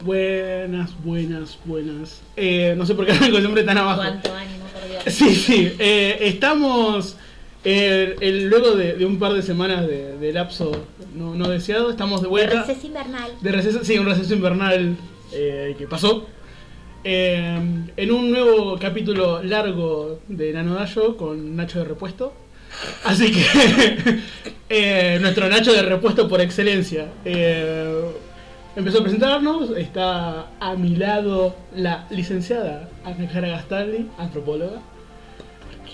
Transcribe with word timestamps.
Buenas, 0.00 0.90
buenas, 1.04 1.58
buenas. 1.64 2.20
Eh, 2.36 2.74
no 2.76 2.86
sé 2.86 2.94
por 2.94 3.04
qué 3.06 3.12
arranco 3.14 3.38
siempre 3.38 3.62
tan 3.64 3.78
abajo. 3.78 4.00
Cuánto 4.00 4.32
ánimo, 4.34 4.64
por 4.66 4.88
Dios. 4.88 5.02
Sí, 5.14 5.34
sí. 5.34 5.72
eh, 5.78 6.18
estamos 6.20 7.16
eh, 7.64 8.14
el- 8.20 8.48
luego 8.48 8.72
de, 8.76 8.94
de 8.94 9.04
un 9.04 9.18
par 9.18 9.32
de 9.32 9.42
semanas 9.42 9.86
de, 9.86 10.16
de 10.18 10.32
lapso 10.32 10.86
no, 11.14 11.34
no 11.34 11.48
deseado, 11.48 11.90
estamos 11.90 12.22
de 12.22 12.28
vuelta. 12.28 12.62
Receso 12.64 12.86
invernal. 12.86 13.32
De 13.40 13.52
receso, 13.52 13.84
sí, 13.84 13.98
un 13.98 14.06
receso 14.06 14.34
invernal 14.34 14.96
eh, 15.32 15.74
que 15.76 15.86
pasó. 15.86 16.26
En 17.04 18.10
un 18.12 18.30
nuevo 18.30 18.76
capítulo 18.78 19.42
largo 19.42 20.20
de 20.28 20.52
Nano 20.52 20.74
Dayo 20.74 21.16
con 21.16 21.56
Nacho 21.56 21.78
de 21.78 21.86
repuesto. 21.86 22.34
Así 23.04 23.32
que 23.32 25.18
nuestro 25.20 25.48
Nacho 25.48 25.72
de 25.72 25.82
repuesto 25.82 26.28
por 26.28 26.40
excelencia 26.42 27.06
eh, 27.24 28.02
empezó 28.78 28.98
a 28.98 29.02
presentarnos. 29.02 29.70
Está 29.76 30.46
a 30.60 30.74
mi 30.74 30.96
lado 30.96 31.56
la 31.74 32.06
licenciada 32.10 32.88
Ana 33.04 33.26
Clara 33.28 33.48
Gastaldi, 33.48 34.08
antropóloga. 34.18 34.78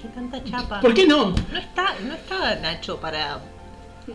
¿Qué 0.01 0.09
tanta 0.09 0.42
chapa? 0.45 0.80
¿Por 0.80 0.92
qué 0.95 1.06
no? 1.06 1.30
No 1.30 1.59
está, 1.59 1.95
no 2.06 2.15
está 2.15 2.56
Nacho 2.56 2.98
para 2.98 3.39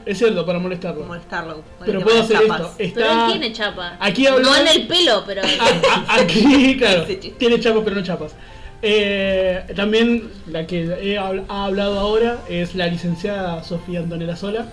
Es 0.06 0.18
cierto, 0.20 0.46
para 0.46 0.60
molestarlo. 0.60 1.06
molestarlo. 1.06 1.64
Pero 1.84 2.02
puedo 2.02 2.22
hacer 2.22 2.38
chapas. 2.42 2.62
esto. 2.78 2.96
Pero 2.96 3.08
Está... 3.10 3.26
él 3.26 3.32
tiene 3.32 3.54
chapa. 3.54 3.98
Aquí 4.00 4.24
No 4.24 4.56
en 4.56 4.68
el 4.68 4.88
pelo, 4.88 5.24
pero. 5.26 5.42
A- 5.42 6.14
a- 6.14 6.16
Aquí, 6.22 6.78
claro, 6.78 7.06
tiene 7.38 7.60
chapas 7.60 7.82
pero 7.84 7.96
no 7.96 8.04
chapas. 8.04 8.36
Eh, 8.82 9.66
también 9.76 10.30
la 10.48 10.66
que 10.66 10.84
he 11.02 11.18
ha 11.18 11.66
hablado 11.66 12.00
ahora 12.00 12.38
es 12.48 12.76
la 12.76 12.88
licenciada 12.88 13.64
Sofía 13.64 14.00
Antonella 14.00 14.36
Sola. 14.36 14.68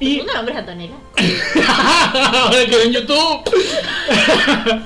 Y 0.00 0.20
¿Tu 0.20 0.26
nombre 0.26 0.54
es 0.54 0.58
Antonella? 0.60 0.94
ahora 2.32 2.66
que 2.66 2.82
en 2.84 2.92
YouTube. 2.92 3.42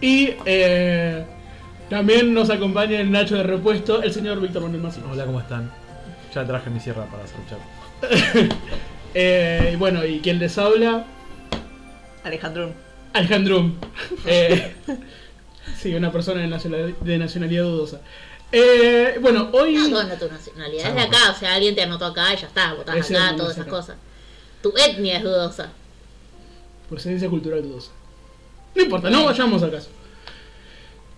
y 0.00 0.30
eh, 0.44 1.24
también 1.88 2.34
nos 2.34 2.50
acompaña 2.50 2.98
el 2.98 3.12
Nacho 3.12 3.36
de 3.36 3.44
repuesto, 3.44 4.02
el 4.02 4.12
señor 4.12 4.40
Víctor 4.40 4.62
Manuel 4.62 4.82
Massimo. 4.82 5.12
Hola, 5.12 5.26
¿cómo 5.26 5.38
están? 5.38 5.70
Ya 6.34 6.44
traje 6.44 6.70
mi 6.70 6.80
sierra 6.80 7.06
para 7.06 7.22
chapa. 7.24 8.56
Eh, 9.12 9.72
y 9.72 9.76
bueno, 9.76 10.06
y 10.06 10.20
quien 10.20 10.38
les 10.38 10.56
habla, 10.56 11.04
Alejandro. 12.22 12.72
Alejandro. 13.12 13.72
Eh, 14.24 14.72
sí, 15.76 15.92
una 15.96 16.12
persona 16.12 16.42
de 16.42 16.46
nacionalidad, 16.46 16.96
de 17.00 17.18
nacionalidad 17.18 17.64
dudosa. 17.64 18.00
Eh, 18.52 19.18
bueno, 19.20 19.48
hoy. 19.52 19.74
No, 19.74 19.88
no, 19.88 20.02
no, 20.04 20.14
tu 20.16 20.28
nacionalidad 20.28 20.88
es 20.88 20.94
de 20.94 21.00
acá. 21.02 21.30
O 21.30 21.38
sea, 21.38 21.54
alguien 21.54 21.74
te 21.74 21.82
anotó 21.82 22.06
acá 22.06 22.34
y 22.34 22.36
ya 22.36 22.46
está. 22.46 22.74
Votás 22.74 23.10
acá, 23.10 23.36
todas 23.36 23.52
es 23.52 23.56
esas 23.56 23.66
acá. 23.66 23.70
cosas. 23.70 23.96
Tu 24.62 24.72
etnia 24.76 25.18
es 25.18 25.22
dudosa. 25.22 25.70
Procedencia 26.88 27.28
cultural 27.28 27.62
dudosa. 27.62 27.92
No 28.74 28.82
importa, 28.82 29.10
no 29.10 29.24
vayamos 29.24 29.62
al 29.62 29.70
caso. 29.70 29.88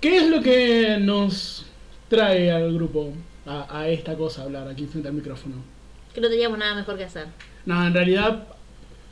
¿Qué 0.01 0.17
es 0.19 0.29
lo 0.29 0.43
que 0.43 0.99
nos 1.01 1.65
trae 2.09 2.51
al 2.51 2.73
grupo 2.75 3.13
a, 3.47 3.79
a 3.81 3.89
esta 3.89 4.17
cosa 4.17 4.43
a 4.43 4.45
hablar 4.45 4.69
aquí 4.69 4.87
frente 4.87 5.09
al 5.09 5.15
micrófono? 5.15 5.57
Que 6.15 6.21
no 6.21 6.29
teníamos 6.29 6.59
nada 6.59 6.75
mejor 6.75 6.97
que 6.97 7.05
hacer. 7.05 7.27
No, 7.65 7.87
en 7.87 7.95
realidad 7.95 8.47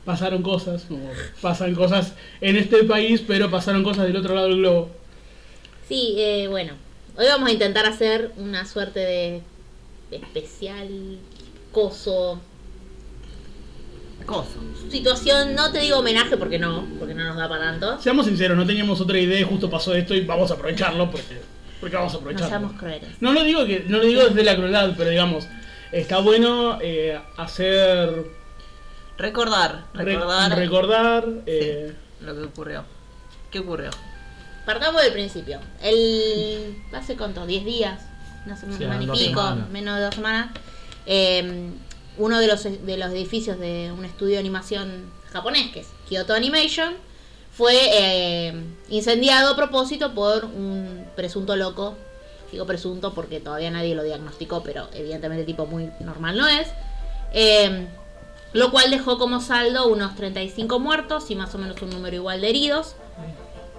pasaron 0.05 0.43
cosas, 0.43 0.83
como 0.83 1.09
pasan 1.41 1.73
cosas 1.75 2.13
en 2.41 2.57
este 2.57 2.83
país, 2.83 3.23
pero 3.25 3.49
pasaron 3.49 3.83
cosas 3.83 4.05
del 4.05 4.17
otro 4.17 4.35
lado 4.35 4.47
del 4.47 4.57
globo. 4.57 4.91
Sí, 5.87 6.15
eh, 6.17 6.47
bueno. 6.47 6.73
Hoy 7.17 7.25
vamos 7.27 7.49
a 7.49 7.51
intentar 7.51 7.85
hacer 7.85 8.31
una 8.37 8.65
suerte 8.65 8.99
de 8.99 9.41
especial 10.11 11.17
coso. 11.71 12.39
Coso. 14.25 14.59
Situación, 14.89 15.55
no 15.55 15.71
te 15.71 15.79
digo 15.79 15.97
homenaje 15.97 16.37
porque 16.37 16.59
no, 16.59 16.85
porque 16.99 17.13
no 17.13 17.23
nos 17.25 17.37
da 17.37 17.49
para 17.49 17.65
tanto. 17.65 17.99
Seamos 17.99 18.25
sinceros, 18.27 18.55
no 18.57 18.65
teníamos 18.65 19.01
otra 19.01 19.17
idea, 19.19 19.45
justo 19.45 19.69
pasó 19.69 19.93
esto 19.95 20.13
y 20.13 20.21
vamos 20.21 20.51
a 20.51 20.53
aprovecharlo 20.53 21.09
porque, 21.09 21.37
porque 21.79 21.95
vamos 21.95 22.11
a 22.11 22.15
No 22.15 22.19
aprovecharlo. 22.19 22.49
seamos 22.49 22.73
crueles. 22.73 23.09
No 23.19 23.33
lo 23.33 23.43
digo 23.43 23.65
que 23.65 23.83
no 23.87 23.97
lo 23.97 24.05
digo 24.05 24.23
desde 24.25 24.43
la 24.43 24.55
crueldad, 24.55 24.93
pero 24.97 25.09
digamos, 25.09 25.47
está 25.91 26.19
bueno 26.19 26.77
eh, 26.81 27.19
hacer 27.37 28.25
Recordar, 29.17 29.85
re- 29.93 30.05
recordar 30.05 30.55
recordar 30.57 31.25
eh, 31.45 31.93
lo 32.21 32.33
que 32.35 32.41
ocurrió. 32.43 32.83
¿Qué 33.49 33.59
ocurrió? 33.59 33.89
Partamos 34.65 35.01
del 35.01 35.13
principio. 35.13 35.59
El. 35.81 36.75
¿Hace 36.93 37.15
cuánto? 37.17 37.45
¿10 37.45 37.63
días? 37.65 38.01
Una 38.45 38.55
semana 38.57 38.77
Sí, 38.97 39.03
y 39.03 39.05
dos 39.07 39.19
pico, 39.19 39.41
semanas. 39.41 39.69
menos 39.69 39.97
de 39.97 40.03
dos 40.03 40.15
semanas. 40.15 40.49
eh, 41.05 41.69
uno 42.17 42.39
de 42.39 42.47
los, 42.47 42.63
de 42.63 42.97
los 42.97 43.09
edificios 43.11 43.57
de 43.57 43.91
un 43.97 44.03
estudio 44.05 44.33
de 44.33 44.39
animación 44.39 45.09
japonés, 45.31 45.71
que 45.71 45.79
es 45.79 45.87
Kyoto 46.09 46.33
Animation, 46.33 46.93
fue 47.53 47.73
eh, 47.73 48.63
incendiado 48.89 49.53
a 49.53 49.55
propósito 49.55 50.13
por 50.13 50.45
un 50.45 51.05
presunto 51.15 51.55
loco. 51.55 51.95
Digo 52.51 52.65
presunto 52.65 53.13
porque 53.13 53.39
todavía 53.39 53.71
nadie 53.71 53.95
lo 53.95 54.03
diagnosticó, 54.03 54.61
pero 54.61 54.89
evidentemente 54.93 55.41
el 55.41 55.45
tipo 55.47 55.65
muy 55.65 55.89
normal 56.01 56.37
no 56.37 56.47
es. 56.47 56.67
Eh, 57.33 57.87
lo 58.53 58.71
cual 58.71 58.91
dejó 58.91 59.17
como 59.17 59.39
saldo 59.39 59.87
unos 59.87 60.15
35 60.17 60.79
muertos 60.79 61.31
y 61.31 61.35
más 61.35 61.55
o 61.55 61.57
menos 61.57 61.81
un 61.81 61.89
número 61.91 62.17
igual 62.17 62.41
de 62.41 62.49
heridos 62.49 62.95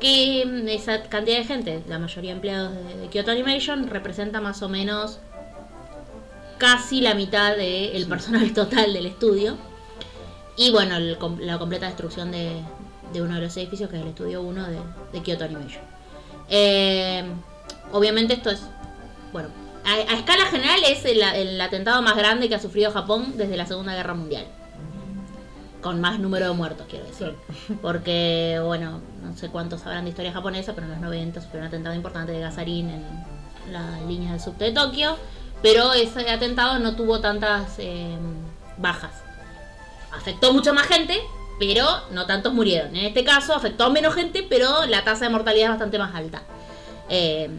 que 0.02 0.44
mm, 0.44 0.68
esa 0.68 1.04
cantidad 1.04 1.38
de 1.38 1.44
gente, 1.44 1.82
la 1.86 1.98
mayoría 1.98 2.32
empleados 2.32 2.74
de, 2.74 2.96
de 2.96 3.08
Kyoto 3.08 3.30
Animation, 3.30 3.86
representa 3.88 4.40
más 4.40 4.60
o 4.62 4.68
menos 4.68 5.20
casi 6.58 7.00
la 7.00 7.14
mitad 7.14 7.56
del 7.56 8.06
personal 8.06 8.52
total 8.54 8.92
del 8.92 9.06
estudio. 9.06 9.56
Y 10.56 10.70
bueno, 10.70 10.96
el 10.96 11.16
la 11.38 11.58
completa 11.58 11.86
destrucción 11.86 12.30
de, 12.32 12.60
de 13.12 13.22
uno 13.22 13.36
de 13.36 13.42
los 13.42 13.56
edificios, 13.56 13.88
que 13.88 13.96
es 13.96 14.02
el 14.02 14.08
estudio 14.08 14.42
1 14.42 14.68
de, 14.68 14.78
de 15.12 15.22
Kyoto 15.22 15.44
Animation. 15.44 15.82
Eh, 16.50 17.24
obviamente 17.92 18.34
esto 18.34 18.50
es, 18.50 18.60
bueno, 19.32 19.48
a, 19.84 20.12
a 20.12 20.16
escala 20.18 20.46
general 20.46 20.80
es 20.86 21.04
el, 21.04 21.22
el 21.22 21.60
atentado 21.60 22.02
más 22.02 22.16
grande 22.16 22.48
que 22.48 22.56
ha 22.56 22.60
sufrido 22.60 22.90
Japón 22.90 23.34
desde 23.36 23.56
la 23.56 23.66
Segunda 23.66 23.94
Guerra 23.94 24.14
Mundial. 24.14 24.46
Con 25.82 26.00
más 26.00 26.20
número 26.20 26.48
de 26.48 26.54
muertos, 26.54 26.86
quiero 26.88 27.04
decir. 27.06 27.34
Porque, 27.82 28.60
bueno, 28.64 29.00
no 29.22 29.36
sé 29.36 29.48
cuántos 29.48 29.80
sabrán 29.80 30.04
de 30.04 30.10
historia 30.10 30.32
japonesa, 30.32 30.74
pero 30.74 30.86
en 30.86 30.92
los 30.92 31.00
90 31.00 31.40
sufrió 31.40 31.60
un 31.60 31.66
atentado 31.66 31.94
importante 31.94 32.32
de 32.32 32.40
gasarín 32.40 32.88
en 32.88 33.04
las 33.72 34.00
líneas 34.02 34.32
del 34.32 34.40
subte 34.40 34.64
de 34.66 34.72
Tokio. 34.72 35.16
Pero 35.60 35.92
ese 35.92 36.28
atentado 36.30 36.78
no 36.78 36.94
tuvo 36.96 37.20
tantas 37.20 37.74
eh, 37.78 38.16
bajas. 38.78 39.12
Afectó 40.12 40.52
mucha 40.52 40.72
más 40.72 40.86
gente, 40.86 41.18
pero 41.58 41.86
no 42.10 42.26
tantos 42.26 42.52
murieron. 42.52 42.94
En 42.94 43.06
este 43.06 43.24
caso 43.24 43.54
afectó 43.54 43.84
a 43.84 43.90
menos 43.90 44.14
gente, 44.14 44.46
pero 44.48 44.86
la 44.86 45.04
tasa 45.04 45.24
de 45.24 45.30
mortalidad 45.30 45.64
es 45.66 45.70
bastante 45.70 45.98
más 45.98 46.14
alta. 46.14 46.42
Eh, 47.08 47.50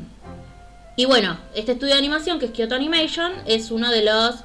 y 0.96 1.06
bueno, 1.06 1.38
este 1.56 1.74
estudio 1.74 1.94
de 1.94 2.00
animación, 2.00 2.40
que 2.40 2.46
es 2.46 2.52
Kyoto 2.52 2.76
Animation, 2.76 3.34
es 3.46 3.72
uno 3.72 3.90
de 3.90 4.04
los 4.04 4.36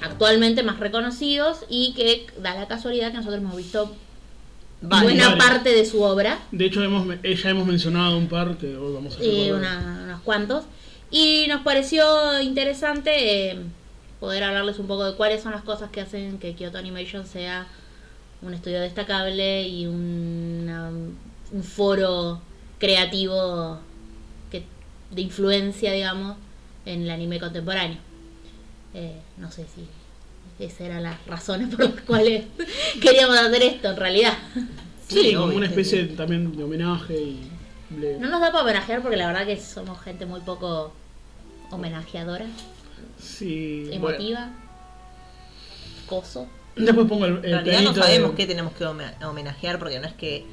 actualmente 0.00 0.62
más 0.62 0.78
reconocidos 0.80 1.60
y 1.68 1.92
que 1.94 2.26
da 2.40 2.54
la 2.54 2.66
casualidad 2.68 3.10
que 3.10 3.18
nosotros 3.18 3.40
hemos 3.40 3.56
visto 3.56 3.94
Vale. 4.82 5.04
buena 5.04 5.28
Vale. 5.30 5.38
parte 5.38 5.70
de 5.70 5.84
su 5.86 6.02
obra, 6.02 6.38
De 6.50 6.66
hecho, 6.66 6.82
hemos, 6.82 7.06
eh, 7.22 7.34
ya 7.34 7.50
hemos 7.50 7.66
mencionado 7.66 8.18
un 8.18 8.28
par 8.28 8.56
que 8.58 8.76
hoy 8.76 8.92
vamos 8.94 9.16
a 9.16 9.54
una- 9.54 10.02
unos 10.04 10.20
cuantos, 10.22 10.64
y 11.10 11.46
nos 11.48 11.62
pareció 11.62 12.40
interesante 12.42 13.50
eh, 13.52 13.58
poder 14.20 14.42
hablarles 14.44 14.78
un 14.78 14.86
poco 14.86 15.04
de 15.04 15.14
cuáles 15.16 15.42
son 15.42 15.52
las 15.52 15.62
cosas 15.62 15.90
que 15.90 16.00
hacen 16.00 16.38
que 16.38 16.54
Kyoto 16.54 16.78
Animation 16.78 17.26
sea 17.26 17.66
un 18.42 18.52
estudio 18.54 18.80
destacable 18.80 19.66
y 19.66 19.86
una- 19.86 20.90
un 20.90 21.62
foro 21.62 22.40
creativo 22.78 23.78
que, 24.50 24.64
de 25.10 25.22
influencia, 25.22 25.92
digamos, 25.92 26.36
en 26.84 27.02
el 27.02 27.10
anime 27.10 27.40
contemporáneo. 27.40 27.98
Eh, 28.94 29.20
no 29.38 29.50
sé 29.50 29.66
si 29.74 29.86
esas 30.64 30.80
eran 30.82 31.02
las 31.02 31.24
razones 31.26 31.74
por 31.74 31.84
las 31.84 32.00
cuales 32.02 32.44
queríamos 33.02 33.36
hacer 33.38 33.62
esto 33.62 33.90
en 33.90 33.96
realidad. 33.96 34.32
Sí, 35.08 35.22
Sí, 35.30 35.34
como 35.34 35.54
una 35.54 35.66
especie 35.66 36.06
sí. 36.08 36.14
también 36.16 36.56
de 36.56 36.64
homenaje 36.64 37.14
y. 37.20 37.50
le- 37.98 38.18
No 38.18 38.28
nos 38.28 38.40
da 38.40 38.50
para 38.50 38.62
homenajear 38.64 39.02
porque 39.02 39.16
la 39.16 39.26
verdad 39.28 39.46
que 39.46 39.58
somos 39.60 40.00
gente 40.00 40.26
muy 40.26 40.40
poco 40.40 40.92
homenajeadora, 41.70 42.46
Sí, 43.20 43.84
bueno. 43.98 44.08
emotiva, 44.08 44.50
coso. 46.08 46.46
Después 46.76 47.06
pongo 47.08 47.24
el, 47.26 47.38
En 47.38 47.44
el 47.44 47.52
realidad 47.64 47.82
no 47.82 47.94
sabemos 47.94 48.30
de- 48.32 48.36
qué 48.36 48.46
tenemos 48.46 48.72
que 48.74 48.84
home- 48.84 49.14
homenajear 49.24 49.78
porque 49.78 49.98
no 49.98 50.06
es 50.06 50.12
que, 50.14 50.44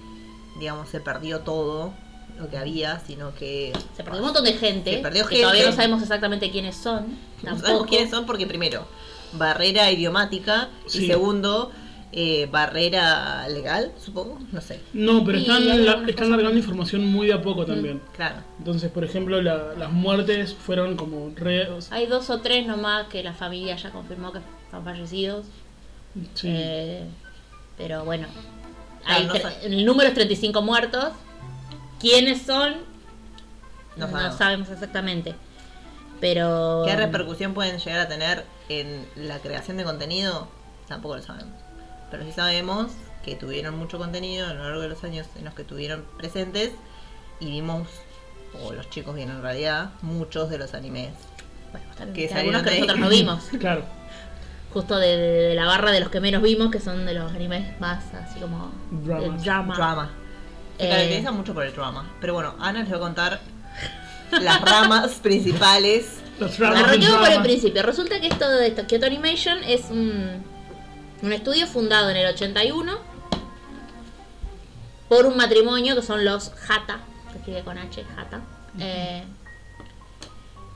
digamos, 0.60 0.90
se 0.90 1.00
perdió 1.02 1.40
todo 1.42 1.94
lo 2.40 2.50
que 2.50 2.58
había, 2.58 3.00
sino 3.00 3.34
que 3.36 3.72
Se 3.96 4.04
perdió 4.04 4.20
un 4.22 4.26
montón 4.26 4.44
de 4.46 4.54
gente, 4.54 4.96
Se 4.96 5.02
perdió 5.02 5.24
que 5.24 5.36
gente. 5.36 5.42
todavía 5.44 5.66
no 5.70 5.76
sabemos 5.76 6.02
exactamente 6.02 6.50
quiénes 6.52 6.76
son. 6.76 7.08
no 7.10 7.44
Tampoco. 7.44 7.66
sabemos 7.68 7.88
quiénes 7.88 8.10
son 8.10 8.26
porque 8.26 8.48
primero, 8.48 8.86
barrera 9.34 9.92
idiomática 9.92 10.70
Sí. 10.88 11.04
y 11.04 11.08
segundo, 11.08 11.72
eh, 12.16 12.48
barrera 12.52 13.48
legal, 13.50 13.92
supongo, 14.04 14.40
no 14.52 14.62
sé. 14.62 14.80
No, 14.94 15.24
pero 15.24 15.40
están, 15.40 15.86
la- 15.86 16.04
están 16.08 16.30
largando 16.30 16.58
información 16.60 17.06
muy 17.06 17.28
de 17.28 17.34
a 17.34 17.42
poco 17.42 17.66
también. 17.66 18.02
Claro. 18.16 18.36
Entonces, 18.60 18.92
por 18.92 19.04
ejemplo, 19.04 19.42
la- 19.42 19.74
las 19.78 19.92
muertes 19.92 20.54
fueron 20.54 20.96
como 20.96 21.32
re. 21.36 21.68
Hay 21.90 22.06
dos 22.06 22.30
o 22.30 22.40
tres 22.40 22.68
nomás 22.68 23.08
que 23.08 23.24
la 23.24 23.34
familia 23.34 23.76
ya 23.78 23.90
confirmó 23.92 24.32
que 24.32 24.40
están 24.66 24.84
fallecidos. 24.84 25.46
Sí. 26.36 26.48
Eh, 26.52 27.04
pero 27.78 28.06
bueno, 28.06 28.28
hay 29.06 29.26
no 29.26 29.34
el 29.64 29.84
número 29.86 30.08
es 30.10 30.14
35 30.14 30.62
muertos. 30.62 31.14
¿Quiénes 32.04 32.42
son? 32.44 32.74
No 33.96 34.06
No, 34.08 34.12
sabemos. 34.12 34.38
sabemos 34.38 34.70
exactamente. 34.70 35.36
Pero. 36.20 36.84
¿Qué 36.86 36.96
repercusión 36.96 37.54
pueden 37.54 37.80
llegar 37.80 38.00
a 38.02 38.08
tener 38.08 38.46
en 38.70 39.06
la 39.16 39.40
creación 39.40 39.78
de 39.78 39.84
contenido? 39.84 40.48
Tampoco 40.88 41.16
lo 41.18 41.22
sabemos. 41.24 41.54
Pero 42.12 42.24
sí 42.24 42.32
sabemos 42.32 42.92
que 43.26 43.36
tuvieron 43.36 43.78
mucho 43.78 43.98
contenido 43.98 44.48
a 44.48 44.54
lo 44.54 44.64
largo 44.64 44.82
de 44.82 44.90
los 44.90 45.04
años 45.04 45.28
en 45.38 45.46
los 45.46 45.54
que 45.54 45.62
estuvieron 45.64 46.06
presentes 46.18 46.72
y 47.40 47.48
vimos, 47.50 47.88
o 48.62 48.72
los 48.74 48.90
chicos 48.90 49.16
vieron 49.16 49.38
en 49.38 49.42
realidad, 49.42 49.92
muchos 50.02 50.50
de 50.50 50.58
los 50.60 50.74
animes. 50.74 51.12
Bueno, 51.72 51.88
tal- 51.98 52.14
que 52.14 52.28
algunos 52.34 52.62
que 52.64 52.70
de 52.70 52.76
nosotros 52.82 53.00
no 53.00 53.10
vimos. 53.10 53.44
Claro. 53.60 53.84
Justo 54.74 54.98
de, 54.98 55.08
de- 55.18 55.42
de 55.50 55.56
la 55.56 55.66
barra 55.66 55.92
de 55.92 56.00
los 56.00 56.10
que 56.10 56.20
menos 56.20 56.42
vimos, 56.42 56.72
que 56.72 56.80
son 56.80 57.06
de 57.06 57.14
los 57.14 57.32
animes 57.34 57.80
más 57.80 58.14
así 58.14 58.40
como. 58.40 58.72
Dramas. 58.92 59.38
de 59.40 59.44
drama. 59.44 59.76
Drama. 59.76 60.12
Se 60.78 60.86
Eh, 60.86 60.90
caracteriza 60.90 61.32
mucho 61.32 61.54
por 61.54 61.66
el 61.66 61.74
drama. 61.74 62.10
Pero 62.20 62.34
bueno, 62.34 62.56
Ana 62.60 62.82
les 62.84 62.92
va 62.92 62.98
a 62.98 63.00
contar 63.00 63.40
las 64.32 64.62
ramas 64.62 65.12
principales. 65.22 66.20
Los 66.40 66.58
dramas 66.58 66.84
Arranquemos 66.84 67.18
por 67.20 67.30
el 67.32 67.42
principio. 67.44 67.84
Resulta 67.84 68.20
que 68.20 68.28
esto 68.28 68.50
de 68.50 68.68
esto, 68.68 68.88
Kyoto 68.88 69.06
Animation 69.06 69.64
es 69.64 69.90
un, 69.92 70.44
un 71.22 71.34
estudio 71.34 71.68
fundado 71.68 72.10
en 72.10 72.18
el 72.18 72.28
81 72.34 72.98
por 75.10 75.26
un 75.28 75.38
matrimonio 75.38 75.96
que 75.96 76.02
son 76.02 76.26
los 76.26 76.52
Hata, 76.68 77.00
se 77.32 77.38
escribe 77.38 77.62
con 77.64 77.78
H, 77.78 78.04
Hata. 78.18 78.42
eh, 78.80 79.24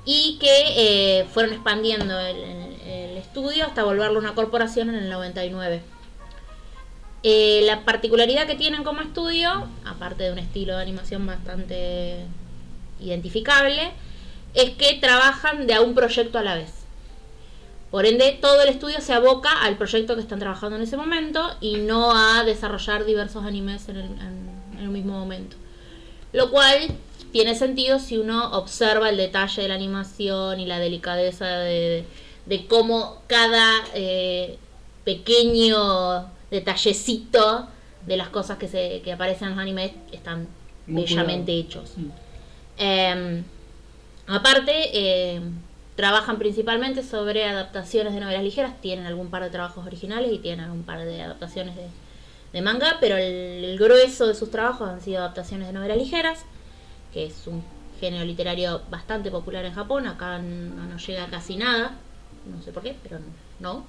y 0.05 0.37
que 0.39 1.19
eh, 1.21 1.25
fueron 1.33 1.53
expandiendo 1.53 2.17
el, 2.19 2.37
el- 2.37 2.81
el 2.87 3.17
estudio 3.17 3.65
hasta 3.65 3.83
volverlo 3.83 4.19
una 4.19 4.33
corporación 4.35 4.89
en 4.89 4.95
el 4.95 5.09
99. 5.09 5.81
Eh, 7.23 7.61
la 7.65 7.83
particularidad 7.83 8.47
que 8.47 8.55
tienen 8.55 8.83
como 8.83 9.01
estudio, 9.01 9.67
aparte 9.85 10.23
de 10.23 10.31
un 10.31 10.39
estilo 10.39 10.75
de 10.75 10.81
animación 10.81 11.25
bastante 11.25 12.25
identificable, 12.99 13.91
es 14.53 14.71
que 14.71 14.95
trabajan 14.95 15.67
de 15.67 15.73
a 15.73 15.81
un 15.81 15.95
proyecto 15.95 16.37
a 16.37 16.43
la 16.43 16.55
vez. 16.55 16.73
Por 17.91 18.05
ende, 18.05 18.37
todo 18.39 18.61
el 18.61 18.69
estudio 18.69 19.01
se 19.01 19.13
aboca 19.13 19.61
al 19.61 19.77
proyecto 19.77 20.15
que 20.15 20.21
están 20.21 20.39
trabajando 20.39 20.75
en 20.75 20.83
ese 20.83 20.97
momento 20.97 21.55
y 21.61 21.77
no 21.77 22.11
a 22.11 22.43
desarrollar 22.43 23.05
diversos 23.05 23.45
animes 23.45 23.87
en 23.89 23.97
el, 24.79 24.89
mismo 24.89 25.17
momento. 25.17 25.55
Lo 26.33 26.51
cual 26.51 26.89
tiene 27.31 27.55
sentido 27.55 27.99
si 27.99 28.17
uno 28.17 28.51
observa 28.51 29.09
el 29.09 29.17
detalle 29.17 29.61
de 29.61 29.67
la 29.69 29.75
animación 29.75 30.59
y 30.59 30.65
la 30.65 30.79
delicadeza 30.79 31.45
de, 31.45 32.05
de 32.45 32.67
cómo 32.67 33.21
cada 33.27 33.83
eh, 33.93 34.57
pequeño 35.03 36.29
detallecito 36.51 37.67
de 38.05 38.17
las 38.17 38.29
cosas 38.29 38.57
que, 38.57 38.67
se, 38.67 39.01
que 39.01 39.11
aparecen 39.13 39.49
en 39.49 39.55
los 39.55 39.61
animes 39.61 39.91
están 40.11 40.47
Muy 40.85 41.03
bellamente 41.03 41.51
cuidado. 41.51 41.67
hechos. 41.67 41.93
Mm. 41.97 42.09
Eh, 42.77 43.43
aparte, 44.27 44.89
eh, 44.93 45.41
trabajan 45.95 46.37
principalmente 46.37 47.03
sobre 47.03 47.45
adaptaciones 47.45 48.13
de 48.13 48.19
novelas 48.19 48.43
ligeras. 48.43 48.79
Tienen 48.81 49.05
algún 49.05 49.29
par 49.29 49.43
de 49.43 49.49
trabajos 49.49 49.85
originales 49.85 50.31
y 50.31 50.37
tienen 50.39 50.65
algún 50.65 50.83
par 50.83 51.03
de 51.03 51.21
adaptaciones 51.21 51.75
de, 51.75 51.87
de 52.53 52.61
manga, 52.61 52.97
pero 53.01 53.17
el, 53.17 53.63
el 53.65 53.77
grueso 53.77 54.27
de 54.27 54.35
sus 54.35 54.51
trabajos 54.51 54.87
han 54.89 55.01
sido 55.01 55.19
adaptaciones 55.19 55.67
de 55.67 55.73
novelas 55.73 55.97
ligeras, 55.97 56.45
que 57.13 57.25
es 57.25 57.47
un 57.47 57.63
género 57.99 58.23
literario 58.25 58.81
bastante 58.91 59.31
popular 59.31 59.65
en 59.65 59.73
Japón. 59.73 60.07
Acá 60.07 60.37
no 60.37 60.85
nos 60.85 61.05
llega 61.05 61.27
casi 61.27 61.57
nada, 61.57 61.95
no 62.45 62.61
sé 62.61 62.71
por 62.71 62.83
qué, 62.83 62.95
pero 63.03 63.17
no. 63.59 63.85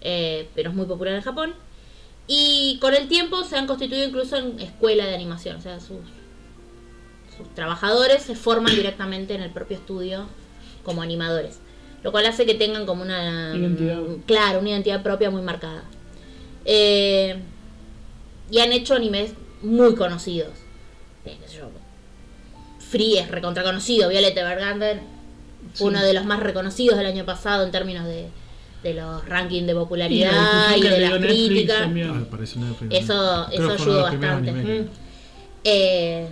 Eh, 0.00 0.48
pero 0.54 0.70
es 0.70 0.76
muy 0.76 0.86
popular 0.86 1.14
en 1.14 1.22
Japón. 1.22 1.54
Y 2.26 2.78
con 2.80 2.94
el 2.94 3.08
tiempo 3.08 3.44
se 3.44 3.56
han 3.56 3.66
constituido 3.66 4.06
incluso 4.06 4.36
en 4.36 4.58
escuela 4.60 5.04
de 5.06 5.14
animación, 5.14 5.56
o 5.56 5.60
sea, 5.60 5.78
sus 5.80 5.98
sus 7.36 7.52
trabajadores 7.54 8.22
se 8.22 8.36
forman 8.36 8.74
directamente 8.74 9.34
en 9.34 9.42
el 9.42 9.50
propio 9.50 9.76
estudio 9.76 10.26
como 10.84 11.02
animadores. 11.02 11.58
Lo 12.02 12.12
cual 12.12 12.26
hace 12.26 12.46
que 12.46 12.54
tengan 12.54 12.86
como 12.86 13.02
una... 13.02 13.56
Identidad. 13.56 13.98
Claro, 14.26 14.60
una 14.60 14.70
identidad 14.70 15.02
propia 15.02 15.30
muy 15.30 15.42
marcada. 15.42 15.82
Eh, 16.64 17.36
y 18.50 18.58
han 18.60 18.72
hecho 18.72 18.94
animes 18.94 19.32
muy 19.62 19.94
conocidos. 19.94 20.50
Eh, 21.24 21.36
qué 21.40 21.48
sé 21.48 21.56
yo, 21.56 21.70
Free 22.78 23.18
es 23.18 23.28
recontra 23.30 23.64
conocido, 23.64 24.08
Violet 24.08 24.36
Evergarden 24.36 24.98
fue 25.72 25.78
Sí. 25.78 25.84
uno 25.84 26.02
de 26.02 26.12
los 26.12 26.26
más 26.26 26.40
reconocidos 26.40 26.98
del 26.98 27.06
año 27.06 27.24
pasado 27.24 27.64
en 27.64 27.72
términos 27.72 28.04
de, 28.04 28.28
de 28.84 28.94
los 28.94 29.26
rankings 29.26 29.66
de 29.66 29.72
Y 29.72 29.74
la 29.74 29.80
popularidad 29.80 30.76
y, 30.76 30.80
de 30.82 31.00
las 31.00 31.18
críticas. 31.18 31.88
Ah, 31.88 32.86
Eso- 32.90 33.48
eso 33.50 33.70
ayudó 33.72 34.02
bastante. 34.02 34.52
Mm. 34.52 34.88
Eh, 35.64 36.28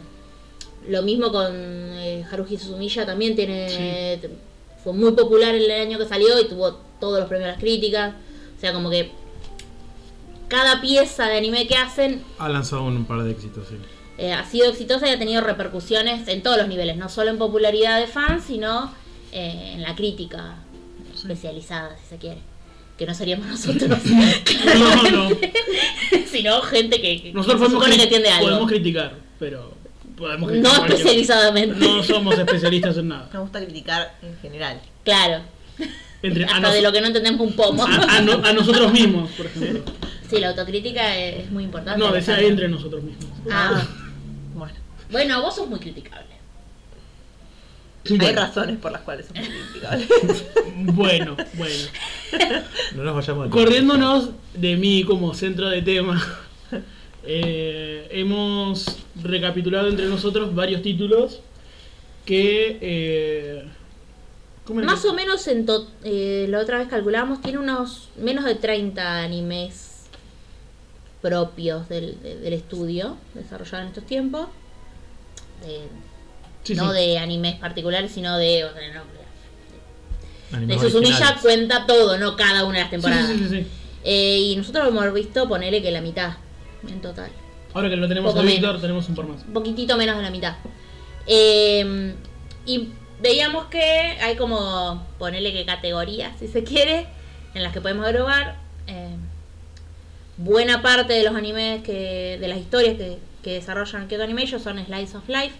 lo 0.88 1.02
mismo 1.02 1.32
con 1.32 1.50
eh, 1.54 2.24
Haruhi 2.30 2.58
Suzumiya 2.58 3.06
también 3.06 3.34
tiene 3.34 4.20
fue 4.84 4.92
muy 4.92 5.12
popular 5.12 5.54
el 5.54 5.70
año 5.70 5.96
que 5.96 6.04
salió 6.06 6.38
y 6.40 6.46
tuvo 6.48 6.72
todos 7.00 7.20
los 7.20 7.28
premios 7.28 7.46
de 7.46 7.52
las 7.52 7.60
críticas. 7.60 8.14
O 8.56 8.60
sea, 8.60 8.72
como 8.74 8.90
que 8.90 9.10
cada 10.48 10.80
pieza 10.82 11.26
de 11.28 11.38
anime 11.38 11.66
que 11.66 11.76
hacen 11.76 12.22
Ha 12.38 12.48
lanzado 12.50 12.84
un 12.84 13.06
par 13.06 13.22
de 13.22 13.30
éxitos, 13.30 13.68
sí. 13.68 13.76
eh, 14.18 14.32
ha 14.34 14.44
sido 14.44 14.68
exitosa 14.68 15.08
y 15.08 15.10
ha 15.12 15.18
tenido 15.18 15.40
repercusiones 15.40 16.28
en 16.28 16.42
todos 16.42 16.58
los 16.58 16.68
niveles, 16.68 16.96
no 16.98 17.08
solo 17.08 17.30
en 17.30 17.38
popularidad 17.38 17.98
de 17.98 18.06
fans, 18.08 18.44
sino 18.44 18.92
eh, 19.32 19.72
en 19.74 19.82
la 19.82 19.94
crítica 19.94 20.56
especializada, 21.22 21.96
si 21.98 22.06
se 22.10 22.16
quiere. 22.18 22.38
Que 22.98 23.06
no 23.06 23.14
seríamos 23.14 23.46
nosotros, 23.46 23.98
No, 24.78 25.10
no. 25.10 25.36
sino 26.30 26.60
gente 26.62 27.00
que, 27.00 27.22
que 27.22 27.32
Nosotros 27.32 27.60
se 27.70 27.74
podemos, 27.76 27.96
que 27.96 28.02
entiende 28.02 28.28
algo. 28.30 28.48
podemos 28.48 28.68
criticar, 28.68 29.14
pero 29.38 29.72
podemos 30.16 30.50
No 30.52 30.52
criticar 30.52 30.76
cualquier- 30.78 30.98
especializadamente. 30.98 31.74
No 31.78 32.02
somos 32.02 32.38
especialistas 32.38 32.96
en 32.98 33.08
nada. 33.08 33.28
Me 33.32 33.38
gusta 33.40 33.64
criticar 33.64 34.14
en 34.22 34.36
general. 34.38 34.80
Claro. 35.04 35.42
Entre, 36.22 36.44
a, 36.44 36.48
Hasta 36.48 36.60
nos- 36.60 36.74
de 36.74 36.82
lo 36.82 36.92
que 36.92 37.00
no 37.00 37.06
entendemos 37.08 37.40
un 37.40 37.56
pomo. 37.56 37.84
a- 37.84 38.16
a 38.16 38.20
no- 38.20 38.44
a 38.44 38.52
nosotros 38.52 38.92
mismos, 38.92 39.30
por 39.32 39.46
ejemplo. 39.46 39.82
Sí, 40.28 40.38
la 40.38 40.50
autocrítica 40.50 41.16
es, 41.18 41.50
muy 41.50 41.64
importante. 41.64 41.98
No, 41.98 42.12
decía 42.12 42.38
entre 42.40 42.68
nosotros 42.68 43.02
mismos. 43.02 43.26
Ah, 43.50 43.82
Bueno, 44.54 44.74
bueno, 45.10 45.42
vos 45.42 45.54
sos 45.56 45.68
muy 45.68 45.78
criticable. 45.80 46.31
Hay 48.10 48.18
Bueno, 48.18 48.40
razones 48.40 48.78
por 48.78 48.92
las 48.92 49.02
cuales 49.02 49.26
somos 49.26 49.48
criticables. 49.48 50.08
bueno, 50.94 51.36
bueno. 51.54 51.84
No 52.96 53.04
nos 53.04 53.14
vayamos 53.14 53.44
de 53.44 53.50
Corriéndonos 53.50 54.30
de 54.54 54.76
mí 54.76 55.04
como 55.04 55.34
centro 55.34 55.68
de 55.68 55.82
tema, 55.82 56.20
eh, 57.24 58.08
hemos 58.10 58.98
recapitulado 59.22 59.88
entre 59.88 60.06
nosotros 60.06 60.54
varios 60.54 60.82
títulos 60.82 61.40
que... 62.24 62.78
eh, 62.80 63.64
¿cómo 64.64 64.80
era 64.80 64.90
Más 64.90 65.02
que- 65.02 65.08
o 65.08 65.12
menos, 65.14 65.46
en 65.46 65.66
to- 65.66 65.88
eh, 66.04 66.46
la 66.48 66.58
otra 66.60 66.78
vez 66.78 66.88
calculamos, 66.88 67.40
tiene 67.42 67.58
unos 67.58 68.08
menos 68.16 68.44
de 68.44 68.54
30 68.56 69.18
animes 69.22 70.06
propios 71.20 71.88
del, 71.88 72.20
de- 72.22 72.38
del 72.40 72.52
estudio 72.54 73.16
desarrollado 73.34 73.82
en 73.82 73.88
estos 73.88 74.04
tiempos. 74.06 74.48
Eh, 75.66 75.86
Sí, 76.62 76.74
no 76.74 76.92
sí. 76.92 76.98
de 76.98 77.18
animes 77.18 77.56
particulares, 77.56 78.12
sino 78.12 78.36
de... 78.38 78.64
o 78.64 78.72
sea, 78.72 78.92
no, 78.94 79.02
de 80.60 80.78
Suzumiya 80.78 81.38
cuenta 81.40 81.86
todo, 81.86 82.18
no 82.18 82.36
cada 82.36 82.64
una 82.64 82.74
de 82.74 82.80
las 82.80 82.90
temporadas. 82.90 83.30
sí. 83.50 83.66
Eh, 84.04 84.38
y 84.38 84.56
nosotros 84.56 84.88
hemos 84.88 85.14
visto 85.14 85.48
ponerle 85.48 85.80
que 85.80 85.90
la 85.90 86.00
mitad 86.00 86.34
en 86.88 87.00
total. 87.00 87.30
Ahora 87.72 87.88
que 87.88 87.96
lo 87.96 88.08
tenemos 88.08 88.36
a 88.36 88.42
Víctor, 88.42 88.80
tenemos 88.80 89.08
un 89.08 89.14
par 89.14 89.26
más. 89.26 89.42
un 89.46 89.52
poquitito 89.52 89.96
menos 89.96 90.16
de 90.16 90.22
la 90.22 90.30
mitad. 90.30 90.56
Eh, 91.26 92.14
y 92.66 92.88
veíamos 93.20 93.66
que 93.66 93.80
hay 93.80 94.36
como, 94.36 95.06
ponerle 95.18 95.52
que 95.52 95.64
categorías, 95.64 96.38
si 96.38 96.48
se 96.48 96.64
quiere, 96.64 97.06
en 97.54 97.62
las 97.62 97.72
que 97.72 97.80
podemos 97.80 98.04
agregar. 98.04 98.56
Eh, 98.88 99.16
buena 100.36 100.82
parte 100.82 101.12
de 101.12 101.22
los 101.22 101.34
animes, 101.34 101.82
que 101.82 102.38
de 102.40 102.48
las 102.48 102.58
historias 102.58 102.96
que, 102.96 103.18
que 103.42 103.54
desarrollan 103.54 104.08
Kyoto 104.08 104.24
Animation 104.24 104.60
son 104.60 104.84
Slice 104.84 105.16
of 105.16 105.28
Life 105.28 105.54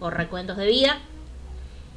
o 0.00 0.10
recuentos 0.10 0.56
de 0.56 0.66
vida. 0.66 0.98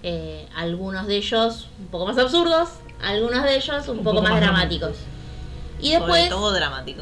Eh, 0.02 0.48
algunos 0.56 1.08
de 1.08 1.18
ellos 1.18 1.68
un 1.80 1.88
poco 1.88 2.06
más 2.06 2.18
absurdos, 2.18 2.70
algunos 3.02 3.44
de 3.44 3.56
ellos 3.56 3.88
un, 3.90 4.04
poco, 4.04 4.22
más, 4.22 4.40
dramáticos. 4.40 4.98
Y 5.82 5.94
Sobre 5.94 6.00
después 6.00 6.30
todo 6.30 6.54
dramático. 6.54 7.02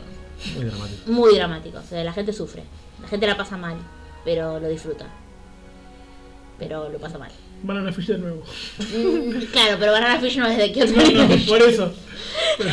Muy 0.55 0.65
dramático. 0.65 1.11
muy 1.11 1.35
dramáticos. 1.35 1.83
O 1.83 1.87
sea, 1.87 2.03
la 2.03 2.13
gente 2.13 2.33
sufre. 2.33 2.63
La 3.01 3.07
gente 3.07 3.27
la 3.27 3.37
pasa 3.37 3.57
mal, 3.57 3.77
pero 4.25 4.59
lo 4.59 4.67
disfruta. 4.67 5.05
Pero 6.57 6.89
lo 6.89 6.97
pasa 6.97 7.17
mal. 7.17 7.31
Banana 7.63 7.91
Fish 7.91 8.07
de 8.07 8.17
nuevo. 8.17 8.43
Mm, 8.79 9.45
claro, 9.51 9.77
pero 9.79 9.91
Banana 9.91 10.19
Fish 10.19 10.37
no 10.37 10.47
es 10.47 10.57
de 10.57 10.71
Kyoto 10.71 10.91
No, 10.91 11.27
no, 11.27 11.45
por 11.47 11.61
eso. 11.61 11.93
Pero, 12.57 12.71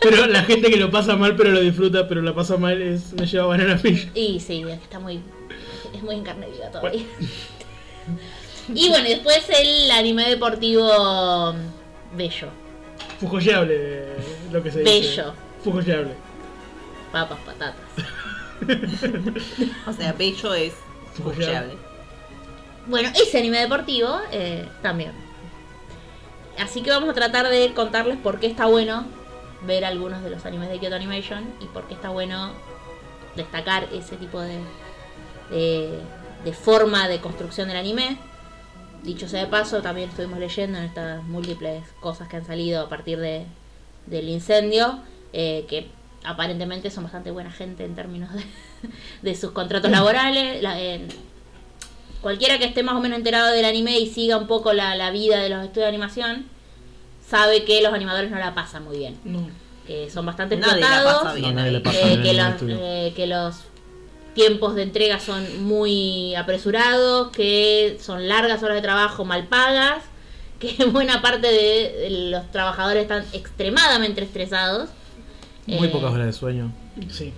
pero 0.00 0.26
la 0.26 0.42
gente 0.42 0.70
que 0.70 0.76
lo 0.76 0.90
pasa 0.90 1.16
mal 1.16 1.36
pero 1.36 1.50
lo 1.50 1.60
disfruta, 1.60 2.06
pero 2.06 2.22
la 2.22 2.34
pasa 2.34 2.56
mal 2.56 2.80
es 2.82 3.12
me 3.14 3.26
lleva 3.26 3.46
Banana 3.46 3.78
Fish. 3.78 4.10
Y 4.14 4.40
sí, 4.40 4.62
es 4.62 4.78
que 4.78 4.84
está 4.84 5.00
muy. 5.00 5.20
Es 5.94 6.02
muy 6.02 6.16
en 6.16 6.24
carne 6.24 6.48
viva 6.48 6.70
todavía. 6.70 7.04
Y 8.68 8.88
bueno, 8.88 9.06
y 9.06 9.10
después 9.10 9.44
el 9.50 9.90
anime 9.90 10.28
deportivo 10.28 11.52
mm, 11.52 12.16
bello. 12.16 12.48
Fujoyable 13.20 14.16
lo 14.50 14.62
que 14.62 14.70
se 14.70 14.80
dice. 14.80 14.90
Bello. 14.90 15.34
Fujoyable. 15.62 16.14
Papas, 17.12 17.38
patatas. 17.44 17.76
O 19.86 19.92
sea, 19.92 20.12
bello 20.14 20.54
es 20.54 20.72
bucheable. 21.18 21.74
Bueno, 22.86 23.10
ese 23.14 23.38
anime 23.38 23.60
deportivo 23.60 24.18
eh, 24.32 24.66
también. 24.80 25.12
Así 26.58 26.82
que 26.82 26.90
vamos 26.90 27.10
a 27.10 27.14
tratar 27.14 27.48
de 27.48 27.74
contarles 27.74 28.16
por 28.18 28.40
qué 28.40 28.46
está 28.46 28.66
bueno 28.66 29.04
ver 29.66 29.84
algunos 29.84 30.22
de 30.22 30.30
los 30.30 30.46
animes 30.46 30.68
de 30.70 30.78
Kyoto 30.78 30.94
Animation 30.94 31.52
y 31.60 31.66
por 31.66 31.86
qué 31.88 31.94
está 31.94 32.10
bueno 32.10 32.52
destacar 33.34 33.88
ese 33.92 34.16
tipo 34.16 34.40
de, 34.40 34.60
de, 35.54 35.98
de 36.44 36.52
forma 36.52 37.08
de 37.08 37.20
construcción 37.20 37.68
del 37.68 37.76
anime. 37.78 38.18
Dicho 39.02 39.28
sea 39.28 39.40
de 39.40 39.46
paso, 39.46 39.82
también 39.82 40.08
estuvimos 40.10 40.38
leyendo 40.38 40.78
en 40.78 40.84
estas 40.84 41.22
múltiples 41.24 41.82
cosas 42.00 42.26
que 42.28 42.36
han 42.36 42.46
salido 42.46 42.82
a 42.82 42.88
partir 42.88 43.18
de, 43.18 43.44
del 44.06 44.28
incendio, 44.28 44.98
eh, 45.32 45.66
que 45.68 45.88
aparentemente 46.24 46.90
son 46.90 47.04
bastante 47.04 47.30
buena 47.30 47.50
gente 47.50 47.84
en 47.84 47.94
términos 47.94 48.30
de, 48.32 48.42
de 49.22 49.34
sus 49.36 49.50
contratos 49.50 49.90
laborales. 49.90 50.62
La- 50.62 50.80
en- 50.80 51.08
cualquiera 52.22 52.58
que 52.58 52.64
esté 52.64 52.82
más 52.82 52.94
o 52.94 53.00
menos 53.00 53.18
enterado 53.18 53.52
del 53.52 53.66
anime 53.66 53.98
y 53.98 54.06
siga 54.06 54.38
un 54.38 54.46
poco 54.46 54.72
la, 54.72 54.94
la 54.96 55.10
vida 55.10 55.38
de 55.40 55.50
los 55.50 55.58
estudios 55.62 55.84
de 55.84 55.88
animación, 55.88 56.46
sabe 57.28 57.64
que 57.64 57.82
los 57.82 57.92
animadores 57.92 58.30
no 58.30 58.38
la 58.38 58.54
pasan 58.54 58.84
muy 58.84 58.96
bien, 58.96 59.18
No. 59.24 59.46
que 59.86 60.08
son 60.10 60.24
bastante 60.24 60.54
explotados. 60.54 61.34
bien. 61.34 61.58
Eh, 61.58 61.70
los, 61.72 62.62
eh, 62.62 63.12
que 63.14 63.26
los 63.26 63.56
tiempos 64.34 64.74
de 64.74 64.82
entrega 64.82 65.20
son 65.20 65.64
muy 65.64 66.34
apresurados, 66.34 67.30
que 67.30 67.96
son 68.00 68.28
largas 68.28 68.62
horas 68.62 68.76
de 68.76 68.82
trabajo 68.82 69.24
mal 69.24 69.46
pagas, 69.46 70.02
que 70.58 70.84
buena 70.86 71.22
parte 71.22 71.46
de, 71.46 72.30
los 72.30 72.50
trabajadores 72.50 73.02
están 73.02 73.24
extremadamente 73.32 74.22
estresados. 74.22 74.90
Muy 75.66 75.88
Eh, 75.88 75.90
pocas 75.90 76.12
horas 76.12 76.26
de 76.26 76.32
sueño. 76.32 76.72
Sí. 77.10 77.32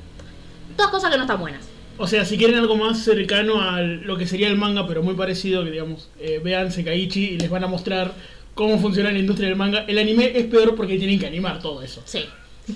Todas 0.77 0.91
cosas 0.91 1.11
que 1.11 1.17
no 1.17 1.25
están 1.25 1.41
buenas. 1.41 1.65
O 1.99 2.07
sea, 2.07 2.25
si 2.25 2.37
quieren 2.37 2.59
algo 2.59 2.77
más 2.77 3.03
cercano 3.03 3.63
a 3.63 3.81
lo 3.81 4.19
que 4.19 4.27
sería 4.27 4.49
el 4.49 4.57
manga, 4.57 4.87
pero 4.87 5.03
muy 5.03 5.15
parecido, 5.15 5.65
que 5.65 5.71
digamos, 5.71 6.11
eh, 6.19 6.41
vean 6.45 6.71
Sekaiichi 6.71 7.25
y 7.25 7.39
les 7.39 7.49
van 7.49 7.65
a 7.65 7.69
mostrar 7.69 8.15
cómo 8.55 8.79
funciona 8.79 9.11
la 9.13 9.19
industria 9.19 9.49
del 9.49 9.57
manga. 9.57 9.85
El 9.89 9.99
anime 9.99 10.33
es 10.35 10.45
peor 10.47 10.75
porque 10.75 10.99
tienen 10.99 11.19
que 11.19 11.27
animar 11.27 11.61
todo 11.61 11.83
eso. 11.83 12.03
Sí. 12.05 12.25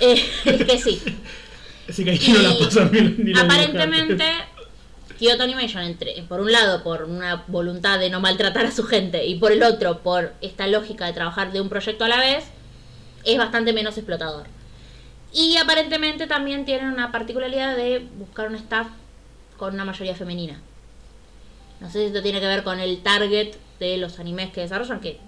Eh, 0.00 0.22
es 0.44 0.64
que 0.66 0.78
sí. 0.78 1.00
Sekaiichi 1.88 2.32
no 2.32 2.42
la 2.42 2.52
Y 2.52 2.64
pasa 2.64 2.84
bien 2.84 3.16
ni 3.18 3.32
los 3.32 3.42
aparentemente. 3.42 4.24
Kyoto 5.18 5.44
Animation 5.44 5.84
entre 5.84 6.22
por 6.28 6.40
un 6.40 6.50
lado 6.50 6.82
por 6.82 7.04
una 7.04 7.44
voluntad 7.46 7.98
de 7.98 8.10
no 8.10 8.20
maltratar 8.20 8.66
a 8.66 8.70
su 8.72 8.84
gente 8.84 9.24
y 9.24 9.36
por 9.36 9.52
el 9.52 9.62
otro 9.62 10.00
por 10.00 10.32
esta 10.40 10.66
lógica 10.66 11.06
de 11.06 11.12
trabajar 11.12 11.52
de 11.52 11.60
un 11.60 11.68
proyecto 11.68 12.04
a 12.04 12.08
la 12.08 12.18
vez 12.18 12.44
es 13.24 13.38
bastante 13.38 13.72
menos 13.72 13.96
explotador 13.96 14.46
y 15.32 15.56
aparentemente 15.56 16.26
también 16.26 16.64
tienen 16.64 16.88
una 16.88 17.12
particularidad 17.12 17.76
de 17.76 18.06
buscar 18.18 18.48
un 18.48 18.56
staff 18.56 18.88
con 19.56 19.74
una 19.74 19.84
mayoría 19.84 20.16
femenina 20.16 20.60
no 21.80 21.90
sé 21.90 22.00
si 22.00 22.04
esto 22.06 22.22
tiene 22.22 22.40
que 22.40 22.46
ver 22.46 22.64
con 22.64 22.80
el 22.80 23.02
target 23.02 23.54
de 23.78 23.96
los 23.98 24.18
animes 24.18 24.50
que 24.50 24.62
desarrollan 24.62 25.00
que 25.00 25.20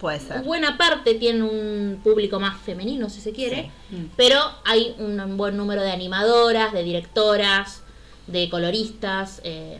Puede 0.00 0.18
ser. 0.20 0.42
buena 0.42 0.78
parte 0.78 1.14
tienen 1.14 1.42
un 1.42 2.00
público 2.02 2.40
más 2.40 2.58
femenino 2.60 3.10
si 3.10 3.20
se 3.20 3.32
quiere 3.32 3.70
Sí. 3.90 4.10
pero 4.16 4.38
hay 4.64 4.94
un 4.98 5.36
buen 5.36 5.56
número 5.56 5.82
de 5.82 5.90
animadoras, 5.92 6.72
de 6.72 6.82
directoras, 6.82 7.82
de 8.26 8.48
coloristas, 8.48 9.40
eh, 9.44 9.78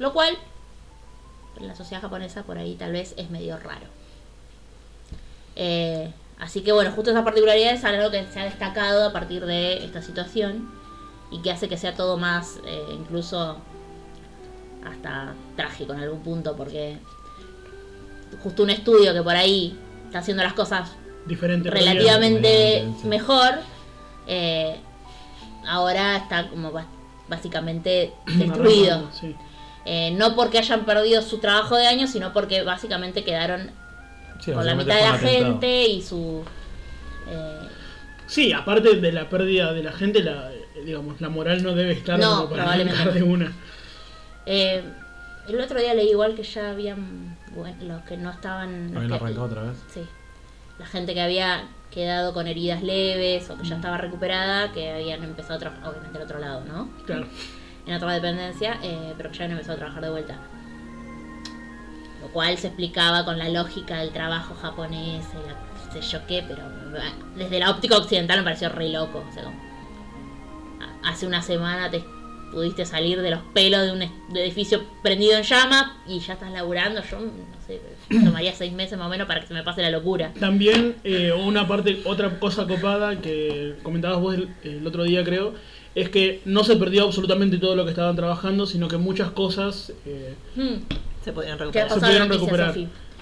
lo 0.00 0.12
cual 0.12 0.36
en 1.60 1.68
la 1.68 1.76
sociedad 1.76 2.02
japonesa 2.02 2.42
por 2.42 2.58
ahí 2.58 2.74
tal 2.74 2.92
vez 2.92 3.14
es 3.16 3.30
medio 3.30 3.56
raro. 3.58 3.86
Eh, 5.56 6.12
así 6.38 6.62
que 6.62 6.72
bueno, 6.72 6.90
justo 6.92 7.10
esa 7.10 7.24
particularidad 7.24 7.72
es 7.74 7.84
algo 7.84 8.10
que 8.10 8.24
se 8.32 8.40
ha 8.40 8.44
destacado 8.44 9.08
a 9.08 9.12
partir 9.12 9.44
de 9.44 9.84
esta 9.84 10.00
situación 10.02 10.70
y 11.30 11.42
que 11.42 11.50
hace 11.50 11.68
que 11.68 11.76
sea 11.76 11.94
todo 11.94 12.16
más 12.16 12.58
eh, 12.66 12.82
incluso 12.92 13.58
hasta 14.84 15.34
trágico 15.56 15.92
en 15.92 16.00
algún 16.00 16.20
punto 16.20 16.56
porque 16.56 16.96
justo 18.42 18.62
un 18.62 18.70
estudio 18.70 19.12
que 19.12 19.22
por 19.22 19.34
ahí 19.36 19.76
está 20.06 20.20
haciendo 20.20 20.42
las 20.42 20.52
cosas 20.54 20.90
Diferente. 21.26 21.70
relativamente 21.70 22.86
mejor, 23.04 23.54
eh, 24.26 24.76
ahora 25.66 26.16
está 26.16 26.48
como 26.48 26.72
básicamente 27.28 28.12
destruido. 28.36 29.08
Sí. 29.12 29.34
Eh, 29.86 30.10
no 30.12 30.34
porque 30.36 30.58
hayan 30.58 30.84
perdido 30.84 31.22
su 31.22 31.38
trabajo 31.38 31.76
de 31.76 31.86
años, 31.86 32.10
sino 32.10 32.32
porque 32.32 32.62
básicamente 32.62 33.24
quedaron 33.24 33.70
Sí, 34.40 34.52
con 34.52 34.64
la 34.64 34.74
mitad 34.74 34.94
de 34.94 35.00
la 35.02 35.14
atentado. 35.14 35.44
gente 35.44 35.84
y 35.86 36.02
su... 36.02 36.42
eh, 37.28 37.58
Sí, 38.26 38.52
aparte 38.52 38.96
de 38.96 39.12
la 39.12 39.28
pérdida 39.28 39.72
de 39.72 39.82
la 39.82 39.92
gente, 39.92 40.22
la, 40.22 40.50
digamos, 40.84 41.20
la 41.20 41.28
moral 41.28 41.62
no 41.62 41.74
debe 41.74 41.92
estar 41.92 42.18
No, 42.18 42.46
como 42.48 42.50
para 42.50 42.76
de 42.76 43.22
una. 43.22 43.52
eh, 44.46 44.82
el 45.48 45.60
otro 45.60 45.80
día 45.80 45.94
leí 45.94 46.10
igual 46.10 46.34
que 46.34 46.42
ya 46.42 46.70
habían... 46.70 47.36
los 47.80 48.02
que 48.02 48.16
no 48.16 48.30
estaban... 48.30 48.96
Habían 48.96 49.12
arrancado 49.12 49.44
otra 49.44 49.62
vez. 49.62 49.76
Sí. 49.88 50.06
La 50.78 50.86
gente 50.86 51.14
que 51.14 51.20
había 51.20 51.68
quedado 51.90 52.32
con 52.32 52.46
heridas 52.46 52.82
leves 52.82 53.50
o 53.50 53.58
que 53.58 53.64
ya 53.66 53.76
estaba 53.76 53.98
recuperada, 53.98 54.72
que 54.72 54.90
habían 54.90 55.22
empezado 55.24 55.54
a 55.54 55.58
trabajar, 55.58 55.88
obviamente 55.88 56.18
al 56.18 56.24
otro 56.24 56.38
lado, 56.38 56.64
¿no? 56.64 56.88
Claro. 57.06 57.26
en 57.86 57.94
otra 57.94 58.12
dependencia, 58.12 58.78
eh, 58.82 59.14
pero 59.16 59.30
que 59.30 59.38
ya 59.38 59.44
habían 59.44 59.58
empezado 59.58 59.76
a 59.76 59.78
trabajar 59.78 60.02
de 60.02 60.10
vuelta. 60.10 60.38
Lo 62.22 62.28
cual 62.28 62.56
se 62.58 62.68
explicaba 62.68 63.24
con 63.24 63.38
la 63.38 63.48
lógica 63.48 63.98
del 63.98 64.10
trabajo 64.10 64.54
japonés, 64.54 65.26
y 65.32 65.48
la 65.48 65.70
sé 65.92 66.00
yo 66.00 66.26
qué, 66.26 66.44
pero 66.46 66.62
desde 67.36 67.58
la 67.58 67.70
óptica 67.70 67.96
occidental 67.96 68.38
me 68.38 68.44
pareció 68.44 68.68
re 68.68 68.88
loco. 68.88 69.24
O 69.28 69.32
sea, 69.32 69.44
como, 69.44 69.56
hace 71.04 71.26
una 71.26 71.42
semana 71.42 71.90
te 71.90 72.04
pudiste 72.50 72.84
salir 72.84 73.20
de 73.22 73.30
los 73.30 73.40
pelos 73.54 73.82
de 73.86 73.92
un 73.92 74.36
edificio 74.36 74.82
prendido 75.02 75.34
en 75.36 75.42
llamas 75.44 75.92
y 76.06 76.18
ya 76.20 76.34
estás 76.34 76.50
laburando. 76.52 77.00
Yo 77.10 77.20
no 77.20 77.30
sé, 77.66 77.80
tomaría 78.24 78.52
seis 78.54 78.72
meses 78.72 78.98
más 78.98 79.06
o 79.06 79.10
menos 79.10 79.26
para 79.26 79.40
que 79.40 79.46
se 79.46 79.54
me 79.54 79.62
pase 79.62 79.82
la 79.82 79.90
locura. 79.90 80.32
También 80.38 80.96
eh, 81.04 81.32
una 81.32 81.66
parte, 81.68 82.00
otra 82.04 82.38
cosa 82.40 82.66
copada 82.66 83.20
que 83.20 83.76
comentabas 83.82 84.20
vos 84.20 84.34
el, 84.34 84.48
el 84.64 84.86
otro 84.86 85.04
día 85.04 85.22
creo, 85.24 85.54
es 85.94 86.08
que 86.08 86.40
no 86.44 86.64
se 86.64 86.76
perdió 86.76 87.04
absolutamente 87.04 87.58
todo 87.58 87.74
lo 87.76 87.84
que 87.84 87.90
estaban 87.90 88.14
trabajando, 88.16 88.66
sino 88.66 88.88
que 88.88 88.96
muchas 88.96 89.30
cosas 89.30 89.92
eh, 90.06 90.34
Hmm. 90.56 90.74
Se 91.24 91.32
podrían 91.32 91.58
¿Qué 91.58 91.64
ha 91.80 91.88
recuperar. 91.88 91.90
se 91.90 92.00
pudieron 92.00 92.28
recuperar. 92.30 92.74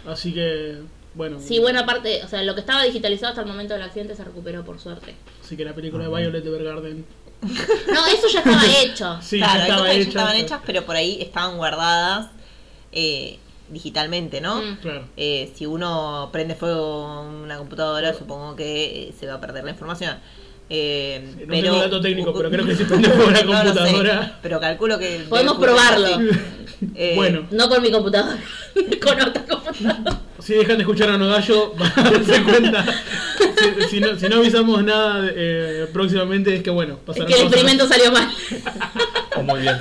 Así 0.06 0.32
que, 0.32 0.76
bueno, 1.14 1.40
Sí, 1.40 1.58
buena 1.58 1.84
parte, 1.84 2.22
o 2.24 2.28
sea, 2.28 2.42
lo 2.44 2.54
que 2.54 2.60
estaba 2.60 2.84
digitalizado 2.84 3.30
hasta 3.30 3.42
el 3.42 3.48
momento 3.48 3.74
del 3.74 3.82
accidente 3.82 4.14
se 4.14 4.22
recuperó 4.24 4.64
por 4.64 4.78
suerte. 4.78 5.14
así 5.42 5.56
que 5.56 5.64
la 5.64 5.74
película 5.74 6.04
de 6.04 6.10
Violet 6.14 6.46
Evergarden, 6.46 7.04
No, 7.92 8.06
eso 8.06 8.28
ya 8.32 8.40
estaba 8.40 8.66
hecho. 8.66 9.18
sí, 9.22 9.38
claro, 9.38 9.58
ya 9.58 9.64
hay 9.64 9.70
estaba 9.70 9.78
cosas 9.80 9.92
que 9.92 9.98
ya 9.98 10.02
hecha. 10.02 10.08
estaban 10.08 10.36
hechas, 10.36 10.60
pero 10.66 10.84
por 10.84 10.96
ahí 10.96 11.18
estaban 11.20 11.56
guardadas 11.56 12.30
eh, 12.92 13.38
digitalmente, 13.68 14.40
¿no? 14.40 14.56
Mm. 14.62 14.76
Claro. 14.80 15.08
Eh, 15.16 15.52
si 15.56 15.66
uno 15.66 16.30
prende 16.32 16.54
fuego 16.54 17.22
una 17.22 17.58
computadora, 17.58 18.14
supongo 18.14 18.56
que 18.56 19.14
se 19.18 19.26
va 19.26 19.34
a 19.34 19.40
perder 19.40 19.64
la 19.64 19.70
información. 19.70 20.18
Eh, 20.70 21.34
No 21.40 21.46
pero, 21.48 21.62
tengo 21.62 21.78
dato 21.78 22.00
técnico, 22.00 22.34
pero 22.34 22.50
creo 22.50 22.66
que 22.66 22.76
si 22.76 22.84
prende 22.84 23.08
fuego 23.08 23.30
la 23.30 23.42
No 23.42 23.52
lo 23.52 23.58
sé, 23.58 23.64
computadora. 23.78 24.38
pero 24.42 24.60
calculo 24.60 24.98
que. 24.98 25.24
Podemos 25.28 25.58
probarlo. 25.58 26.08
Eh, 26.94 27.14
Bueno, 27.16 27.44
No 27.50 27.68
con 27.68 27.82
mi 27.82 27.90
computadora, 27.90 28.38
con 29.02 29.20
otra 29.20 29.44
computadora. 29.44 30.20
si 30.38 30.54
dejan 30.54 30.76
de 30.76 30.82
escuchar 30.82 31.10
a 31.10 31.18
Nogallo, 31.18 31.72
van 31.74 31.92
a 31.96 32.02
darse 32.10 32.42
cuenta. 32.44 32.84
Si, 33.80 33.88
si 33.90 34.00
no, 34.00 34.16
si 34.16 34.28
no 34.28 34.36
avisamos 34.36 34.84
nada 34.84 35.28
eh, 35.34 35.88
próximamente, 35.92 36.54
es 36.54 36.62
que 36.62 36.70
bueno, 36.70 37.00
Es 37.08 37.14
que 37.16 37.20
el 37.22 37.26
cosas. 37.26 37.40
experimento 37.42 37.88
salió 37.88 38.12
mal. 38.12 38.28
O 39.36 39.42
muy 39.42 39.60
bien. 39.62 39.76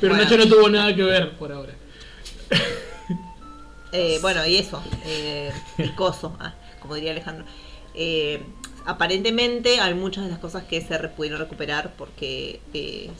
Pero 0.00 0.14
Bueno. 0.14 0.24
Nacho 0.24 0.36
no 0.36 0.46
tuvo 0.48 0.68
nada 0.68 0.94
que 0.94 1.02
ver 1.02 1.30
por 1.38 1.50
ahora. 1.50 1.72
Eh, 3.92 4.18
bueno, 4.20 4.46
y 4.46 4.56
eso, 4.56 4.82
eh, 5.06 5.50
picoso, 5.78 6.36
ah, 6.40 6.52
como 6.80 6.94
diría 6.94 7.12
Alejandro. 7.12 7.46
Eh, 7.94 8.42
aparentemente 8.86 9.80
hay 9.80 9.94
muchas 9.94 10.24
de 10.24 10.30
las 10.30 10.38
cosas 10.38 10.64
que 10.64 10.80
se 10.80 10.96
re- 10.98 11.08
pudieron 11.08 11.38
recuperar 11.40 11.92
porque 11.96 12.60
eh, 12.74 13.10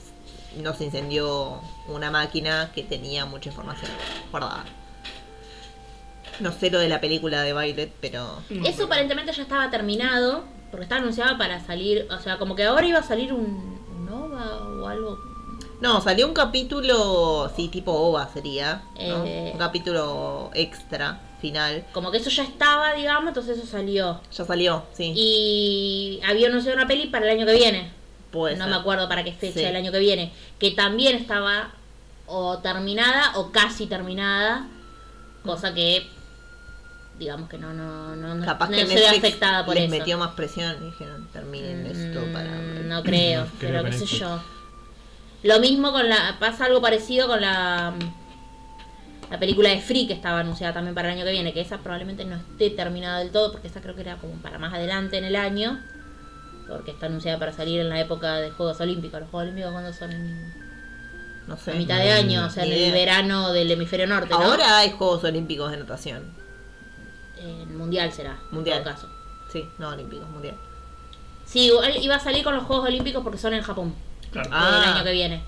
no 0.63 0.75
se 0.75 0.85
incendió 0.85 1.61
una 1.89 2.11
máquina 2.11 2.71
que 2.75 2.83
tenía 2.83 3.25
mucha 3.27 3.51
información 3.51 3.91
guardada. 4.31 4.65
No 6.41 6.53
sé 6.53 6.71
lo 6.71 6.79
de 6.79 6.89
la 6.89 7.01
película 7.01 7.43
de 7.43 7.53
Violet, 7.53 7.93
pero 8.01 8.39
Eso 8.65 8.85
aparentemente 8.85 9.33
ya 9.33 9.43
estaba 9.43 9.71
terminado, 9.71 10.45
porque 10.71 10.85
estaba 10.85 11.01
anunciado 11.01 11.37
para 11.37 11.59
salir, 11.65 12.07
o 12.11 12.19
sea, 12.21 12.39
como 12.39 12.55
que 12.55 12.65
ahora 12.65 12.87
iba 12.87 12.99
a 13.01 13.03
salir 13.03 13.33
un 13.33 13.77
Nova 14.07 14.69
o 14.69 14.87
algo. 14.87 15.19
No, 15.81 16.01
salió 16.01 16.27
un 16.27 16.35
capítulo, 16.35 17.51
sí, 17.55 17.69
tipo 17.69 17.93
OVA 17.93 18.29
sería, 18.33 18.83
¿no? 18.97 19.25
Eh. 19.25 19.51
Un 19.53 19.59
capítulo 19.59 20.51
extra, 20.55 21.21
final. 21.41 21.87
Como 21.93 22.11
que 22.11 22.17
eso 22.19 22.31
ya 22.31 22.43
estaba, 22.43 22.95
digamos, 22.95 23.29
entonces 23.29 23.59
eso 23.59 23.67
salió. 23.67 24.21
Ya 24.37 24.45
salió, 24.45 24.85
sí. 24.93 25.13
Y 25.15 26.21
había 26.29 26.49
anunciado 26.49 26.77
una 26.77 26.89
peli 26.89 27.07
para 27.07 27.27
el 27.31 27.39
año 27.39 27.47
que 27.47 27.53
viene. 27.55 27.93
puede 28.33 28.57
no 28.57 28.65
ser. 28.65 28.75
me 28.75 28.81
acuerdo 28.81 29.09
para 29.09 29.23
qué 29.25 29.33
fecha 29.33 29.61
Sí. 29.61 29.65
del 29.65 29.77
año 29.77 29.91
que 29.93 30.01
viene. 30.01 30.33
Que 30.59 30.73
también 30.73 31.17
estaba 31.17 31.71
o 32.27 32.59
terminada 32.59 33.33
o 33.39 33.53
casi 33.53 33.87
terminada. 33.87 34.67
Cosa 35.45 35.73
que, 35.73 36.07
digamos 37.19 37.49
que 37.49 37.57
no, 37.57 37.73
no, 37.73 38.15
no, 38.17 38.35
no- 38.35 38.45
Capaz 38.45 38.69
no 38.69 38.77
que 38.77 38.87
se 38.87 39.07
afectada 39.07 39.65
por 39.65 39.77
les 39.77 39.85
eso. 39.85 39.93
metió 39.97 40.19
más 40.19 40.33
presión 40.33 40.77
y 40.83 40.87
dijeron, 40.87 41.27
terminen 41.33 41.87
esto 41.87 42.21
para... 42.33 42.51
Mm, 42.51 42.89
No 42.89 43.03
creo, 43.05 43.45
No, 43.45 43.51
creo 43.61 43.71
pero 43.71 43.85
que 43.85 43.91
qué 43.91 43.99
sé 43.99 44.07
yo. 44.07 44.41
Lo 45.43 45.61
mismo 45.61 45.93
con 45.93 46.09
la. 46.09 46.37
Pasa 46.41 46.67
algo 46.67 46.81
parecido 46.81 47.27
con 47.29 47.41
la. 47.41 47.95
La 49.31 49.39
película 49.39 49.69
de 49.69 49.81
Free 49.81 50.07
que 50.07 50.15
estaba 50.15 50.41
anunciada 50.41 50.73
también 50.73 50.95
para 50.95 51.09
el 51.13 51.17
año 51.19 51.25
que 51.27 51.33
viene, 51.33 51.53
que 51.53 51.61
esa 51.61 51.79
probablemente 51.79 52.25
no 52.25 52.37
esté 52.37 52.71
terminada 52.71 53.19
del 53.19 53.31
todo, 53.31 53.53
porque 53.53 53.69
esa 53.69 53.83
creo 53.83 53.95
que 53.95 54.01
era 54.01 54.17
como 54.17 54.33
para 54.37 54.59
más 54.59 54.73
adelante 54.73 55.19
en 55.19 55.25
el 55.25 55.37
año, 55.37 55.79
porque 56.67 56.93
está 56.93 57.07
anunciada 57.07 57.39
para 57.39 57.53
salir 57.53 57.79
en 57.81 57.91
la 57.91 58.01
época 58.01 58.37
de 58.37 58.51
Juegos 58.51 58.81
Olímpicos. 58.81 59.21
¿Los 59.21 59.29
Juegos 59.29 59.45
Olímpicos 59.49 59.73
cuando 59.73 59.93
son? 59.93 60.13
En 60.13 60.55
No 61.47 61.59
sé. 61.59 61.75
mitad 61.75 61.99
de 61.99 62.11
año, 62.11 62.47
o 62.47 62.51
sea, 62.51 62.65
en 62.65 62.73
el 62.73 62.91
verano 62.93 63.53
del 63.53 63.71
hemisferio 63.71 64.07
norte, 64.07 64.31
¿no? 64.31 64.37
Ahora 64.41 64.79
hay 64.79 64.93
Juegos 64.93 65.23
Olímpicos 65.25 65.71
de 65.73 65.77
natación. 65.77 66.33
En 67.39 67.77
mundial 67.77 68.11
será, 68.13 68.39
Mundial. 68.51 68.79
en 68.79 68.85
todo 68.85 68.95
caso. 68.95 69.09
Sí, 69.53 69.69
no 69.79 69.91
Olímpicos, 69.91 70.27
mundial. 70.31 70.57
Sí, 71.45 71.67
igual 71.67 71.95
iba 72.03 72.15
a 72.15 72.19
salir 72.21 72.43
con 72.43 72.55
los 72.57 72.65
Juegos 72.65 72.87
Olímpicos 72.89 73.23
porque 73.23 73.39
son 73.39 73.53
en 73.53 73.63
Japón. 73.63 73.95
Claro. 74.33 74.51
Ah. 74.53 74.83
el 74.85 74.93
año 74.95 75.05
que 75.05 75.13
viene. 75.13 75.43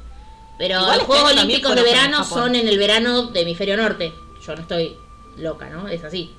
Pero 0.59 0.81
Igual 0.81 0.99
los 0.99 1.07
Juegos 1.07 1.33
Olímpicos 1.33 1.75
de 1.75 1.81
en 1.81 1.87
verano 1.87 2.17
Japón. 2.19 2.39
son 2.39 2.55
en 2.55 2.69
el 2.69 2.79
verano 2.79 3.23
de 3.29 3.41
hemisferio 3.41 3.77
norte. 3.77 4.13
Yo 4.47 4.55
no 4.55 4.63
estoy 4.63 4.97
loca, 5.39 5.69
¿no? 5.71 5.89
Es 5.89 6.05
así. 6.05 6.35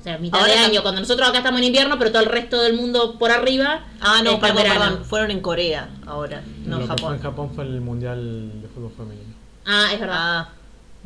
O 0.00 0.02
sea, 0.02 0.16
mitad 0.16 0.40
Ahora 0.40 0.52
de 0.54 0.58
año, 0.60 0.80
cuando 0.80 1.02
nosotros 1.02 1.28
acá 1.28 1.38
estamos 1.38 1.60
en 1.60 1.66
invierno, 1.66 1.98
pero 1.98 2.10
todo 2.10 2.22
el 2.22 2.30
resto 2.30 2.62
del 2.62 2.72
mundo 2.74 3.18
por 3.18 3.30
arriba. 3.30 3.84
Ah, 4.00 4.22
no, 4.24 4.40
perdón, 4.40 4.62
perdón. 4.62 5.04
Fueron 5.04 5.30
en 5.30 5.40
Corea 5.40 5.90
ahora, 6.06 6.42
no 6.64 6.78
Lo 6.78 6.84
en 6.84 6.88
que 6.88 6.96
fue 7.02 7.10
en 7.10 7.18
Japón. 7.18 7.18
Japón 7.22 7.50
fue 7.54 7.64
el 7.64 7.80
mundial 7.82 8.62
de 8.62 8.68
fútbol 8.68 8.92
femenino. 8.96 9.34
Ah, 9.66 9.90
es 9.92 10.00
verdad. 10.00 10.16
Ah, 10.18 10.48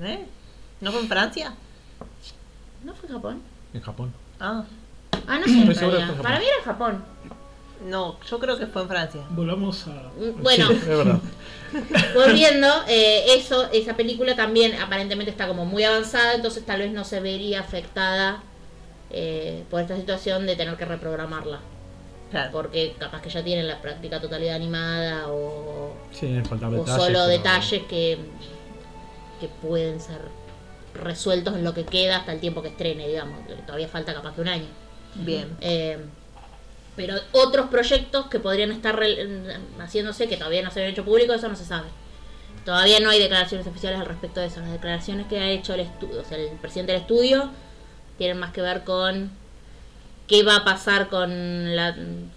¿eh? 0.03 0.25
¿No 0.81 0.93
fue 0.93 1.01
en 1.01 1.09
Francia? 1.09 1.53
¿No 2.85 2.95
fue 2.95 3.09
en 3.09 3.15
Japón? 3.17 3.43
En 3.73 3.81
Japón. 3.81 4.13
Ah, 4.39 4.63
Ah, 5.27 5.39
no 5.39 5.45
sé. 5.47 5.81
Para 5.81 6.07
Japón. 6.07 6.27
mí 6.39 6.45
era 6.47 6.57
en 6.59 6.65
Japón. 6.65 7.05
No, 7.85 8.19
yo 8.29 8.39
creo 8.39 8.59
que 8.59 8.67
fue 8.67 8.83
en 8.83 8.89
Francia. 8.89 9.21
Volvamos 9.31 9.87
a. 9.87 9.91
Mm, 10.19 10.43
Bueno, 10.43 10.69
Sí, 10.69 10.75
es 10.75 10.87
verdad. 10.89 11.19
volviendo, 12.15 12.69
eh, 12.89 13.25
eso, 13.37 13.69
esa 13.73 13.95
película 13.97 14.35
también 14.37 14.75
aparentemente 14.81 15.31
está 15.31 15.47
como 15.49 15.65
muy 15.65 15.85
avanzada, 15.85 16.35
entonces 16.35 16.65
tal 16.65 16.81
vez 16.81 16.93
no 16.93 17.05
se 17.05 17.21
vería 17.21 17.61
afectada 17.61 18.43
eh, 19.11 19.65
por 19.71 19.81
esta 19.81 19.97
situación 19.97 20.47
de 20.47 20.57
tener 20.57 20.77
que 20.77 20.85
reprogramarla. 20.85 21.61
Claro. 22.31 22.51
porque 22.51 22.97
capaz 22.99 23.23
que 23.23 23.31
ya 23.31 23.45
tienen 23.45 23.69
la 23.69 23.81
práctica 23.81 24.21
totalidad 24.21 24.57
animada 24.57 25.29
o, 25.29 25.95
Sí, 26.11 26.41
faltan 26.49 26.75
o 26.75 26.79
detalles. 26.79 26.95
solo 27.05 27.19
pero- 27.21 27.27
detalles 27.29 27.83
que, 27.85 28.19
que 29.41 29.47
pueden 29.63 30.01
ser 30.01 30.19
resueltos 30.95 31.55
en 31.55 31.63
lo 31.63 31.75
que 31.75 31.85
queda 31.85 32.17
hasta 32.17 32.33
el 32.33 32.41
tiempo 32.41 32.61
que 32.61 32.69
estrene, 32.69 33.07
digamos, 33.07 33.39
todavía 33.67 33.87
falta 33.87 34.15
capaz 34.15 34.35
que 34.35 34.41
un 34.41 34.49
año. 34.49 34.67
Bien. 35.15 35.57
Eh, 35.61 35.99
pero 36.97 37.17
otros 37.33 37.69
proyectos 37.69 38.27
que 38.27 38.39
podrían 38.41 38.71
estar 38.73 38.97
re- 38.97 39.59
haciéndose 39.81 40.29
que 40.29 40.37
todavía 40.37 40.63
no 40.63 40.71
se 40.71 40.83
han 40.85 40.91
hecho 40.91 41.05
público, 41.05 41.33
eso 41.33 41.49
no 41.49 41.57
se 41.57 41.65
sabe. 41.65 41.89
Todavía 42.65 43.01
no 43.01 43.11
hay 43.11 43.19
declaraciones 43.21 43.67
oficiales 43.67 44.01
al 44.01 44.07
respecto 44.07 44.41
de 44.41 44.47
eso. 44.47 44.61
Las 44.61 44.73
declaraciones 44.73 45.27
que 45.27 45.39
ha 45.39 45.51
hecho 45.51 45.75
el 45.75 45.81
estudio, 45.81 46.21
o 46.21 46.25
sea, 46.25 46.39
el 46.39 46.57
presidente 46.57 46.93
del 46.93 47.03
estudio, 47.03 47.51
tienen 48.17 48.39
más 48.39 48.53
que 48.53 48.63
ver 48.63 48.85
con 48.85 49.31
qué 50.27 50.43
va 50.43 50.57
a 50.57 50.65
pasar 50.65 51.09
con 51.09 51.31
el 51.31 52.31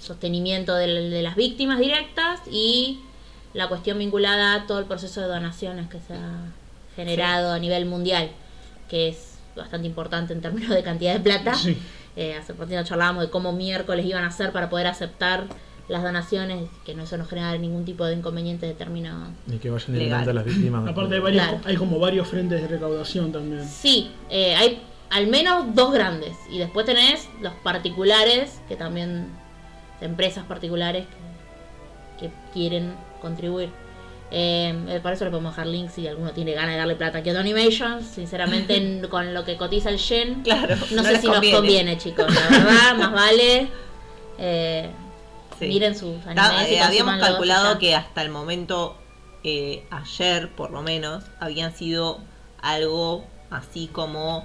sostenimiento 0.00 0.74
de, 0.74 1.22
las 1.22 1.36
víctimas 1.36 1.78
directas 1.78 2.40
y 2.50 3.00
la 3.54 3.68
cuestión 3.68 3.98
vinculada 3.98 4.54
a 4.54 4.66
todo 4.66 4.80
el 4.80 4.84
proceso 4.84 5.22
de 5.22 5.28
donaciones 5.28 5.88
que 5.88 5.98
se 6.00 6.12
ha 6.12 6.52
generado 6.96 7.52
a 7.52 7.58
nivel 7.58 7.86
mundial, 7.86 8.30
que 8.90 9.08
es 9.08 9.38
bastante 9.56 9.86
importante 9.86 10.32
en 10.32 10.42
términos 10.42 10.70
de 10.70 10.82
cantidad 10.82 11.14
de 11.14 11.20
plata. 11.20 11.54
Sí. 11.54 11.78
Eh, 12.16 12.36
hace 12.36 12.54
poquito 12.54 12.82
charlábamos 12.84 13.24
de 13.24 13.30
cómo 13.30 13.52
miércoles 13.52 14.06
iban 14.06 14.24
a 14.24 14.28
hacer 14.28 14.52
para 14.52 14.70
poder 14.70 14.86
aceptar 14.86 15.44
las 15.88 16.02
donaciones, 16.02 16.70
que 16.86 16.94
no 16.94 17.02
eso 17.02 17.16
no 17.18 17.26
genera 17.26 17.56
ningún 17.58 17.84
tipo 17.84 18.04
de 18.06 18.14
inconveniente 18.14 18.66
de 18.66 18.74
término. 18.74 19.28
Ni 19.46 19.58
que 19.58 19.68
vayan 19.70 19.94
eliminando 19.94 20.30
a 20.30 20.34
las 20.34 20.44
víctimas. 20.44 20.88
Aparte 20.88 21.14
hay, 21.14 21.20
varios, 21.20 21.42
Claro. 21.42 21.60
hay 21.64 21.76
como 21.76 21.98
varios 21.98 22.28
frentes 22.28 22.62
de 22.62 22.68
recaudación 22.68 23.32
también. 23.32 23.68
Sí, 23.68 24.10
eh, 24.30 24.54
hay 24.54 24.82
al 25.10 25.26
menos 25.26 25.74
dos 25.74 25.92
grandes. 25.92 26.32
Y 26.50 26.58
después 26.58 26.86
tenés 26.86 27.28
los 27.42 27.52
particulares, 27.54 28.60
que 28.68 28.76
también, 28.76 29.28
empresas 30.00 30.44
particulares 30.46 31.06
que, 32.18 32.26
que 32.28 32.32
quieren 32.54 32.94
contribuir. 33.20 33.68
Eh, 34.30 34.74
eh, 34.88 35.00
para 35.02 35.14
eso 35.14 35.24
le 35.24 35.30
podemos 35.30 35.52
dejar 35.52 35.66
links 35.68 35.92
si 35.94 36.08
alguno 36.08 36.32
tiene 36.32 36.52
ganas 36.54 36.72
de 36.72 36.78
darle 36.78 36.96
plata 36.96 37.18
a 37.18 37.22
Kyoto 37.22 37.38
Animation. 37.40 38.02
Sinceramente, 38.02 38.76
en- 38.78 39.06
con 39.08 39.32
lo 39.34 39.44
que 39.44 39.56
cotiza 39.56 39.90
el 39.90 39.98
Yen, 39.98 40.42
Claro. 40.42 40.74
no, 40.90 41.02
sé 41.04 41.20
si 41.20 41.26
nos 41.28 41.44
conviene, 41.46 41.96
chicos. 41.98 42.26
La 42.34 42.48
verdad, 42.48 42.94
más 42.96 43.12
vale. 43.12 43.68
eh, 44.38 44.90
Sí. 45.58 45.66
Miren 45.68 45.94
sus 45.96 46.16
animes. 46.26 46.68
y 46.70 46.74
eh, 46.74 46.80
habíamos 46.80 47.16
calculado 47.20 47.78
que 47.78 47.94
hasta 47.94 48.22
el 48.22 48.28
momento, 48.30 48.96
eh, 49.44 49.86
ayer 49.90 50.50
por 50.50 50.72
lo 50.72 50.82
menos, 50.82 51.22
habían 51.38 51.72
sido 51.76 52.18
algo 52.60 53.24
así 53.50 53.86
como 53.86 54.44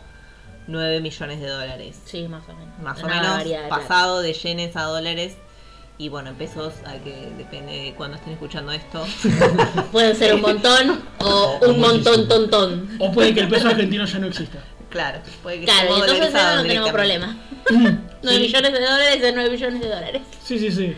9 0.67 1.01
millones 1.01 1.39
de 1.41 1.47
dólares. 1.47 1.99
Sí, 2.05 2.27
más 2.27 2.43
o 2.47 2.53
menos. 2.53 2.77
Más 2.79 3.03
o 3.03 3.07
menos 3.07 3.43
pasado 3.69 4.21
de 4.21 4.33
yenes 4.33 4.75
a 4.75 4.83
dólares. 4.83 5.35
Y 6.01 6.07
bueno, 6.07 6.29
en 6.29 6.35
pesos, 6.37 6.75
a 6.85 6.93
que 6.93 7.27
depende 7.37 7.73
de 7.73 7.93
cuándo 7.93 8.15
estén 8.15 8.31
escuchando 8.33 8.71
esto. 8.71 9.05
Pueden 9.91 10.15
ser 10.15 10.33
un 10.33 10.39
montón 10.41 11.01
o 11.19 11.59
O 11.61 11.69
un 11.69 11.79
montón, 11.81 12.25
tontón. 12.27 12.89
O 12.99 13.11
puede 13.11 13.33
que 13.33 13.41
el 13.41 13.49
peso 13.49 13.67
argentino 13.67 14.05
ya 14.05 14.17
no 14.19 14.27
exista. 14.27 14.63
claro, 14.89 15.19
puede 15.43 15.59
que 15.59 15.65
Claro, 15.65 15.95
entonces 15.97 16.27
eso 16.33 16.55
no 16.55 16.61
tenemos 16.63 16.91
problema. 16.91 17.37
9 17.69 17.99
Sí. 18.23 18.39
millones 18.39 18.71
de 18.73 18.79
dólares 18.79 19.19
es 19.21 19.33
9 19.35 19.49
millones 19.51 19.81
de 19.81 19.87
dólares. 19.89 20.21
Sí, 20.41 20.57
sí, 20.57 20.71
sí. 20.71 20.95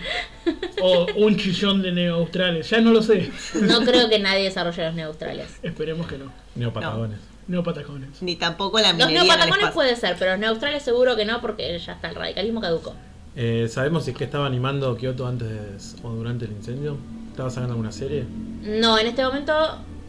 O 0.83 1.07
un 1.15 1.35
chillón 1.35 1.81
de 1.81 1.91
neoaustrales. 1.91 2.69
Ya 2.69 2.79
no 2.79 2.91
lo 2.91 3.01
sé. 3.01 3.31
No 3.55 3.81
creo 3.81 4.07
que 4.07 4.19
nadie 4.19 4.43
desarrolle 4.43 4.85
los 4.85 4.93
neoaustrales. 4.93 5.47
Esperemos 5.63 6.05
que 6.05 6.19
no. 6.19 6.31
Neopatagones. 6.53 7.17
Neopatacones. 7.47 8.21
Ni 8.21 8.35
tampoco 8.35 8.79
la 8.79 8.89
Los 8.89 8.97
minería 8.97 9.23
neopatacones 9.23 9.57
espacio. 9.57 9.73
puede 9.73 9.95
ser, 9.95 10.15
pero 10.19 10.31
los 10.31 10.39
neoaustrales 10.39 10.83
seguro 10.83 11.15
que 11.15 11.25
no, 11.25 11.41
porque 11.41 11.77
ya 11.79 11.93
está, 11.93 12.09
el 12.09 12.15
radicalismo 12.15 12.61
caducó. 12.61 12.95
Eh, 13.35 13.67
¿Sabemos 13.69 14.03
si 14.05 14.11
es 14.11 14.17
que 14.17 14.25
estaba 14.25 14.45
animando 14.45 14.95
Kyoto 14.97 15.25
antes 15.25 15.95
o 16.03 16.09
durante 16.09 16.45
el 16.45 16.51
incendio? 16.51 16.97
¿Estaba 17.29 17.49
sacando 17.49 17.73
alguna 17.73 17.91
serie? 17.91 18.25
No, 18.61 18.97
en 18.99 19.07
este 19.07 19.23
momento 19.23 19.53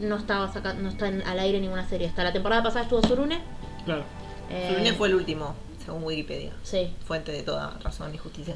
no 0.01 0.17
estaba 0.17 0.51
saca- 0.51 0.73
no 0.73 0.89
está 0.89 1.07
en- 1.07 1.21
al 1.23 1.39
aire 1.39 1.59
ninguna 1.61 1.87
serie. 1.87 2.07
Hasta 2.07 2.23
la 2.23 2.33
temporada 2.33 2.61
pasada 2.63 2.83
estuvo 2.83 3.01
Surune. 3.07 3.39
Claro. 3.85 4.03
eh, 4.49 4.67
Surune 4.69 4.93
fue 4.93 5.07
el 5.07 5.15
último, 5.15 5.55
según 5.85 6.03
Wikipedia. 6.03 6.51
Sí, 6.63 6.91
Fuente 7.05 7.31
de 7.31 7.43
toda 7.43 7.77
razón 7.83 8.13
y 8.13 8.17
justicia. 8.17 8.55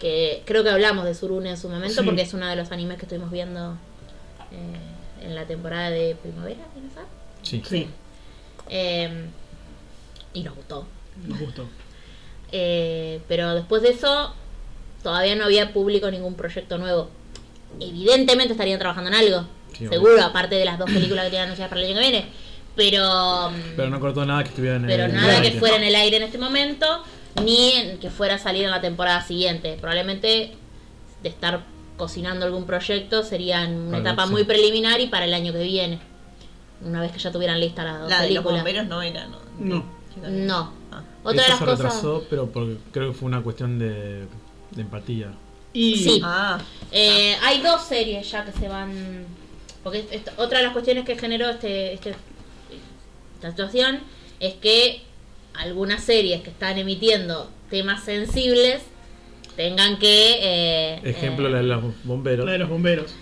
que 0.00 0.42
creo 0.46 0.62
que 0.62 0.70
hablamos 0.70 1.04
de 1.04 1.14
Surune 1.14 1.50
en 1.50 1.56
su 1.56 1.68
momento 1.68 2.00
Sí. 2.02 2.06
porque 2.06 2.22
es 2.22 2.32
uno 2.32 2.46
de 2.46 2.54
los 2.54 2.70
animes 2.70 2.98
que 2.98 3.02
estuvimos 3.06 3.30
viendo 3.32 3.76
eh, 4.52 5.24
en 5.24 5.34
la 5.34 5.44
temporada 5.46 5.90
de 5.90 6.16
primavera, 6.22 6.64
¿tienes 6.72 6.94
razón? 6.94 7.08
Sí. 7.42 7.62
Sí. 7.66 7.86
Eh, 8.68 9.26
y 10.34 10.42
nos 10.44 10.54
gustó. 10.54 10.86
Nos 11.26 11.38
gustó. 11.40 11.66
Eh, 12.52 13.20
pero 13.28 13.54
después 13.54 13.82
de 13.82 13.90
eso, 13.90 14.34
todavía 15.02 15.34
no 15.36 15.44
había 15.44 15.72
público 15.72 16.10
ningún 16.10 16.34
proyecto 16.34 16.78
nuevo. 16.78 17.10
Evidentemente 17.80 18.52
estarían 18.52 18.78
trabajando 18.78 19.10
en 19.10 19.16
algo. 19.16 19.46
Sí, 19.72 19.86
obvio. 19.86 19.90
seguro, 19.90 20.22
aparte 20.24 20.54
de 20.56 20.64
las 20.64 20.78
dos 20.78 20.90
películas 20.90 21.24
que 21.24 21.30
tienen 21.30 21.46
anunciadas 21.48 21.68
para 21.68 21.80
el 21.82 21.86
año 21.88 21.94
que 21.96 22.00
viene. 22.10 22.26
Pero, 22.74 23.50
mm, 23.50 23.76
Pero 23.76 23.90
no 23.90 24.00
cortó 24.00 24.24
nada 24.24 24.42
que 24.44 24.50
estuviera 24.50 24.76
en 24.76 24.86
pero 24.86 25.04
el 25.04 25.14
nada 25.14 25.42
que 25.42 25.52
fuera 25.52 25.76
en 25.76 25.82
el 25.84 25.94
aire 25.94 26.16
en 26.16 26.22
este 26.22 26.38
momento, 26.38 27.02
ni 27.44 27.72
en 27.72 27.98
que 27.98 28.08
fuera 28.08 28.36
a 28.36 28.38
salir 28.38 28.64
en 28.64 28.70
la 28.70 28.80
temporada 28.80 29.20
siguiente. 29.22 29.76
Probablemente 29.80 30.52
de 31.22 31.28
estar 31.28 31.64
cocinando 31.96 32.46
algún 32.46 32.64
proyecto 32.64 33.24
sería 33.24 33.64
en 33.64 33.74
una 33.74 33.98
etapa 33.98 34.26
muy 34.26 34.44
preliminar 34.44 35.00
y 35.00 35.08
para 35.08 35.24
el 35.24 35.34
año 35.34 35.52
que 35.52 35.62
viene. 35.62 35.98
Una 36.80 37.00
vez 37.00 37.10
que 37.10 37.18
ya 37.18 37.32
tuvieran 37.32 37.58
listas 37.60 37.84
las 37.84 38.00
dos 38.00 38.08
La 38.10 38.22
de 38.22 38.30
los 38.30 38.44
películas. 38.44 38.62
bomberos 38.62 38.86
no 38.86 39.02
era, 39.02 39.26
¿no? 39.26 39.38
No. 39.58 39.84
No. 40.28 40.72
Otra 41.30 41.42
de 41.42 41.48
las 41.48 41.58
se 41.58 41.64
cosas. 41.64 41.78
retrasó, 41.78 42.24
pero 42.30 42.46
porque 42.50 42.76
creo 42.92 43.12
que 43.12 43.18
fue 43.18 43.26
una 43.26 43.42
cuestión 43.42 43.78
de, 43.78 44.20
de 44.72 44.82
empatía. 44.82 45.32
Y 45.72 45.96
Sí. 45.96 46.20
Ah, 46.24 46.58
Eh, 46.92 47.36
hay 47.42 47.60
dos 47.60 47.82
series 47.84 48.30
ya 48.30 48.44
que 48.44 48.52
se 48.52 48.68
van. 48.68 49.26
Porque 49.84 50.06
esto- 50.10 50.32
otra 50.38 50.58
de 50.58 50.64
las 50.64 50.72
cuestiones 50.72 51.04
que 51.04 51.16
generó 51.16 51.48
este, 51.50 51.92
este 51.92 52.14
esta 53.36 53.50
situación 53.50 54.00
es 54.40 54.54
que 54.54 55.02
algunas 55.54 56.02
series 56.02 56.42
que 56.42 56.50
están 56.50 56.78
emitiendo 56.78 57.50
temas 57.70 58.04
sensibles 58.04 58.82
tengan 59.56 59.98
que. 59.98 60.38
eh, 60.40 61.00
Ejemplo, 61.04 61.48
eh, 61.48 61.50
la 61.50 61.56
de 61.58 61.64
los 61.64 61.82
bomberos. 62.04 62.46
la 62.46 62.52
de 62.52 62.58
los 62.58 62.68
bomberos. 62.68 63.14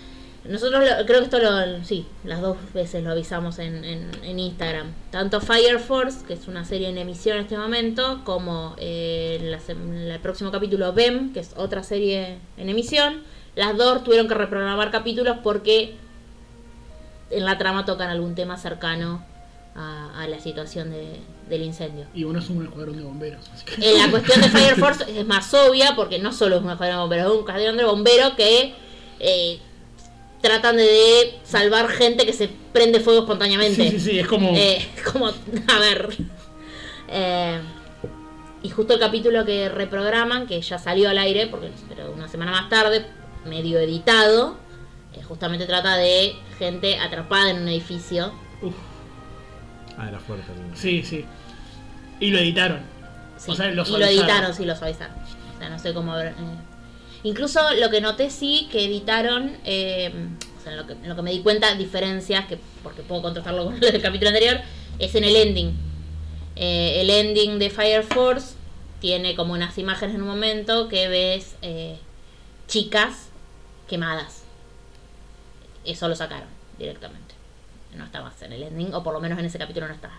Nosotros 0.47 0.83
lo- 0.83 1.05
creo 1.05 1.19
que 1.19 1.25
esto 1.25 1.39
lo. 1.39 1.83
Sí, 1.83 2.05
las 2.23 2.41
dos 2.41 2.57
veces 2.73 3.03
lo 3.03 3.11
avisamos 3.11 3.59
en, 3.59 3.83
en, 3.83 4.09
en 4.23 4.39
Instagram. 4.39 4.93
Tanto 5.11 5.41
Fire 5.41 5.79
Force, 5.79 6.25
que 6.25 6.33
es 6.33 6.47
una 6.47 6.63
serie 6.65 6.89
en 6.89 6.97
emisión 6.97 7.37
en 7.37 7.43
este 7.43 7.57
momento, 7.57 8.21
como 8.23 8.75
eh, 8.77 9.39
la 9.41 9.59
el 10.13 10.19
próximo 10.19 10.51
capítulo 10.51 10.93
BEM, 10.93 11.33
que 11.33 11.39
es 11.41 11.51
otra 11.57 11.83
serie 11.83 12.37
en 12.57 12.69
emisión. 12.69 13.23
Las 13.55 13.75
dos 13.75 14.03
tuvieron 14.03 14.27
que 14.27 14.35
reprogramar 14.35 14.91
capítulos 14.91 15.37
porque 15.43 15.95
en 17.29 17.45
la 17.45 17.57
trama 17.57 17.85
tocan 17.85 18.09
algún 18.09 18.35
tema 18.35 18.57
cercano 18.57 19.23
a, 19.75 20.21
a 20.23 20.27
la 20.27 20.39
situación 20.39 20.91
de, 20.91 21.19
del 21.49 21.63
incendio. 21.63 22.05
Y 22.13 22.23
uno 22.23 22.39
es 22.39 22.49
un 22.49 22.63
escuadrón 22.65 22.97
de 22.97 23.03
bomberos. 23.03 23.49
Así 23.53 23.65
que... 23.65 23.73
Eh, 23.75 23.97
la 23.97 24.09
cuestión 24.11 24.41
de 24.41 24.49
Fire 24.49 24.75
Force 24.75 25.19
es 25.19 25.25
más 25.27 25.53
obvia 25.53 25.93
porque 25.95 26.19
no 26.19 26.31
solo 26.31 26.57
es 26.57 26.63
un 26.63 26.69
escuadrón 26.71 26.97
de 26.97 27.01
bomberos, 27.01 27.25
es 27.27 27.33
un 27.33 27.39
escuadrón 27.39 27.77
de 27.77 27.83
bomberos 27.83 28.33
que 28.35 28.73
eh, 29.19 29.59
tratan 30.47 30.77
de 30.77 31.39
salvar 31.43 31.87
gente 31.89 32.25
que 32.25 32.33
se 32.33 32.49
prende 32.73 32.99
fuego 32.99 33.19
espontáneamente. 33.21 33.89
Sí, 33.91 33.99
sí, 33.99 34.11
sí, 34.11 34.19
es 34.19 34.27
como. 34.27 34.51
Eh, 34.55 34.85
como, 35.11 35.27
a 35.27 35.79
ver. 35.79 36.15
Eh, 37.09 37.59
y 38.63 38.69
justo 38.69 38.93
el 38.93 38.99
capítulo 38.99 39.45
que 39.45 39.69
reprograman, 39.69 40.47
que 40.47 40.61
ya 40.61 40.79
salió 40.79 41.09
al 41.09 41.17
aire, 41.17 41.47
porque 41.47 41.69
pero 41.89 42.11
una 42.11 42.27
semana 42.27 42.51
más 42.51 42.69
tarde, 42.69 43.05
medio 43.45 43.79
editado, 43.79 44.57
eh, 45.13 45.21
justamente 45.23 45.65
trata 45.65 45.95
de 45.97 46.35
gente 46.59 46.97
atrapada 46.99 47.51
en 47.51 47.61
un 47.61 47.67
edificio. 47.67 48.31
Uf, 48.61 48.73
Ah, 49.97 50.07
era 50.09 50.19
fuerte. 50.19 50.45
el- 50.51 50.77
sí, 50.77 51.03
sí. 51.03 51.25
Y 52.19 52.29
lo 52.31 52.39
editaron. 52.39 52.81
Sí, 53.37 53.51
O 53.51 53.55
sea, 53.55 53.67
lo 53.71 53.83
y 53.83 53.91
lo 53.91 54.05
editaron, 54.05 54.53
sí, 54.53 54.65
lo 54.65 54.75
suavizaron. 54.75 55.15
O 55.55 55.59
sea, 55.59 55.69
no 55.69 55.79
sé 55.79 55.93
cómo... 55.93 56.17
eh. 56.19 56.33
Incluso 57.23 57.59
lo 57.75 57.89
que 57.89 58.01
noté 58.01 58.29
sí, 58.29 58.67
que 58.71 58.85
editaron, 58.85 59.57
eh, 59.65 60.11
o 60.57 60.63
sea, 60.63 60.73
en 60.73 60.77
lo 60.77 60.87
que, 60.87 60.93
en 60.93 61.09
lo 61.09 61.15
que 61.15 61.21
me 61.21 61.31
di 61.31 61.41
cuenta, 61.41 61.73
diferencias, 61.75 62.45
que 62.45 62.59
porque 62.83 63.01
puedo 63.01 63.21
contrastarlo 63.21 63.65
con 63.65 63.73
el 63.75 63.79
del 63.79 64.01
capítulo 64.01 64.29
anterior, 64.29 64.61
es 64.99 65.15
en 65.15 65.23
el 65.23 65.35
ending. 65.35 65.77
Eh, 66.55 67.01
el 67.01 67.09
ending 67.09 67.59
de 67.59 67.69
Fire 67.69 68.03
Force 68.03 68.55
tiene 68.99 69.35
como 69.35 69.53
unas 69.53 69.77
imágenes 69.77 70.15
en 70.15 70.21
un 70.21 70.27
momento 70.27 70.87
que 70.87 71.07
ves 71.07 71.55
eh, 71.61 71.97
chicas 72.67 73.29
quemadas. 73.87 74.43
Eso 75.85 76.07
lo 76.07 76.15
sacaron 76.15 76.49
directamente. 76.77 77.35
No 77.95 78.05
está 78.05 78.21
más 78.21 78.41
en 78.41 78.53
el 78.53 78.63
ending, 78.63 78.93
o 78.93 79.03
por 79.03 79.13
lo 79.13 79.19
menos 79.19 79.39
en 79.39 79.45
ese 79.45 79.57
capítulo 79.57 79.87
no 79.87 79.93
está. 79.93 80.11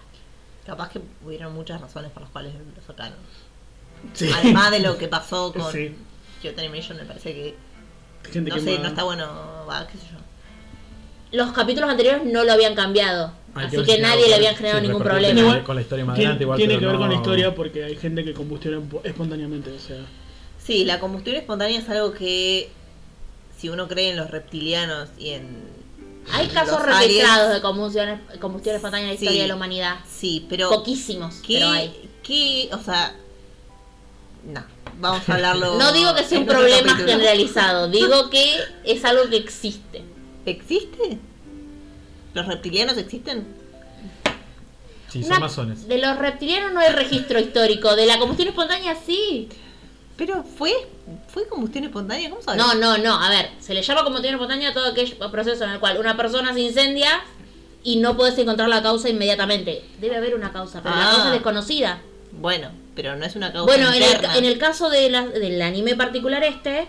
Capaz 0.67 0.91
que 0.91 1.01
hubieron 1.25 1.55
muchas 1.55 1.81
razones 1.81 2.11
por 2.11 2.23
las 2.23 2.31
cuales 2.31 2.55
lo 2.55 2.83
sacaron. 2.83 3.19
Sí. 4.15 4.31
Además 4.35 4.71
de 4.71 4.81
lo 4.81 4.99
que 4.99 5.09
pasó 5.09 5.53
con 5.57 5.73
Sí. 5.73 5.95
Kyoto 6.41 6.61
Animation, 6.61 6.97
me 6.99 7.05
parece 7.05 7.33
que. 7.35 7.55
Gente 8.33 8.51
No 8.51 8.57
que 8.57 8.63
sé, 8.63 8.77
ma- 8.77 8.83
no 8.83 8.89
está 8.89 9.03
bueno. 9.05 9.27
Va, 9.69 9.87
qué 9.87 9.99
sé 9.99 10.05
yo. 10.13 10.19
Los 11.33 11.53
capítulos 11.53 11.91
anteriores 11.91 12.25
no 12.25 12.45
lo 12.45 12.53
habían 12.53 12.75
cambiado. 12.75 13.33
Así 13.55 13.77
que 13.83 13.97
si 13.97 14.01
nadie 14.01 14.29
le 14.29 14.35
habían 14.37 14.55
generado 14.57 14.81
ningún 14.83 15.03
problema. 15.03 15.41
Igual- 15.41 15.65
Con 15.65 15.77
la 15.77 15.83
historia 15.83 16.05
más 16.05 16.15
Tiene, 16.15 16.27
adelante, 16.29 16.45
igual. 16.45 16.59
tiene 16.59 16.79
que 16.79 16.85
ver 16.87 16.95
no- 16.95 17.01
con 17.01 17.09
la 17.09 17.15
historia 17.17 17.55
porque 17.55 17.85
hay 17.85 17.97
gente 17.97 18.25
que 18.25 18.33
combustiona 18.35 18.79
espo- 18.79 19.01
espontáneamente. 19.05 19.71
O 19.73 19.79
sea, 19.79 19.97
Sí, 20.65 20.85
la 20.85 21.01
combustión 21.01 21.37
espontánea 21.37 21.79
es 21.79 21.89
algo 21.89 22.13
que. 22.13 22.71
Si 23.57 23.69
uno 23.69 23.89
cree 23.89 24.11
en 24.11 24.17
los 24.17 24.31
reptilianos 24.31 25.09
y 25.19 25.31
en. 25.31 25.79
Hay 26.33 26.47
casos 26.49 26.83
registrados 26.85 27.55
de 27.55 27.61
combustión, 27.63 28.21
combustión 28.41 28.77
espontánea 28.77 29.07
en 29.09 29.15
la 29.15 29.19
Sí. 29.19 29.25
historia 29.25 29.43
de 29.43 29.49
la 29.49 29.57
humanidad. 29.57 29.97
Sí, 30.09 30.47
pero. 30.49 30.69
Poquísimos, 30.71 31.41
pero 31.47 31.69
hay. 31.71 31.89
¿Qué, 32.23 32.69
qué, 32.69 32.75
o 32.75 32.79
sea, 32.83 33.15
no, 34.47 34.63
vamos 34.99 35.29
a 35.29 35.35
hablarlo. 35.35 35.77
No 35.79 35.93
digo 35.93 36.15
que 36.15 36.25
sea 36.25 36.39
un 36.41 36.47
problema 36.47 36.89
capítulo. 36.93 37.07
generalizado, 37.09 37.89
digo 37.89 38.31
que 38.31 38.57
es 38.85 39.05
algo 39.05 39.29
que 39.31 39.37
existe. 39.37 40.03
¿Existe? 40.47 41.19
¿Los 42.35 42.47
reptilianos 42.47 42.97
existen? 42.99 43.47
Sí, 45.09 45.23
son 45.23 45.33
Una- 45.33 45.41
masones. 45.41 45.89
de 45.89 45.99
los 45.99 46.19
reptilianos 46.19 46.73
no 46.73 46.81
hay 46.81 46.93
registro 46.93 47.41
histórico, 47.41 47.97
de 47.97 48.07
la 48.07 48.19
combustión 48.19 48.49
espontánea 48.49 48.95
sí. 49.07 49.49
Pero 50.17 50.43
fue, 50.43 50.73
fue 51.33 51.47
combustión 51.49 51.85
espontánea, 51.85 52.29
¿cómo 52.29 52.43
sabes? 52.43 52.61
No, 52.61 52.75
no, 52.75 52.99
no, 52.99 53.15
a 53.23 53.31
ver, 53.31 53.51
se 53.61 53.73
le 53.73 53.83
llama 53.83 54.03
combustión 54.05 54.35
espontánea 54.35 54.71
a 54.71 54.75
todo 54.75 54.87
aquel 54.91 55.17
proceso 55.31 55.65
en 55.65 55.71
el 55.71 55.81
cual 55.81 55.99
una 55.99 56.17
persona 56.17 56.53
se 56.53 56.61
incendia 56.61 57.21
y 57.85 57.97
no 57.97 58.17
puedes 58.17 58.37
encontrar 58.39 58.69
la 58.69 58.83
causa 58.83 59.09
inmediatamente. 59.09 59.83
Debe 60.01 60.17
haber 60.17 60.35
una 60.35 60.53
causa, 60.53 60.83
pero 60.83 60.95
la 60.97 61.03
Ah. 61.09 61.11
causa 61.13 61.27
es 61.29 61.33
desconocida. 61.35 62.01
Bueno, 62.33 62.71
pero 62.95 63.17
no 63.17 63.25
es 63.25 63.35
una 63.37 63.53
causa. 63.53 63.67
Bueno, 63.67 63.93
en 63.93 64.03
el, 64.03 64.25
en 64.37 64.45
el 64.45 64.59
caso 64.59 64.91
de 64.91 65.11
la- 65.11 65.27
del 65.27 65.61
anime 65.63 65.97
particular 65.97 66.43
este, 66.45 66.87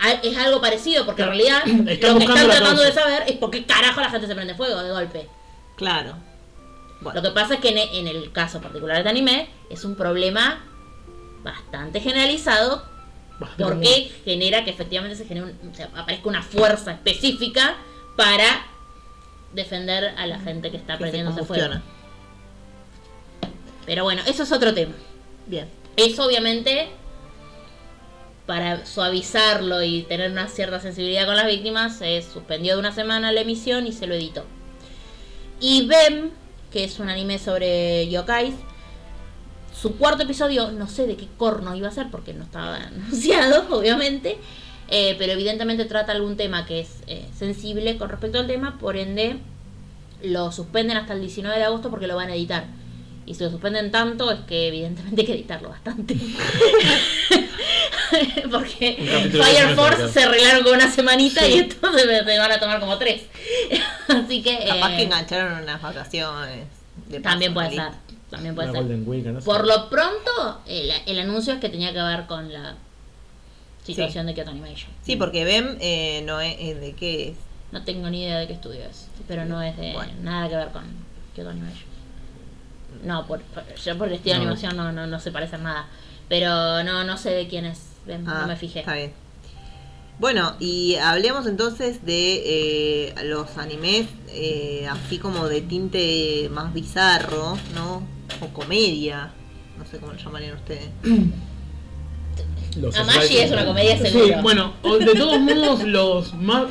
a- 0.00 0.12
es 0.22 0.36
algo 0.38 0.60
parecido, 0.60 1.04
porque 1.06 1.22
en 1.22 1.28
realidad 1.28 1.62
Están 1.88 2.12
lo 2.14 2.18
que 2.18 2.24
están 2.24 2.46
tratando 2.48 2.82
de 2.82 2.92
saber 2.92 3.24
es 3.26 3.36
por 3.36 3.50
qué 3.50 3.64
carajo 3.64 4.00
la 4.00 4.10
gente 4.10 4.26
se 4.26 4.34
prende 4.34 4.54
fuego 4.54 4.82
de 4.82 4.90
golpe. 4.90 5.28
Claro. 5.76 6.14
Bueno, 7.00 7.20
Lo 7.20 7.28
que 7.28 7.34
pasa 7.34 7.54
es 7.54 7.60
que 7.60 7.70
en, 7.70 7.78
e- 7.78 7.98
en 7.98 8.06
el 8.06 8.30
caso 8.30 8.60
particular 8.60 8.94
de 8.96 9.00
este 9.00 9.10
anime 9.10 9.48
es 9.70 9.84
un 9.84 9.96
problema 9.96 10.64
bastante 11.42 12.00
generalizado 12.00 12.84
porque 13.66 14.12
genera 14.24 14.64
que 14.64 14.70
efectivamente 14.70 15.16
se 15.16 15.24
genere 15.26 15.46
un- 15.60 15.70
o 15.72 15.74
sea, 15.74 15.88
aparezca 15.96 16.28
una 16.28 16.42
fuerza 16.42 16.92
específica 16.92 17.74
para 18.16 18.66
defender 19.52 20.14
a 20.16 20.26
la 20.26 20.38
gente 20.38 20.70
que 20.70 20.76
está 20.76 20.92
que 20.96 21.04
se 21.04 21.10
prendiéndose 21.10 21.44
fuego. 21.44 21.74
Pero 23.86 24.04
bueno, 24.04 24.22
eso 24.26 24.42
es 24.42 24.52
otro 24.52 24.74
tema. 24.74 24.94
Bien. 25.46 25.68
Eso 25.96 26.24
obviamente, 26.24 26.88
para 28.46 28.86
suavizarlo 28.86 29.82
y 29.82 30.02
tener 30.02 30.30
una 30.30 30.48
cierta 30.48 30.80
sensibilidad 30.80 31.26
con 31.26 31.36
las 31.36 31.46
víctimas, 31.46 31.98
se 31.98 32.22
suspendió 32.22 32.74
de 32.74 32.80
una 32.80 32.92
semana 32.92 33.32
la 33.32 33.40
emisión 33.40 33.86
y 33.86 33.92
se 33.92 34.06
lo 34.06 34.14
editó. 34.14 34.44
Y 35.60 35.86
Bem, 35.86 36.30
que 36.72 36.84
es 36.84 36.98
un 36.98 37.08
anime 37.08 37.38
sobre 37.38 38.08
yokais, 38.08 38.54
su 39.78 39.96
cuarto 39.96 40.22
episodio, 40.22 40.70
no 40.70 40.88
sé 40.88 41.06
de 41.06 41.16
qué 41.16 41.26
corno 41.36 41.74
iba 41.74 41.88
a 41.88 41.92
ser 41.92 42.10
porque 42.10 42.34
no 42.34 42.44
estaba 42.44 42.76
anunciado, 42.86 43.66
obviamente, 43.76 44.38
eh, 44.88 45.16
pero 45.18 45.32
evidentemente 45.32 45.84
trata 45.84 46.12
algún 46.12 46.36
tema 46.36 46.66
que 46.66 46.80
es 46.80 46.88
eh, 47.06 47.26
sensible 47.36 47.96
con 47.98 48.08
respecto 48.08 48.38
al 48.38 48.46
tema, 48.46 48.78
por 48.78 48.96
ende 48.96 49.38
lo 50.22 50.52
suspenden 50.52 50.96
hasta 50.96 51.14
el 51.14 51.20
19 51.20 51.58
de 51.58 51.64
agosto 51.64 51.90
porque 51.90 52.06
lo 52.06 52.16
van 52.16 52.30
a 52.30 52.34
editar. 52.34 52.64
Y 53.24 53.34
si 53.34 53.44
lo 53.44 53.50
suspenden 53.50 53.90
tanto 53.90 54.30
es 54.32 54.40
que 54.40 54.68
evidentemente 54.68 55.20
hay 55.20 55.26
que 55.26 55.34
editarlo 55.34 55.68
bastante. 55.68 56.14
porque 58.50 58.96
Fire 59.30 59.74
Force 59.76 60.08
se 60.08 60.24
arreglaron 60.24 60.64
con 60.64 60.74
una 60.74 60.90
semanita 60.90 61.46
y 61.46 61.60
esto 61.60 61.92
se, 61.92 62.24
se 62.24 62.38
van 62.38 62.52
a 62.52 62.58
tomar 62.58 62.80
como 62.80 62.98
tres. 62.98 63.22
Así 64.08 64.42
que... 64.42 64.58
Capaz 64.66 64.92
eh, 64.92 64.96
que 64.96 65.02
engancharon 65.04 65.62
unas 65.62 65.80
vacaciones. 65.80 66.66
De 67.08 67.20
también 67.20 67.54
puede 67.54 67.70
ser. 67.70 67.92
También 68.30 68.54
puede 68.54 68.70
Una 68.70 68.78
ser. 68.78 68.88
Golden 68.88 69.08
Week, 69.08 69.24
no 69.26 69.40
sé. 69.40 69.44
Por 69.44 69.66
lo 69.66 69.88
pronto, 69.88 70.60
el, 70.66 70.90
el 71.06 71.20
anuncio 71.20 71.54
es 71.54 71.60
que 71.60 71.68
tenía 71.68 71.92
que 71.92 72.02
ver 72.02 72.26
con 72.26 72.52
la 72.52 72.74
situación 73.84 74.26
de 74.26 74.34
Kyoto 74.34 74.50
Animation. 74.50 74.90
Sí, 75.02 75.16
porque 75.16 75.44
BEM 75.44 75.76
eh, 75.80 76.22
no 76.24 76.40
es, 76.40 76.56
es 76.58 76.80
de 76.80 76.94
qué 76.94 77.30
es. 77.30 77.36
No 77.72 77.84
tengo 77.84 78.08
ni 78.10 78.22
idea 78.22 78.38
de 78.38 78.46
qué 78.46 78.52
estudio 78.54 78.82
es, 78.84 79.08
pero 79.28 79.44
no 79.44 79.62
es 79.62 79.76
de 79.76 79.92
Bueno. 79.92 80.12
nada 80.22 80.48
que 80.48 80.56
ver 80.56 80.68
con 80.68 80.84
Kyoto 81.34 81.50
Animation. 81.50 81.91
No, 83.02 83.26
por, 83.26 83.40
por- 83.42 83.74
yo 83.74 83.98
por 83.98 84.08
el 84.08 84.14
estilo 84.14 84.34
de 84.34 84.38
No. 84.40 84.46
animación 84.50 84.76
no, 84.76 84.92
no, 84.92 85.06
no 85.06 85.20
se 85.20 85.30
parece 85.32 85.58
nada. 85.58 85.88
Pero 86.28 86.82
no, 86.84 87.04
no 87.04 87.16
sé 87.18 87.30
de 87.30 87.48
quién 87.48 87.64
es, 87.66 87.80
ven, 88.06 88.24
Ah, 88.28 88.38
no 88.42 88.46
me 88.48 88.56
fijé. 88.56 88.80
Está 88.80 88.94
bien. 88.94 89.12
Bueno, 90.18 90.54
y 90.60 90.94
hablemos 90.96 91.46
entonces 91.46 92.04
de 92.04 93.08
eh, 93.08 93.14
los 93.24 93.58
animes 93.58 94.06
eh, 94.28 94.86
así 94.88 95.18
como 95.18 95.48
de 95.48 95.62
tinte 95.62 96.48
más 96.52 96.72
bizarro, 96.72 97.58
¿no? 97.74 98.02
O 98.40 98.46
comedia. 98.52 99.32
No 99.78 99.84
sé 99.84 99.98
cómo 99.98 100.12
lo 100.12 100.18
llamarían 100.18 100.54
ustedes. 100.54 100.88
Los 102.76 102.96
Amashi 102.96 103.36
es 103.36 103.50
una 103.50 103.66
comedia 103.66 103.98
Sí, 103.98 104.06
seguro. 104.06 104.42
bueno, 104.42 104.72
o- 104.82 104.96
de 104.96 105.14
todos 105.14 105.38
modos, 105.40 105.82
los 105.84 106.34
más. 106.34 106.64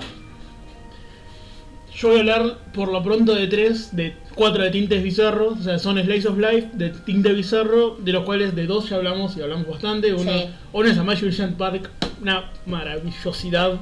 Yo 2.02 2.08
voy 2.08 2.18
a 2.18 2.20
hablar 2.22 2.58
por 2.74 2.92
lo 2.92 3.04
pronto 3.04 3.36
de 3.36 3.46
tres, 3.48 3.96
de 3.96 4.16
cuatro 4.34 4.64
de 4.64 4.72
tintes 4.72 5.04
bizarros, 5.04 5.60
o 5.60 5.64
sea, 5.64 5.78
son 5.78 6.02
Slice 6.02 6.28
of 6.30 6.38
Life 6.38 6.70
de 6.74 6.90
tinte 6.90 7.32
bizarro, 7.32 7.96
de 8.00 8.12
los 8.12 8.24
cuales 8.24 8.56
de 8.56 8.66
dos 8.66 8.90
ya 8.90 8.96
hablamos 8.96 9.38
y 9.38 9.42
hablamos 9.42 9.68
bastante. 9.68 10.12
Uno, 10.14 10.32
Sí. 10.32 10.50
uno 10.74 10.88
es 10.90 10.98
Amashi 10.98 11.26
Brilliant 11.26 11.58
Park, 11.58 11.90
una 12.22 12.52
maravillosidad 12.66 13.80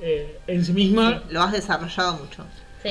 eh, 0.00 0.38
en 0.46 0.64
sí 0.64 0.72
misma, 0.72 1.22
Lo 1.30 1.42
has 1.42 1.52
desarrollado 1.52 2.18
mucho. 2.18 2.44
Sí. 2.82 2.90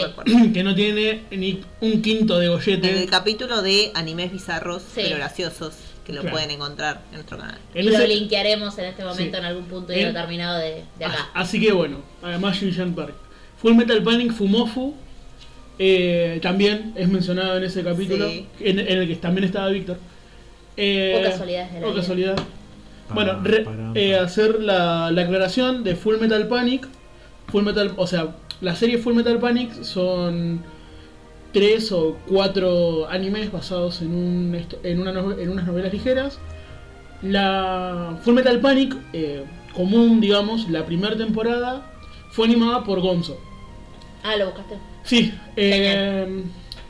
que 0.54 0.64
no 0.64 0.74
tiene 0.76 1.24
ni 1.32 1.62
un 1.80 2.02
quinto 2.02 2.38
de 2.40 2.48
En 2.48 2.52
el 2.52 2.58
gollete. 2.58 3.06
capítulo 3.06 3.62
de 3.62 3.92
animes 3.94 4.32
bizarros 4.34 4.82
Sí. 4.82 5.02
pero 5.04 5.18
graciosos 5.18 5.76
que 6.06 6.12
lo 6.14 6.22
Claro. 6.22 6.34
pueden 6.36 6.52
encontrar 6.52 7.02
en 7.10 7.14
nuestro 7.16 7.38
canal. 7.38 7.58
Y 7.74 7.80
En 7.80 7.86
lo 7.86 7.92
ese- 7.94 8.08
linkearemos 8.08 8.78
en 8.80 8.86
este 8.86 9.04
momento 9.06 9.32
Sí. 9.38 9.40
en 9.40 9.46
algún 9.46 9.66
punto 9.66 9.94
En- 9.94 10.14
determinado 10.14 10.58
de, 10.60 10.84
de 11.00 11.06
acá. 11.06 11.30
Así 11.36 11.62
que 11.62 11.72
bueno, 11.72 12.00
Amashi 12.22 12.66
Brilliant 12.66 12.96
Park. 12.96 13.14
Full 13.58 13.74
Metal 13.76 14.02
Panic 14.04 14.32
Fumofu 14.34 14.94
eh, 15.80 16.40
también 16.42 16.94
es 16.96 17.10
mencionado 17.10 17.58
en 17.58 17.64
ese 17.64 17.84
capítulo, 17.84 18.30
Sí. 18.30 18.46
en, 18.62 18.80
en 18.80 18.88
el 19.00 19.08
que 19.08 19.16
también 19.16 19.46
estaba 19.46 19.68
Víctor. 19.70 19.98
Eh, 20.78 21.16
O 21.20 21.24
casualidades 21.30 21.74
de 21.74 21.80
la 21.82 21.88
o 21.88 21.90
vida. 21.92 22.00
casualidad. 22.02 22.36
Bueno, 23.14 23.40
re- 23.44 23.66
eh, 23.96 24.16
hacer 24.18 24.62
la, 24.62 25.12
la 25.12 25.22
aclaración 25.24 25.84
de 25.84 25.96
Full 25.96 26.18
Metal 26.20 26.48
Panic. 26.48 26.88
Full 27.48 27.64
Metal, 27.64 27.92
o 27.98 28.08
sea, 28.08 28.36
la 28.62 28.76
serie 28.76 28.98
Full 28.98 29.14
Metal 29.14 29.38
Panic 29.40 29.84
son 29.84 30.62
tres 31.54 31.92
o 31.92 32.18
cuatro 32.28 33.08
animes 33.10 33.52
basados 33.52 34.02
en, 34.02 34.14
un, 34.14 34.56
esto- 34.56 34.80
en, 34.84 35.00
una 35.02 35.12
en 35.12 35.50
unas 35.50 35.66
novelas 35.68 35.94
ligeras. 35.94 36.40
La 37.22 38.18
Full 38.24 38.34
Metal 38.34 38.60
Panic, 38.60 38.96
eh, 39.14 39.44
común, 39.74 40.20
digamos, 40.22 40.70
la 40.70 40.86
primera 40.86 41.16
temporada, 41.16 41.86
fue 42.32 42.46
animada 42.48 42.84
por 42.84 43.00
Gonzo. 43.02 43.40
Ah, 44.24 44.36
lo 44.38 44.46
buscaste. 44.48 44.76
Sí, 45.04 45.34
eh, 45.56 46.44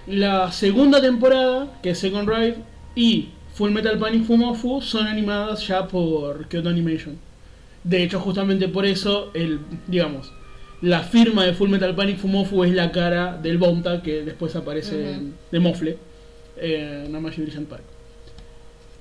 La 0.08 0.52
segunda 0.52 1.02
temporada, 1.02 1.80
que 1.82 1.90
es 1.92 2.00
Second 2.00 2.30
Ride, 2.30 2.58
y 2.96 3.30
Full 3.56 3.72
Metal 3.72 3.98
Panic 3.98 4.24
Fumofu 4.26 4.82
son 4.82 5.08
animadas 5.08 5.66
ya 5.68 5.88
por 5.88 6.48
Kyoto 6.48 6.70
Animation. 6.70 7.18
De 7.84 8.04
hecho, 8.04 8.20
justamente 8.20 8.68
por 8.68 8.86
eso, 8.86 9.32
el, 9.34 9.60
digamos, 9.88 10.32
la 10.82 11.02
firma 11.02 11.46
de 11.46 11.54
Full 11.54 11.70
Metal 11.70 11.96
Panic 11.96 12.18
Fumofu 12.18 12.64
es 12.64 12.72
la 12.74 12.92
cara 12.92 13.38
del 13.38 13.58
Bonta 13.58 14.02
que 14.04 14.22
después 14.24 14.56
aparece 14.56 15.14
en- 15.14 15.36
de 15.52 15.60
Mofle 15.60 15.98
en 16.58 17.12
Namashi 17.12 17.42
Brilliant 17.42 17.68
Park. 17.68 17.84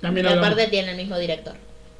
También 0.01 0.25
Y 0.25 0.29
hablamos- 0.29 0.51
aparte 0.53 0.69
tiene 0.71 0.91
el 0.91 0.97
mismo 0.97 1.17
director. 1.17 1.53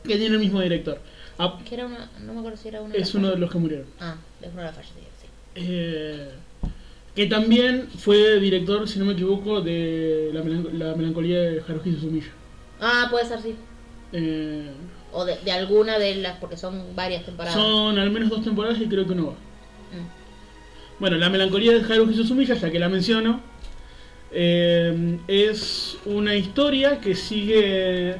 que 0.03 0.17
tiene 0.17 0.35
el 0.35 0.39
mismo 0.39 0.61
director. 0.61 0.99
Ah, 1.37 1.59
Que 1.67 1.75
era 1.75 1.85
una, 1.85 2.09
no 2.21 2.33
me 2.33 2.39
acuerdo 2.39 2.57
si 2.57 2.67
era 2.69 2.81
uno 2.81 2.93
es 2.95 3.13
uno 3.15 3.29
de 3.31 3.37
los 3.37 3.51
que 3.51 3.57
murieron. 3.57 3.85
Ah, 3.99 4.15
es 4.41 4.49
uno 4.51 4.61
de 4.61 4.67
los 4.67 4.75
fallecidos, 4.75 5.07
sí. 5.21 5.27
Eh, 5.55 6.29
que 7.13 7.25
también 7.27 7.87
fue 7.97 8.39
director, 8.39 8.87
si 8.87 8.99
no 8.99 9.05
me 9.05 9.13
equivoco, 9.13 9.61
de 9.61 10.29
La, 10.33 10.41
melanco- 10.43 10.69
la 10.73 10.95
melancolía 10.95 11.39
de 11.41 11.61
Haruhi 11.61 11.93
Suzumiya. 11.93 12.27
Ah, 12.79 13.07
puede 13.09 13.25
ser, 13.25 13.41
sí. 13.41 13.55
Eh, 14.13 14.69
O 15.13 15.23
de, 15.25 15.37
de 15.37 15.51
alguna 15.51 15.97
de 15.97 16.15
las, 16.15 16.37
porque 16.39 16.57
son 16.57 16.95
varias 16.95 17.23
temporadas. 17.25 17.53
son 17.53 17.97
al 17.99 18.11
menos 18.11 18.29
dos 18.29 18.43
temporadas 18.43 18.79
y 18.81 18.87
creo 18.87 19.07
que 19.07 19.15
no 19.15 19.27
va. 19.27 19.31
Mm. 19.31 20.99
Bueno, 20.99 21.17
La 21.17 21.29
melancolía 21.29 21.73
de 21.73 21.93
Haruhi 21.93 22.15
Suzumiya, 22.15 22.55
ya 22.55 22.69
que 22.71 22.79
la 22.79 22.89
menciono, 22.89 23.41
eh, 24.31 25.17
es 25.27 25.97
una 26.05 26.35
historia 26.35 26.99
que 26.99 27.15
sigue 27.15 28.15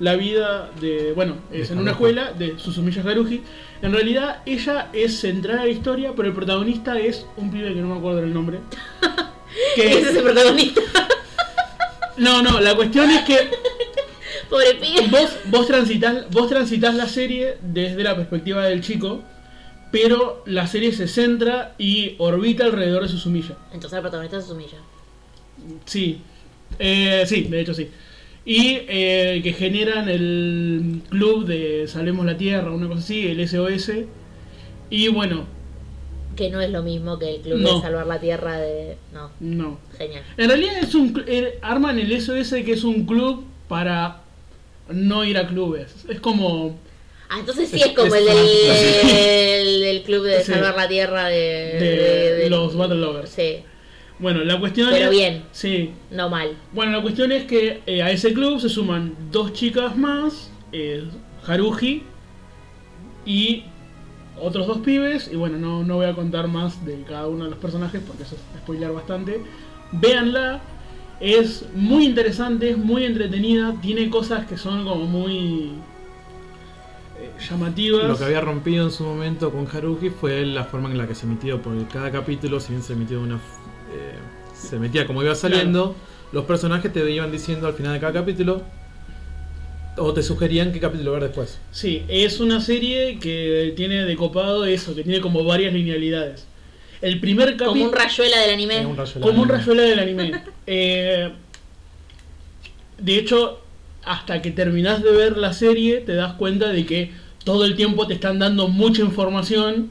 la 0.00 0.16
vida 0.16 0.70
de, 0.80 1.12
bueno, 1.12 1.36
es 1.52 1.68
De 1.68 1.74
en 1.74 1.80
una 1.80 1.90
escuela 1.92 2.32
de 2.32 2.58
Suzumiya 2.58 3.02
Haruhi. 3.02 3.42
En 3.82 3.92
realidad 3.92 4.42
ella 4.46 4.88
es 4.92 5.18
central 5.18 5.58
a 5.58 5.64
la 5.64 5.70
historia, 5.70 6.12
pero 6.16 6.28
el 6.28 6.34
protagonista 6.34 6.98
es 6.98 7.26
un 7.36 7.50
pibe 7.50 7.74
que 7.74 7.80
no 7.80 7.88
me 7.94 7.98
acuerdo 7.98 8.20
el 8.20 8.32
nombre. 8.34 8.58
Que- 9.74 9.88
Ese 9.98 10.10
es 10.10 10.16
el 10.16 10.22
protagonista. 10.22 10.80
no, 12.16 12.42
no, 12.42 12.60
la 12.60 12.74
cuestión 12.76 13.10
es 13.10 13.22
que 13.22 13.36
Pobre 14.50 14.74
pibe. 14.74 15.06
vos, 15.10 15.30
vos, 15.46 15.66
transitas, 15.66 16.30
vos 16.30 16.48
transitas 16.48 16.94
la 16.94 17.06
serie 17.08 17.56
desde 17.62 18.02
la 18.02 18.14
perspectiva 18.16 18.64
del 18.66 18.80
chico, 18.82 19.22
pero 19.90 20.42
la 20.46 20.66
serie 20.66 20.92
se 20.92 21.08
centra 21.08 21.74
y 21.78 22.14
orbita 22.18 22.64
alrededor 22.64 23.02
de 23.02 23.08
Suzumiya. 23.08 23.56
Entonces 23.72 23.94
el 23.96 24.00
protagonista 24.02 24.40
se 24.40 24.52
humilla. 24.52 24.78
Sí, 25.86 26.20
eh, 26.78 27.24
sí, 27.26 27.42
de 27.42 27.60
hecho 27.60 27.74
sí. 27.74 27.90
Y 28.50 28.78
eh, 28.88 29.40
que 29.42 29.52
generan 29.52 30.08
el 30.08 31.02
club 31.10 31.44
de 31.44 31.86
Salvemos 31.86 32.24
la 32.24 32.38
Tierra, 32.38 32.70
una 32.72 32.88
cosa 32.88 33.00
así, 33.00 33.28
el 33.28 33.46
SOS. 33.46 33.90
Y 34.88 35.08
bueno, 35.08 35.44
Que 36.34 36.48
no 36.48 36.60
es 36.62 36.70
lo 36.70 36.82
mismo 36.82 37.18
que 37.18 37.34
el 37.34 37.40
club 37.42 37.58
No. 37.58 37.74
de 37.76 37.82
salvar 37.82 38.06
la 38.06 38.18
tierra 38.20 38.58
de. 38.58 38.96
No, 39.12 39.30
no. 39.40 39.78
genial. 39.98 40.22
En 40.38 40.48
realidad 40.48 40.78
es 40.82 40.94
un 40.94 41.22
eh, 41.26 41.58
arman 41.60 41.98
el 41.98 42.10
SOS 42.20 42.50
que 42.64 42.72
es 42.72 42.84
un 42.84 43.04
club 43.04 43.44
para 43.68 44.22
no 44.88 45.24
ir 45.26 45.36
a 45.36 45.46
clubes. 45.46 46.06
Es 46.08 46.18
como 46.20 46.78
Ah, 47.28 47.36
entonces 47.40 47.68
sí 47.68 47.78
Es- 47.82 47.88
como 47.88 48.14
es 48.14 48.22
el, 48.22 49.08
del, 49.08 49.82
el 49.84 50.02
club 50.04 50.24
de 50.24 50.42
Sí. 50.42 50.52
salvar 50.52 50.74
la 50.74 50.88
tierra 50.88 51.26
de, 51.28 51.36
de, 51.36 52.34
de- 52.44 52.48
los 52.50 52.74
Battle 52.74 52.96
Lovers. 52.96 53.28
Sí, 53.28 53.56
Bueno, 54.18 54.42
la 54.44 54.58
cuestión 54.58 54.88
Pero 54.90 55.06
es- 55.06 55.10
bien. 55.10 55.44
Sí. 55.52 55.92
no 56.10 56.28
mal. 56.28 56.56
Bueno, 56.72 56.92
la 56.92 57.02
cuestión 57.02 57.30
es 57.32 57.44
que 57.44 57.82
eh, 57.86 58.02
a 58.02 58.10
ese 58.10 58.32
club 58.34 58.58
se 58.60 58.68
suman 58.68 59.14
dos 59.30 59.52
chicas 59.52 59.96
más, 59.96 60.50
eh, 60.72 61.04
Haruhi 61.46 62.02
y 63.24 63.64
otros 64.40 64.66
dos 64.66 64.78
pibes. 64.78 65.30
Y 65.32 65.36
bueno, 65.36 65.58
no, 65.58 65.84
no 65.84 65.96
voy 65.96 66.06
a 66.06 66.14
contar 66.14 66.48
más 66.48 66.84
de 66.84 67.02
cada 67.02 67.28
uno 67.28 67.44
de 67.44 67.50
los 67.50 67.58
personajes 67.58 68.00
porque 68.06 68.24
eso 68.24 68.34
es 68.34 68.60
spoiler 68.62 68.90
bastante. 68.92 69.40
Véanla, 69.92 70.60
es 71.20 71.64
muy 71.74 72.04
interesante, 72.06 72.70
es 72.70 72.78
muy 72.78 73.04
entretenida, 73.04 73.74
tiene 73.80 74.10
cosas 74.10 74.46
que 74.46 74.56
son 74.56 74.84
como 74.84 75.04
muy 75.06 75.72
eh, 77.20 77.30
llamativas. 77.48 78.04
Lo 78.04 78.16
que 78.18 78.24
había 78.24 78.40
rompido 78.40 78.84
en 78.84 78.90
su 78.90 79.04
momento 79.04 79.50
con 79.50 79.66
Haruhi 79.66 80.10
fue 80.10 80.44
la 80.44 80.64
forma 80.64 80.90
en 80.90 80.98
la 80.98 81.06
que 81.06 81.14
se 81.14 81.26
emitió, 81.26 81.60
porque 81.62 81.84
cada 81.92 82.10
capítulo, 82.10 82.60
si 82.60 82.72
bien 82.72 82.82
se 82.82 82.92
emitió 82.94 83.18
de 83.18 83.24
una. 83.24 83.40
Eh, 83.92 84.14
se 84.54 84.76
emitía 84.76 85.06
como 85.06 85.22
iba 85.22 85.34
saliendo, 85.34 85.94
los 86.32 86.44
personajes 86.44 86.92
te 86.92 87.10
iban 87.10 87.30
diciendo 87.32 87.66
al 87.66 87.74
final 87.74 87.94
de 87.94 88.00
cada 88.00 88.12
capítulo, 88.12 88.62
o 89.96 90.12
te 90.12 90.22
sugerían 90.22 90.72
qué 90.72 90.80
capítulo 90.80 91.12
ver 91.12 91.24
después. 91.24 91.58
Sí, 91.72 92.04
es 92.08 92.40
una 92.40 92.60
serie 92.60 93.18
que 93.18 93.72
tiene 93.76 94.04
de 94.04 94.16
copado 94.16 94.64
eso, 94.64 94.94
que 94.94 95.02
tiene 95.02 95.20
como 95.20 95.44
varias 95.44 95.72
linealidades. 95.72 96.46
El 97.00 97.20
primer 97.20 97.56
Como 97.56 97.70
capítulo... 97.70 97.90
un 97.90 97.96
rayuela 97.96 98.38
del 98.40 98.50
anime. 98.54 98.80
Es 98.80 98.86
un 98.86 98.96
rayuela 98.96 99.26
Como 99.26 99.42
un 99.42 99.48
del 99.48 99.56
anime. 99.56 99.74
rayuela 99.74 99.82
del 99.82 99.98
anime. 100.00 100.42
Eh, 100.70 101.30
de 102.98 103.16
hecho, 103.16 103.60
hasta 104.04 104.42
que 104.42 104.50
terminás 104.50 105.02
de 105.02 105.12
ver 105.12 105.36
la 105.38 105.52
serie, 105.52 106.00
te 106.00 106.14
das 106.14 106.34
cuenta 106.34 106.68
de 106.68 106.84
que 106.84 107.12
todo 107.44 107.64
el 107.64 107.76
tiempo 107.76 108.06
te 108.06 108.14
están 108.14 108.38
dando 108.38 108.68
mucha 108.68 109.02
información. 109.02 109.90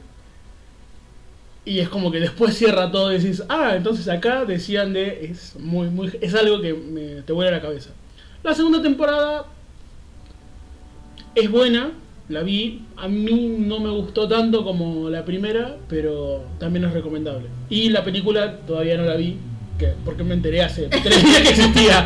Y 1.68 1.82
es 1.82 1.90
como 1.90 2.12
que 2.12 2.22
después 2.22 2.56
cierra 2.58 2.90
todo 2.90 3.12
y 3.12 3.20
decís, 3.20 3.44
ah, 3.50 3.74
entonces 3.76 4.08
acá 4.08 4.46
decían 4.46 4.94
de. 4.94 5.26
Es 5.26 5.58
muy, 5.60 5.90
muy. 5.90 6.10
Es 6.22 6.34
algo 6.34 6.62
que 6.62 6.74
me, 6.74 7.22
te 7.24 7.34
vuela 7.34 7.52
la 7.52 7.62
cabeza. 7.62 7.90
La 8.42 8.56
segunda 8.56 8.82
temporada 8.82 9.48
es 11.36 11.52
buena, 11.52 11.92
la 12.30 12.42
vi. 12.44 12.84
A 12.96 13.10
mí 13.10 13.58
no 13.60 13.82
me 13.82 13.90
gustó 13.90 14.30
tanto 14.30 14.64
como 14.64 15.10
la 15.10 15.26
primera, 15.26 15.76
pero 15.90 16.46
también 16.58 16.86
es 16.86 16.94
recomendable. 16.94 17.48
Y 17.70 17.90
la 17.90 18.02
película 18.02 18.60
todavía 18.60 18.96
no 18.96 19.04
la 19.04 19.18
vi, 19.18 19.36
que, 19.78 19.88
porque 20.06 20.24
me 20.24 20.36
enteré 20.36 20.64
hace 20.64 20.84
tres 21.04 21.22
días 21.22 21.42
que 21.42 21.50
existía. 21.50 22.06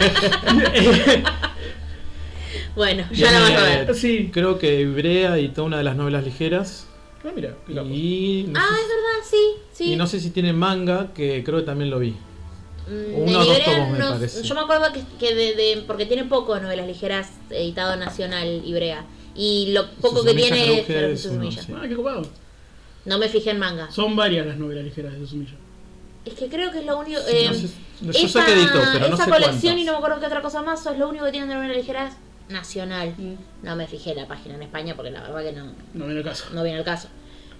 Bueno, 2.75 3.03
ya 3.11 3.31
la 3.31 3.39
vas 3.41 3.51
a 3.51 3.63
ver. 3.63 3.95
sí. 3.95 4.31
Creo 4.33 4.57
que 4.57 4.81
Ibrea 4.81 5.37
editó 5.37 5.65
una 5.65 5.77
de 5.77 5.83
las 5.83 5.95
novelas 5.95 6.23
ligeras. 6.23 6.87
Ah, 7.23 7.29
mira, 7.35 7.55
qué. 7.67 7.73
Y 7.73 8.45
no, 8.49 8.59
Ah, 8.59 8.67
sé, 8.75 8.81
es 8.81 8.87
verdad, 8.87 9.29
sí, 9.29 9.37
sí. 9.73 9.93
y 9.93 9.95
no 9.95 10.07
sé 10.07 10.19
si 10.19 10.31
tiene 10.31 10.53
manga, 10.53 11.13
que 11.13 11.43
creo 11.43 11.59
que 11.59 11.65
también 11.65 11.89
lo 11.89 11.99
vi. 11.99 12.15
Mm, 12.87 13.13
uno 13.15 13.31
de 13.31 13.35
o 13.37 13.45
dos 13.45 13.63
tomos, 13.63 13.89
me 13.91 13.99
no- 13.99 14.09
parece. 14.13 14.43
Yo 14.43 14.55
me 14.55 14.61
acuerdo 14.61 14.91
que, 14.91 15.03
que 15.19 15.35
de, 15.35 15.53
de- 15.55 15.83
porque 15.85 16.05
tiene 16.07 16.23
poco 16.25 16.55
de 16.55 16.61
novelas 16.61 16.87
ligeras 16.87 17.29
editado 17.51 17.95
nacional 17.95 18.61
Ibrea. 18.65 19.05
Y 19.35 19.71
lo 19.71 19.89
poco 20.01 20.23
que 20.23 20.33
tiene 20.33 20.79
es 21.13 21.25
uno, 21.25 21.51
sí. 21.51 21.59
Ah, 21.75 21.85
qué 21.87 21.95
copado. 21.95 22.23
No 23.05 23.17
me 23.17 23.29
fijé 23.29 23.51
en 23.51 23.59
manga. 23.59 23.89
Son 23.91 24.15
varias 24.15 24.45
las 24.45 24.57
novelas 24.57 24.83
ligeras 24.83 25.13
de 25.13 25.19
Suzumiya. 25.19 25.53
Es 26.25 26.33
que 26.33 26.49
creo 26.49 26.71
que 26.71 26.79
es 26.79 26.85
lo 26.85 26.99
único. 26.99 27.19
Eh, 27.29 27.47
no 27.47 27.53
sé- 27.53 27.69
yo 28.01 28.11
esa, 28.27 28.39
sé 28.39 28.45
que 28.45 28.53
editó, 28.59 28.79
pero 28.93 29.07
no 29.09 29.15
esa 29.15 29.25
sé 29.25 29.29
colección 29.31 29.61
cuántas. 29.61 29.79
y 29.79 29.83
no 29.85 29.91
me 29.93 29.97
acuerdo 29.99 30.19
qué 30.19 30.25
otra 30.25 30.41
cosa 30.41 30.61
más, 30.63 30.81
eso 30.81 30.91
es 30.91 30.97
lo 30.99 31.07
único 31.09 31.25
que 31.25 31.31
tienen 31.31 31.49
de 31.49 31.55
novelas 31.55 31.77
ligeras 31.77 32.13
nacional. 32.51 33.13
Mm. 33.17 33.35
No 33.65 33.75
me 33.75 33.87
fijé 33.87 34.13
la 34.15 34.27
página 34.27 34.55
en 34.55 34.63
España 34.63 34.93
porque 34.95 35.11
la 35.11 35.21
verdad 35.21 35.41
que 35.43 35.51
no, 35.53 35.65
No 35.93 36.05
viene 36.05 36.19
el 36.19 36.23
caso. 36.25 36.45
no 36.53 36.63
viene 36.63 36.79
al 36.79 36.85
caso. 36.85 37.07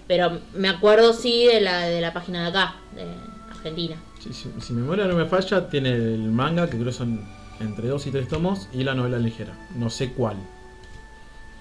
Pero 0.08 0.40
me 0.54 0.68
acuerdo 0.70 1.14
sí 1.14 1.46
de 1.46 1.62
la 1.62 1.82
de 1.88 2.02
la 2.02 2.12
página 2.14 2.44
de 2.44 2.50
acá, 2.50 2.76
de 2.96 3.06
Argentina. 3.50 3.96
Si, 4.20 4.34
si- 4.34 4.52
si 4.60 4.74
mi 4.74 4.82
memoria 4.82 5.06
no 5.06 5.16
me 5.16 5.26
falla, 5.26 5.70
tiene 5.70 5.90
el 5.90 6.20
manga, 6.32 6.66
que 6.70 6.74
creo 6.78 6.86
que 6.88 6.92
son 6.94 7.26
entre 7.60 7.88
dos 7.88 8.06
y 8.08 8.12
tres 8.12 8.28
tomos, 8.28 8.68
y 8.74 8.84
la 8.84 8.94
novela 8.96 9.18
ligera. 9.20 9.54
No 9.76 9.90
sé 9.90 10.12
cuál. 10.14 10.36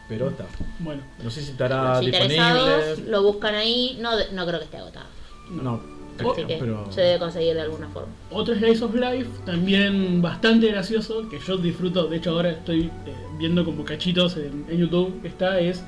Pero 0.09 0.31
está. 0.31 0.45
Bueno, 0.81 1.03
No 1.23 1.31
sé 1.31 1.41
si 1.43 1.53
estará 1.53 2.03
interesados 2.03 2.85
disponible. 2.87 3.11
lo 3.13 3.23
buscan 3.23 3.55
ahí, 3.55 3.97
no, 4.01 4.17
de- 4.17 4.33
no 4.33 4.45
creo 4.47 4.59
que 4.59 4.65
esté 4.65 4.79
agotado. 4.79 5.07
No, 5.51 5.81
Así 6.21 6.43
que 6.47 6.57
pero. 6.59 6.87
se 6.93 7.01
debe 7.01 7.19
conseguir 7.19 7.55
de 7.55 7.61
alguna 7.63 7.89
forma. 7.89 8.09
otro 8.31 8.55
Slice 8.55 8.85
of 8.85 8.95
Life, 8.95 9.29
también 9.47 10.21
bastante 10.23 10.69
gracioso, 10.69 11.29
que 11.29 11.39
yo 11.39 11.57
disfruto. 11.57 12.07
De 12.07 12.17
hecho, 12.19 12.31
ahora 12.31 12.51
estoy 12.51 12.83
eh, 13.07 13.15
viendo 13.39 13.65
como 13.65 13.85
cachitos 13.85 14.37
en, 14.37 14.65
en 14.69 14.79
YouTube. 14.79 15.21
Está 15.25 15.59
es 15.61 15.83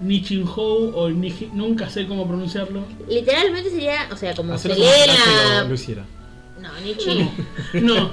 Nichinhou 0.00 0.92
o 0.94 1.08
Niji- 1.10 1.50
nunca 1.52 1.88
sé 1.88 2.06
cómo 2.06 2.26
pronunciarlo. 2.26 2.84
Literalmente 3.08 3.70
sería, 3.70 4.08
o 4.12 4.16
sea, 4.16 4.34
como 4.34 4.56
se 4.58 4.68
la. 4.68 4.74
lo, 5.62 5.68
lo 5.68 5.74
hiciera. 5.74 6.04
No, 6.60 6.68
Nichi. 6.84 7.28
No, 7.74 7.94
No, 8.04 8.10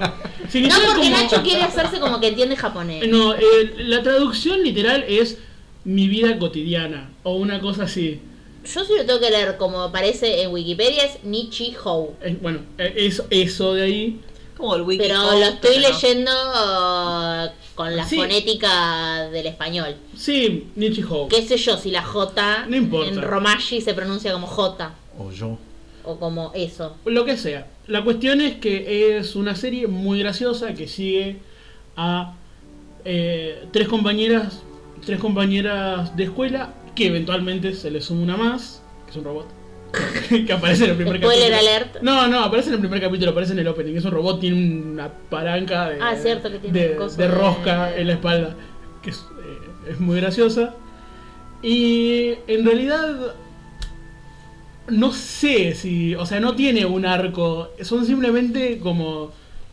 porque 0.85 1.09
como- 1.09 1.09
Nacho 1.09 1.41
quiere 1.43 1.61
hacerse 1.63 1.99
como 1.99 2.19
que 2.19 2.27
entiende 2.29 2.55
japonés. 2.55 3.07
No, 3.07 3.33
eh, 3.33 3.73
la 3.79 4.01
traducción 4.03 4.61
literal 4.63 5.03
es 5.07 5.37
mi 5.85 6.07
vida 6.07 6.37
cotidiana 6.39 7.09
o 7.23 7.35
una 7.35 7.59
cosa 7.59 7.83
así. 7.83 8.19
Yo 8.65 8.85
sí 8.85 8.93
lo 8.97 9.05
tengo 9.05 9.19
que 9.19 9.29
leer 9.29 9.57
como 9.57 9.81
aparece 9.81 10.41
en 10.43 10.51
Wikipedia, 10.51 11.03
es 11.05 11.23
Nichi 11.23 11.75
Hou. 11.83 12.15
Eh, 12.21 12.37
bueno, 12.41 12.59
eh, 12.77 12.93
eso, 12.97 13.25
eso 13.29 13.73
de 13.73 13.81
ahí. 13.83 14.19
Como 14.55 14.75
el 14.75 14.83
wiki. 14.83 14.99
Pero 15.03 15.15
lo 15.31 15.45
estoy 15.45 15.75
pero 15.77 15.89
leyendo 15.89 16.31
uh, 16.31 17.49
con 17.75 17.95
la 17.95 18.05
Sí. 18.07 18.15
fonética 18.17 19.27
del 19.29 19.47
español. 19.47 19.95
Sí, 20.15 20.67
Nichihou. 20.75 21.27
¿Qué 21.27 21.41
sé 21.41 21.57
yo 21.57 21.75
si 21.77 21.91
la 21.91 22.03
J 22.03 22.65
No 22.67 22.75
importa. 22.75 23.09
en 23.11 23.21
Romaji 23.21 23.81
se 23.81 23.93
pronuncia 23.93 24.31
como 24.31 24.47
J 24.47 24.93
O 25.19 25.31
yo. 25.31 25.57
o 26.05 26.17
como 26.19 26.51
eso? 26.53 26.95
Lo 27.05 27.25
que 27.25 27.35
sea. 27.37 27.67
La 27.87 28.03
cuestión 28.03 28.41
es 28.41 28.55
que 28.57 29.17
es 29.17 29.35
una 29.35 29.55
serie 29.55 29.87
muy 29.87 30.19
graciosa 30.19 30.73
que 30.73 30.87
sigue 30.87 31.37
a 31.97 32.35
eh, 33.03 33.65
tres 33.71 33.87
compañeras, 33.89 34.61
tres 35.05 35.19
compañeras 35.19 36.15
de 36.15 36.23
escuela 36.25 36.73
que 36.95 37.07
eventualmente 37.07 37.73
se 37.73 37.89
le 37.91 38.01
suma 38.01 38.21
una 38.23 38.37
más, 38.37 38.81
que 39.05 39.11
es 39.11 39.17
un 39.17 39.23
robot. 39.23 39.47
que 40.47 40.51
aparece 40.51 40.85
en 40.85 40.89
el 40.91 40.95
primer 40.95 41.17
Spoiler 41.17 41.51
capítulo. 41.51 41.69
alert. 41.71 42.01
No, 42.01 42.27
no, 42.27 42.43
aparece 42.43 42.69
en 42.69 42.75
el 42.75 42.79
primer 42.79 42.99
capítulo, 42.99 43.29
aparece 43.31 43.53
en 43.53 43.59
el 43.59 43.67
opening. 43.67 43.95
Es 43.95 44.05
un 44.05 44.11
robot, 44.11 44.39
tiene 44.39 44.55
una 44.91 45.07
palanca 45.29 45.89
de, 45.89 45.99
Ah, 46.01 46.15
cierto 46.15 46.49
que 46.51 46.57
tiene 46.59 46.79
de, 46.79 46.91
un 46.93 46.97
coso 46.97 47.17
de 47.17 47.27
de- 47.27 47.33
rosca 47.35 47.95
en 47.95 48.07
la 48.07 48.13
espalda, 48.13 48.55
que 49.03 49.11
es, 49.11 49.17
eh, 49.17 49.91
es 49.91 49.99
muy 49.99 50.19
graciosa. 50.19 50.73
Y 51.61 52.33
en 52.47 52.65
realidad 52.65 53.35
no 54.89 55.11
sé 55.13 55.75
si, 55.75 56.15
o 56.15 56.25
sea, 56.25 56.39
no 56.39 56.55
tiene 56.55 56.85
un 56.85 57.05
arco, 57.05 57.69
son 57.83 58.05
simplemente 58.05 58.79
como 58.79 59.31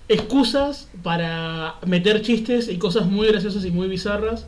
excusas 0.09 0.89
para 1.03 1.77
meter 1.87 2.23
chistes 2.23 2.69
y 2.69 2.79
cosas 2.79 3.07
muy 3.07 3.27
graciosas 3.29 3.65
y 3.65 3.71
muy 3.71 3.89
bizarras. 3.89 4.47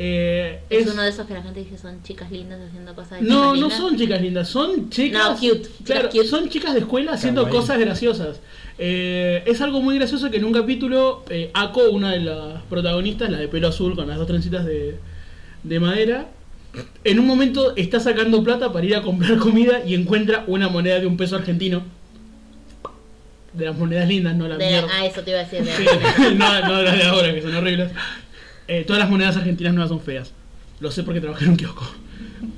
Eh, 0.00 0.60
Es, 0.70 0.86
uno 0.86 1.02
de 1.02 1.08
esos 1.08 1.26
que 1.26 1.34
la 1.34 1.42
gente 1.42 1.58
dice 1.58 1.76
son 1.76 2.00
chicas 2.04 2.30
lindas 2.30 2.60
haciendo 2.68 2.94
cosas 2.94 3.20
de 3.20 3.26
no, 3.28 3.52
chicas 3.52 3.60
no 3.60 3.68
lindas. 3.68 3.78
son 3.78 3.96
chicas 3.98 4.22
lindas, 4.22 4.48
son 4.48 4.90
chicas. 4.90 5.24
No, 5.28 5.34
cute, 5.34 5.62
chicas 5.62 5.82
Claro, 5.84 6.08
cute. 6.10 6.28
son 6.28 6.48
chicas 6.48 6.74
de 6.74 6.80
escuela 6.80 7.12
haciendo 7.14 7.48
cosas 7.50 7.78
graciosas. 7.80 8.40
Eh, 8.78 9.42
es 9.44 9.60
algo 9.60 9.82
muy 9.82 9.96
gracioso 9.98 10.30
que 10.30 10.36
en 10.36 10.44
un 10.44 10.52
capítulo, 10.52 11.24
eh, 11.30 11.50
Ako, 11.52 11.90
una 11.90 12.12
de 12.12 12.20
las 12.20 12.62
protagonistas, 12.70 13.28
la 13.28 13.38
de 13.38 13.48
pelo 13.48 13.66
azul 13.68 13.96
con 13.96 14.06
las 14.06 14.18
dos 14.18 14.28
trencitas 14.28 14.64
de, 14.64 14.96
de 15.64 15.80
madera, 15.80 16.28
en 17.02 17.18
un 17.18 17.26
momento 17.26 17.74
está 17.74 17.98
sacando 17.98 18.44
plata 18.44 18.72
para 18.72 18.86
ir 18.86 18.94
a 18.94 19.02
comprar 19.02 19.36
comida 19.38 19.82
y 19.84 19.94
encuentra 19.94 20.44
una 20.46 20.68
moneda 20.68 21.00
de 21.00 21.08
un 21.08 21.16
peso 21.16 21.34
argentino. 21.34 21.82
De 23.52 23.64
las 23.64 23.76
monedas 23.76 24.06
lindas, 24.08 24.36
no 24.36 24.46
la 24.46 24.56
De- 24.58 24.66
mierda. 24.68 24.88
ah, 24.92 25.04
eso 25.06 25.22
te 25.22 25.30
iba 25.32 25.40
a 25.40 25.44
decir. 25.44 25.64
de- 25.64 25.72
Sí, 25.72 25.84
no, 26.36 26.60
no 26.68 26.82
las 26.82 26.96
de 26.96 27.02
ahora, 27.04 27.34
que 27.34 27.42
son 27.42 27.56
horribles. 27.56 27.90
Eh, 28.68 28.84
todas 28.86 29.00
las 29.00 29.10
monedas 29.10 29.36
argentinas 29.36 29.72
nuevas 29.74 29.88
son 29.88 30.00
feas. 30.00 30.32
Lo 30.80 30.90
sé 30.90 31.02
porque 31.02 31.20
trabajé 31.20 31.44
en 31.44 31.50
un 31.52 31.56
kiosco. 31.56 31.84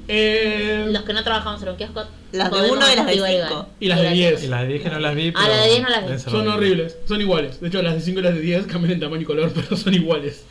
Eh, 0.09 0.88
Los 0.90 1.05
que 1.05 1.12
no 1.12 1.23
trabajamos 1.23 1.62
en 1.62 1.68
un 1.68 1.77
kiosco. 1.77 2.03
Las 2.33 2.51
de 2.51 2.70
uno 2.70 2.81
y 2.92 2.96
las 2.96 3.07
de 3.07 3.12
cinco. 3.12 3.27
igual. 3.29 3.66
Y 3.79 3.88
las 3.88 4.01
de 4.01 4.11
10. 4.11 4.44
Y 4.44 4.46
las 4.49 4.62
de 4.62 4.66
10 4.68 4.83
que 4.83 4.90
no 4.90 4.99
las 4.99 5.14
vi. 5.14 5.33
Ah, 5.37 5.49
las 5.49 5.62
de 5.64 5.70
10 5.70 5.83
no 5.83 5.88
las 5.88 6.03
vi. 6.03 6.18
son 6.31 6.49
horribles. 6.49 6.53
horribles, 6.55 6.96
son 7.07 7.20
iguales. 7.20 7.61
De 7.61 7.68
hecho, 7.68 7.81
las 7.83 7.94
de 7.94 8.01
5 8.01 8.18
y 8.20 8.23
las 8.23 8.35
de 8.35 8.40
10 8.40 8.66
cambian 8.66 8.92
en 8.94 9.01
tamaño 9.01 9.23
y 9.23 9.25
color, 9.25 9.53
pero 9.55 9.77
son 9.77 9.94
iguales. 9.94 10.44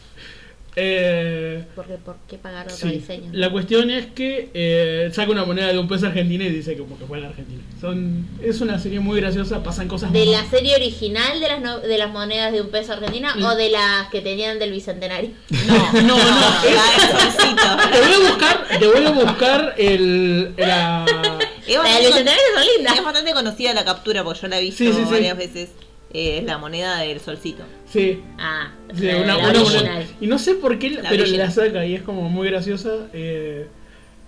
Eh, 0.75 1.65
Porque, 1.75 1.93
¿Por 1.95 2.15
qué 2.27 2.37
pagar 2.37 2.65
otro 2.67 2.77
sí. 2.77 2.89
diseño? 2.89 3.29
La 3.33 3.51
cuestión 3.51 3.89
es 3.89 4.05
que 4.07 4.49
eh, 4.53 5.09
saca 5.13 5.31
una 5.31 5.43
moneda 5.43 5.71
de 5.73 5.79
un 5.79 5.87
peso 5.87 6.05
argentino 6.07 6.43
y 6.43 6.49
dice 6.49 6.77
como 6.77 6.97
que 6.97 7.05
fue 7.05 7.17
en 7.17 7.23
la 7.23 7.29
Argentina. 7.29 7.61
Son, 7.81 8.27
es 8.41 8.61
una 8.61 8.77
serie 8.79 8.99
muy 8.99 9.19
graciosa, 9.19 9.63
pasan 9.63 9.87
cosas 9.87 10.13
¿De 10.13 10.23
muy- 10.25 10.31
la 10.33 10.45
serie 10.49 10.75
original 10.75 11.39
de 11.39 11.47
las, 11.47 11.61
no- 11.61 11.79
de 11.79 11.97
las 11.97 12.09
monedas 12.11 12.51
de 12.53 12.61
un 12.61 12.69
peso 12.69 12.93
argentina 12.93 13.33
Mm. 13.35 13.43
o 13.43 13.55
de 13.55 13.69
las 13.71 14.07
que 14.09 14.21
tenían 14.21 14.59
del 14.59 14.71
bicentenario? 14.71 15.31
No, 15.67 15.93
no, 16.01 16.17
no. 16.17 16.17
es- 16.67 17.21
solcito. 17.21 17.63
te 17.91 17.99
voy 18.01 18.13
a 18.13 18.29
buscar, 18.29 18.67
te 18.79 18.87
voy 18.87 19.05
a 19.05 19.09
buscar 19.11 19.75
el, 19.77 20.53
la, 20.57 21.05
del 21.05 21.99
bicentenario 21.99 22.41
son 22.55 22.63
lindas. 22.75 22.95
es 22.97 23.03
bastante 23.03 23.33
conocida 23.33 23.73
la 23.73 23.83
captura 23.85 24.23
porque 24.23 24.39
yo 24.41 24.47
la 24.47 24.59
he 24.59 24.61
visto 24.61 24.77
Sí, 24.83 24.91
sí, 24.93 24.99
sí. 25.03 25.11
varias 25.11 25.37
veces. 25.37 25.69
Eh, 26.13 26.39
es 26.39 26.43
la 26.43 26.57
moneda 26.57 26.99
del 26.99 27.19
solcito. 27.19 27.63
sí, 27.87 28.21
Ah, 28.39 28.71
Sí, 28.95 29.05
una, 29.07 29.25
la 29.27 29.37
una 29.37 29.49
original. 29.49 29.85
moneda. 29.85 30.05
Y 30.19 30.27
no 30.27 30.39
sé 30.39 30.55
por 30.55 30.79
qué, 30.79 30.89
La 30.91 31.09
pero 31.09 31.21
original. 31.23 31.47
la 31.47 31.51
saca 31.51 31.85
y 31.85 31.95
es 31.95 32.01
como 32.01 32.29
muy 32.29 32.49
graciosa. 32.49 33.07
Eh, 33.13 33.67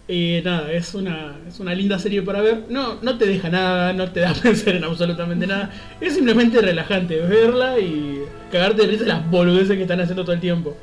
y 0.08 0.42
nada, 0.44 0.72
es 0.72 0.94
una, 0.94 1.38
es 1.48 1.60
una 1.60 1.74
linda 1.74 1.98
serie 1.98 2.22
para 2.22 2.42
ver. 2.42 2.66
No, 2.70 2.96
no 3.02 3.18
te 3.18 3.26
deja 3.26 3.50
nada, 3.50 3.94
no 3.94 4.12
te 4.12 4.20
da 4.22 4.32
a 4.32 4.34
pensar 4.36 4.76
en 4.76 4.84
absolutamente 4.84 5.48
nada. 5.48 5.72
Es 6.00 6.14
simplemente 6.14 6.62
relajante 6.62 7.18
verla 7.20 7.80
y 7.80 8.22
cagarte 8.52 8.82
de 8.84 8.88
risa 8.88 9.06
las 9.06 9.30
boludeces 9.32 9.76
que 9.76 9.84
están 9.84 10.02
haciendo 10.02 10.24
todo 10.24 10.34
el 10.34 10.42
tiempo. 10.42 10.76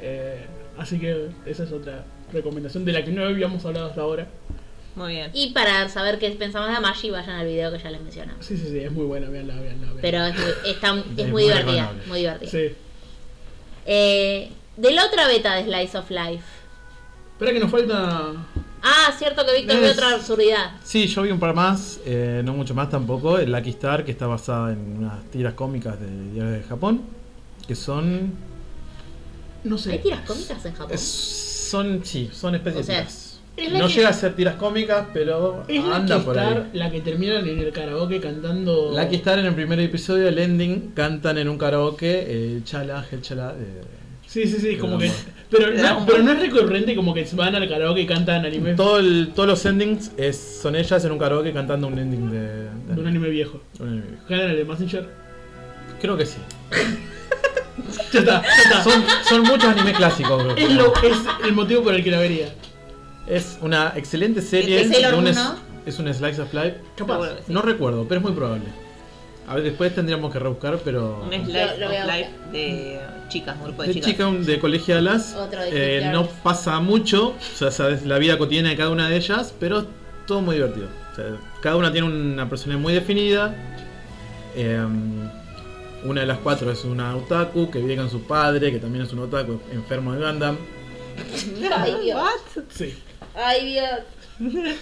Eh, 0.00 0.38
así 0.78 0.98
que 0.98 1.26
esa 1.46 1.64
es 1.64 1.72
otra 1.72 2.04
recomendación 2.32 2.84
de 2.86 2.92
la 2.92 3.04
que 3.04 3.10
no 3.10 3.24
habíamos 3.24 3.64
hablado 3.66 3.88
hasta 3.88 4.00
ahora. 4.00 4.26
Muy 4.96 5.12
bien. 5.12 5.30
Y 5.32 5.52
para 5.52 5.88
saber 5.88 6.18
qué 6.18 6.30
pensamos 6.32 6.68
de 6.68 6.74
Amashi, 6.76 7.10
vayan 7.10 7.30
al 7.36 7.46
video 7.46 7.70
que 7.72 7.78
ya 7.78 7.90
les 7.90 8.00
mencionamos. 8.00 8.44
Sí, 8.44 8.56
sí, 8.56 8.66
sí, 8.70 8.78
es 8.80 8.90
muy 8.92 9.04
buena, 9.06 9.28
veanla, 9.28 9.54
veanla. 9.54 9.86
veanla. 9.86 10.02
Pero 10.02 10.24
es 10.24 10.34
muy, 10.34 10.70
está- 10.72 10.94
es 10.98 11.04
Es 11.06 11.16
muy 11.16 11.30
muy 11.30 11.42
divertida. 11.44 11.92
Muy 12.06 12.18
divertida. 12.20 12.50
Sí. 12.50 12.74
Eh, 13.86 14.50
de 14.76 14.90
la 14.92 15.06
otra 15.06 15.26
beta 15.26 15.54
de 15.54 15.64
Slice 15.64 15.98
of 15.98 16.10
Life. 16.10 16.44
Espera 17.32 17.52
que 17.52 17.60
nos 17.60 17.70
falta. 17.70 18.32
Ah, 18.82 19.14
cierto 19.18 19.44
que 19.46 19.54
Víctor 19.54 19.76
Es- 19.76 19.82
vio 19.82 19.92
otra 19.92 20.14
absurdidad. 20.14 20.72
Sí, 20.82 21.06
yo 21.06 21.22
vi 21.22 21.30
un 21.30 21.38
par 21.40 21.54
más, 21.54 22.00
eh, 22.04 22.42
no 22.44 22.52
mucho 22.54 22.74
más 22.74 22.90
tampoco. 22.90 23.38
El 23.38 23.52
Lucky 23.52 23.70
Star, 23.70 24.04
que 24.04 24.10
está 24.10 24.26
basada 24.26 24.72
en 24.72 24.98
unas 24.98 25.24
tiras 25.30 25.54
cómicas 25.54 25.98
de 26.00 26.06
diarios 26.32 26.62
de 26.62 26.68
Japón, 26.68 27.02
que 27.66 27.74
son. 27.74 28.32
No 29.64 29.76
sé. 29.78 29.92
¿Hay 29.92 29.98
tiras 30.00 30.20
cómicas 30.26 30.64
en 30.64 30.72
Japón? 30.74 30.92
es- 30.94 31.00
son, 31.70 32.04
sí, 32.04 32.28
son 32.32 32.54
especies 32.56 32.82
O 32.82 32.86
sea, 32.86 32.96
de 32.96 33.02
tiras. 33.02 33.29
La 33.56 33.78
No 33.78 33.86
que- 33.88 33.92
llega 33.94 34.08
a 34.08 34.12
ser 34.12 34.34
tiras 34.34 34.54
cómicas, 34.56 35.06
pero 35.12 35.64
Es 35.68 35.84
la 35.84 35.96
anda 35.96 36.18
que 36.18 36.22
por 36.24 36.36
Star, 36.36 36.56
ahí. 36.72 36.78
la 36.78 36.90
que 36.90 37.00
terminan 37.00 37.46
en 37.48 37.58
el 37.58 37.72
karaoke 37.72 38.20
cantando. 38.20 38.92
Lucky 38.98 39.16
Star 39.16 39.38
en 39.38 39.46
el 39.46 39.54
primer 39.54 39.78
episodio, 39.80 40.28
el 40.28 40.38
ending, 40.38 40.92
cantan 40.94 41.38
en 41.38 41.48
un 41.48 41.58
karaoke 41.58 42.24
eh, 42.26 42.60
Chala, 42.64 43.04
Hel 43.10 43.20
Chala. 43.22 43.52
de- 43.52 44.00
Sí, 44.26 44.46
sí, 44.46 44.58
sí, 44.60 44.76
como 44.76 44.96
que. 44.96 45.10
Pero 45.50 45.72
no, 45.74 46.06
pero 46.06 46.22
no 46.22 46.30
es 46.30 46.38
recurrente 46.40 46.94
como 46.94 47.12
que 47.12 47.26
van 47.32 47.56
al 47.56 47.68
karaoke 47.68 48.02
y 48.02 48.06
cantan 48.06 48.44
anime 48.46 48.74
Todo 48.74 49.00
el- 49.00 49.32
todos 49.34 49.48
los 49.48 49.66
endings 49.66 50.12
es, 50.16 50.60
son 50.62 50.76
ellas 50.76 51.04
en 51.04 51.10
un 51.10 51.18
karaoke 51.18 51.52
cantando 51.52 51.88
un 51.88 51.98
ending 51.98 52.30
de, 52.30 52.38
de 52.40 52.94
de 52.94 53.00
un 53.00 53.06
anime 53.08 53.28
viejo. 53.28 53.60
un 53.80 53.88
anime 53.88 54.06
viejo. 54.06 54.22
¿Ganan 54.28 54.50
el 54.50 54.56
de 54.58 54.64
Messenger? 54.64 55.08
Creo 56.00 56.16
que 56.16 56.24
sí. 56.26 56.36
Ya 58.12 58.20
está, 58.20 58.42
ya 58.42 58.62
está. 58.62 58.84
Son, 58.84 59.02
son 59.28 59.42
muchos 59.42 59.64
animes 59.64 59.96
clásicos. 59.96 60.42
creo 60.42 60.54
que. 60.54 60.64
Es, 60.64 60.72
lo, 60.72 60.94
es 61.02 61.18
el 61.44 61.52
motivo 61.52 61.82
por 61.82 61.94
el 61.94 62.04
que 62.04 62.10
la 62.10 62.18
vería. 62.20 62.46
Es 63.30 63.58
una 63.62 63.92
excelente 63.94 64.42
serie. 64.42 64.80
¿Es 64.80 64.86
un 64.88 65.22
Moon, 65.22 65.28
es, 65.86 65.98
un 66.00 66.12
slice 66.12 66.42
of 66.42 66.52
life. 66.52 66.78
Capaz. 66.96 67.28
Sí. 67.46 67.52
No 67.52 67.62
recuerdo, 67.62 68.04
pero 68.08 68.18
es 68.18 68.24
muy 68.24 68.32
probable. 68.32 68.64
A 69.46 69.54
ver, 69.54 69.64
después 69.64 69.94
tendríamos 69.94 70.32
que 70.32 70.40
rebuscar, 70.40 70.80
pero. 70.84 71.22
Un 71.22 71.32
slice 71.32 71.78
lo 71.78 71.86
of 71.86 71.92
life 72.06 72.30
de 72.52 73.00
chicas, 73.28 73.56
un 73.56 73.64
grupo 73.66 73.82
de, 73.82 73.88
De 73.88 73.94
chicas. 73.94 74.10
chica 74.10 74.30
de 74.30 74.58
colegialas. 74.58 75.34
Otro 75.36 75.60
de 75.60 75.98
eh, 75.98 76.10
no 76.10 76.26
pasa 76.26 76.80
mucho. 76.80 77.28
O 77.28 77.56
sea, 77.56 77.70
sabes 77.70 78.04
la 78.04 78.18
vida 78.18 78.36
cotidiana 78.36 78.70
de 78.70 78.76
cada 78.76 78.90
una 78.90 79.08
de 79.08 79.16
ellas, 79.16 79.54
pero 79.60 79.86
todo 80.26 80.40
muy 80.40 80.56
divertido. 80.56 80.88
O 81.12 81.14
sea, 81.14 81.26
cada 81.62 81.76
una 81.76 81.92
tiene 81.92 82.08
una 82.08 82.48
personalidad 82.48 82.82
muy 82.82 82.94
definida. 82.94 83.54
Eh, 84.56 84.84
una 86.02 86.22
de 86.22 86.26
las 86.26 86.38
cuatro 86.38 86.72
es 86.72 86.84
una 86.84 87.14
otaku 87.14 87.70
que 87.70 87.78
vive 87.78 87.94
con 87.94 88.10
su 88.10 88.22
padre, 88.22 88.72
que 88.72 88.80
también 88.80 89.04
es 89.04 89.12
un 89.12 89.20
otaku 89.20 89.60
enfermo 89.70 90.14
de 90.14 90.26
Gundam. 90.26 90.56
Ay, 91.72 91.94
Dios. 92.02 92.30
Sí. 92.70 92.94
Ay, 93.34 93.72
Dios. 93.72 94.00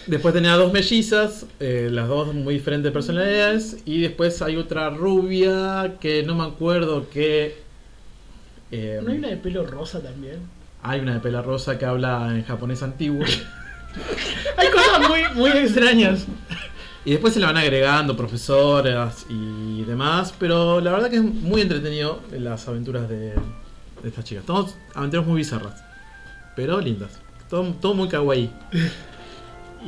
Después 0.07 0.33
tenía 0.35 0.55
dos 0.55 0.73
mellizas, 0.73 1.47
eh, 1.59 1.89
las 1.91 2.09
dos 2.09 2.33
muy 2.35 2.55
diferentes 2.55 2.93
personalidades. 2.93 3.79
Y 3.85 4.01
después 4.01 4.41
hay 4.43 4.57
otra 4.57 4.91
rubia 4.91 5.97
que 6.01 6.23
no 6.23 6.35
me 6.37 6.45
acuerdo 6.45 7.09
que. 7.11 7.57
eh, 8.71 9.01
¿No 9.03 9.11
hay 9.11 9.19
una 9.19 9.29
de 9.29 9.37
pelo 9.37 9.67
rosa 9.67 10.01
también? 10.03 10.37
hay 10.81 11.01
una 11.01 11.15
de 11.15 11.21
pela 11.21 11.43
rosa 11.43 11.77
que 11.77 11.85
habla 11.85 12.29
en 12.31 12.45
japonés 12.45 12.83
antiguo. 12.85 13.25
Hay 14.57 14.69
cosas 14.71 15.09
muy, 15.09 15.21
muy 15.35 15.51
extrañas. 15.59 16.27
y 17.05 17.11
después 17.13 17.35
se 17.35 17.41
le 17.41 17.47
van 17.47 17.57
agregando 17.57 18.17
profesoras 18.17 19.27
y 19.29 19.83
demás. 19.85 20.33
Pero 20.39 20.81
la 20.81 20.93
verdad 20.93 21.11
que 21.11 21.17
es 21.17 21.23
muy 21.23 21.63
entretenido 21.63 22.21
las 22.31 22.69
aventuras 22.69 23.09
de, 23.09 23.31
de 24.03 24.09
estas 24.09 24.25
chicas. 24.25 24.45
Todas 24.45 24.77
aventuras 24.95 25.27
muy 25.27 25.39
bizarras, 25.39 25.83
pero 26.55 26.81
lindas. 26.81 27.19
Todo, 27.49 27.73
todo 27.81 27.95
muy 27.95 28.09
kawaii. 28.09 28.51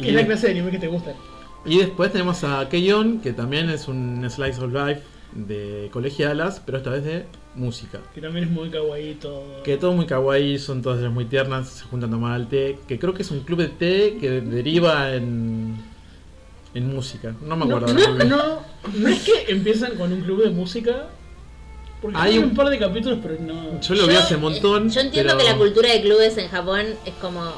Que 0.01 0.09
es 0.09 0.14
la 0.14 0.27
clase 0.27 0.46
de 0.46 0.53
anime 0.53 0.70
que 0.70 0.79
te 0.79 0.88
gusta. 0.88 1.14
Y 1.64 1.79
después 1.79 2.11
tenemos 2.11 2.42
a 2.44 2.68
Keion, 2.68 3.20
que 3.20 3.33
también 3.33 3.68
es 3.68 3.87
un 3.87 4.29
slice 4.31 4.62
of 4.62 4.73
life 4.73 5.03
de 5.33 5.88
colegialas, 5.92 6.61
pero 6.64 6.79
esta 6.79 6.90
vez 6.90 7.05
de 7.05 7.25
música. 7.55 8.01
Que 8.14 8.20
también 8.20 8.46
es 8.46 8.51
muy 8.51 8.70
kawaii 8.70 9.14
todo. 9.14 9.62
Que 9.62 9.76
todo 9.76 9.93
muy 9.93 10.07
kawaii, 10.07 10.59
son 10.59 10.82
todas 10.82 11.01
ellas 11.01 11.12
muy 11.12 11.26
tiernas, 11.26 11.68
se 11.68 11.85
juntan 11.85 12.11
a 12.11 12.12
tomar 12.14 12.41
el 12.41 12.47
té, 12.49 12.78
que 12.89 12.99
creo 12.99 13.14
que 13.14 13.22
es 13.22 13.30
un 13.30 13.41
club 13.41 13.59
de 13.59 13.68
té 13.68 14.16
que 14.20 14.41
deriva 14.41 15.12
en, 15.14 15.76
en 16.74 16.95
música. 16.95 17.35
No 17.43 17.57
me 17.57 17.66
no, 17.66 17.76
acuerdo. 17.76 17.95
no, 17.95 18.14
bien. 18.16 18.28
no, 18.28 18.61
no 18.99 19.09
es 19.09 19.20
que 19.20 19.53
empiezan 19.53 19.97
con 19.97 20.12
un 20.12 20.22
club 20.22 20.43
de 20.43 20.51
música. 20.51 21.09
Porque 22.01 22.16
Hay 22.18 22.38
un- 22.38 22.44
un 22.44 22.55
par 22.55 22.68
de 22.70 22.78
capítulos, 22.78 23.18
pero 23.22 23.36
no. 23.40 23.80
Yo 23.80 23.94
lo 23.94 24.07
vi 24.07 24.14
hace 24.14 24.36
un 24.36 24.40
montón. 24.42 24.88
Yo 24.90 25.01
entiendo 25.01 25.34
pero- 25.36 25.38
que 25.46 25.53
la 25.53 25.59
cultura 25.59 25.90
de 25.92 26.01
clubes 26.01 26.36
en 26.38 26.48
Japón 26.48 26.86
es 27.05 27.14
como 27.20 27.53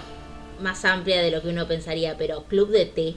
más 0.61 0.85
amplia 0.85 1.21
de 1.23 1.31
lo 1.31 1.43
que 1.43 1.49
uno 1.49 1.67
pensaría, 1.69 2.17
pero 2.19 2.45
club 2.45 2.71
de 2.71 2.87
té 2.87 3.15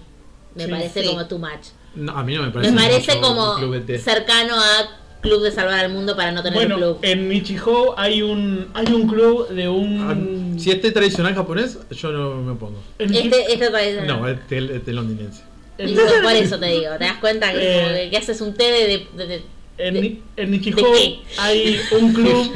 me 0.56 0.66
Sí, 0.66 0.72
parece 0.72 1.02
sí. 1.02 1.08
como 1.08 1.26
too 1.28 1.40
much. 1.40 1.68
No, 1.96 2.12
a 2.18 2.24
mí 2.24 2.34
no 2.36 2.44
me 2.44 2.50
parece. 2.52 2.72
Me 2.72 2.82
parece 2.82 3.16
mucho 3.16 3.28
como 3.28 3.54
un 3.54 3.60
club 3.60 3.74
de 3.74 3.80
té. 3.82 4.00
cercano 4.00 4.56
a 4.56 5.00
club 5.22 5.42
de 5.42 5.52
salvar 5.52 5.80
al 5.86 5.92
mundo 5.92 6.16
para 6.16 6.32
no 6.32 6.44
tener 6.44 6.54
Bueno, 6.60 6.76
un 6.76 6.82
club. 6.82 6.98
en 7.02 7.28
Nichijou 7.30 7.96
hay 7.98 8.22
un 8.22 8.68
hay 8.76 8.86
un 8.94 9.08
club 9.08 9.48
de 9.50 9.64
Ah, 9.66 9.72
un. 9.72 10.56
Si 10.60 10.70
es 10.70 10.80
té 10.82 10.92
tradicional 10.92 11.34
japonés, 11.34 11.80
yo 11.90 12.12
no 12.12 12.36
me 12.44 12.52
opongo. 12.52 12.80
Este, 13.00 13.52
este 13.54 13.70
tradicional. 13.70 14.08
No, 14.08 14.28
el 14.28 14.40
té 14.46 14.62
londinense. 14.94 15.42
por 15.78 16.32
eso 16.32 16.60
te 16.60 16.68
digo, 16.68 16.92
te 17.00 17.04
das 17.06 17.18
cuenta 17.20 17.52
que, 17.52 17.58
Eh, 17.60 17.82
como 17.84 18.12
que- 18.12 18.18
haces 18.18 18.40
un 18.42 18.54
té 18.54 18.64
de, 18.72 18.88
de- 18.88 19.08
de- 19.18 19.28
de- 19.28 19.44
En, 19.78 20.22
en 20.38 20.52
Nichijou 20.52 20.94
¿de 20.94 20.98
qué? 21.00 21.20
hay 21.38 21.80
un 22.00 22.14
club 22.14 22.52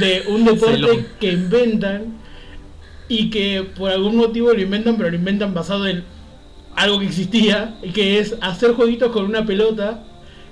de 0.00 0.24
un 0.28 0.44
deporte 0.50 1.06
que 1.20 1.32
inventan 1.32 2.18
y 3.08 3.30
que 3.30 3.62
por 3.76 3.90
algún 3.90 4.16
motivo 4.16 4.52
lo 4.52 4.60
inventan, 4.60 4.96
pero 4.96 5.10
lo 5.10 5.16
inventan 5.16 5.54
basado 5.54 5.86
en 5.86 6.02
algo 6.74 6.98
que 6.98 7.06
existía, 7.06 7.76
y 7.82 7.90
que 7.90 8.18
es 8.18 8.34
hacer 8.40 8.72
jueguitos 8.72 9.12
con 9.12 9.24
una 9.26 9.44
pelota. 9.46 10.02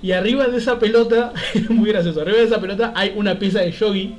Y 0.02 0.12
arriba 0.12 0.46
de 0.46 0.58
esa 0.58 0.78
pelota, 0.78 1.32
muy 1.68 1.90
gracioso, 1.90 2.20
arriba 2.20 2.38
de 2.38 2.44
esa 2.44 2.60
pelota 2.60 2.92
hay 2.94 3.12
una 3.16 3.38
pieza 3.38 3.60
de 3.60 3.72
yogi, 3.72 4.14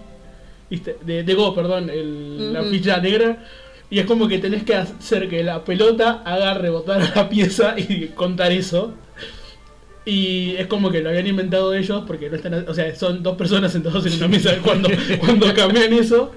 de, 1.06 1.24
de 1.24 1.34
Go, 1.36 1.54
perdón, 1.54 1.90
el- 1.90 2.52
la 2.54 2.64
ficha 2.64 2.98
negra. 3.00 3.46
Y 3.90 4.00
es 4.00 4.06
como 4.06 4.28
que 4.28 4.40
tenés 4.40 4.64
que 4.64 4.76
hacer 4.76 5.30
que 5.30 5.44
la 5.44 5.64
pelota 5.64 6.24
haga 6.26 6.56
rebotar 6.56 7.02
a 7.02 7.12
la 7.16 7.30
pieza 7.30 7.76
y 7.78 8.08
contar 8.16 8.52
eso. 8.52 8.96
Y 10.06 10.56
es 10.58 10.68
como 10.68 10.92
que 10.92 11.02
lo 11.02 11.10
habían 11.10 11.28
inventado 11.28 11.74
ellos 11.74 12.04
porque 12.06 12.30
no 12.30 12.36
están, 12.36 12.66
o 12.68 12.74
sea, 12.74 12.94
son 12.96 13.24
dos 13.24 13.38
personas 13.38 13.72
sentados 13.72 14.06
en 14.06 14.14
una 14.16 14.28
mesa 14.28 14.58
cuando, 14.64 14.90
cuando 15.20 15.54
cambian 15.54 15.94
eso. 15.94 16.32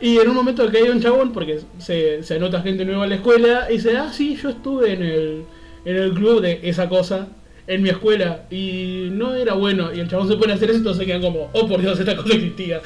Y 0.00 0.16
en 0.16 0.28
un 0.28 0.34
momento 0.34 0.70
que 0.70 0.78
hay 0.78 0.88
un 0.88 1.02
chabón, 1.02 1.32
porque 1.32 1.60
se, 1.78 2.22
se 2.22 2.36
anota 2.36 2.62
gente 2.62 2.86
nueva 2.86 3.04
a 3.04 3.06
la 3.06 3.16
escuela, 3.16 3.66
y 3.68 3.74
dice, 3.74 3.98
ah, 3.98 4.10
sí, 4.10 4.38
yo 4.42 4.48
estuve 4.48 4.94
en 4.94 5.02
el, 5.02 5.44
en 5.84 5.96
el 5.96 6.14
club 6.14 6.40
de 6.40 6.60
esa 6.62 6.88
cosa 6.88 7.28
en 7.70 7.82
mi 7.82 7.88
escuela 7.88 8.46
y 8.50 9.08
no 9.12 9.34
era 9.34 9.54
bueno. 9.54 9.94
Y 9.94 10.00
el 10.00 10.08
chabón 10.08 10.28
se 10.28 10.36
pone 10.36 10.52
a 10.52 10.56
hacer 10.56 10.70
eso 10.70 10.92
se 10.92 11.06
quedan 11.06 11.22
como, 11.22 11.50
oh 11.52 11.68
por 11.68 11.80
Dios, 11.80 11.98
esta 12.00 12.16
cosa 12.16 12.34
existía. 12.34 12.82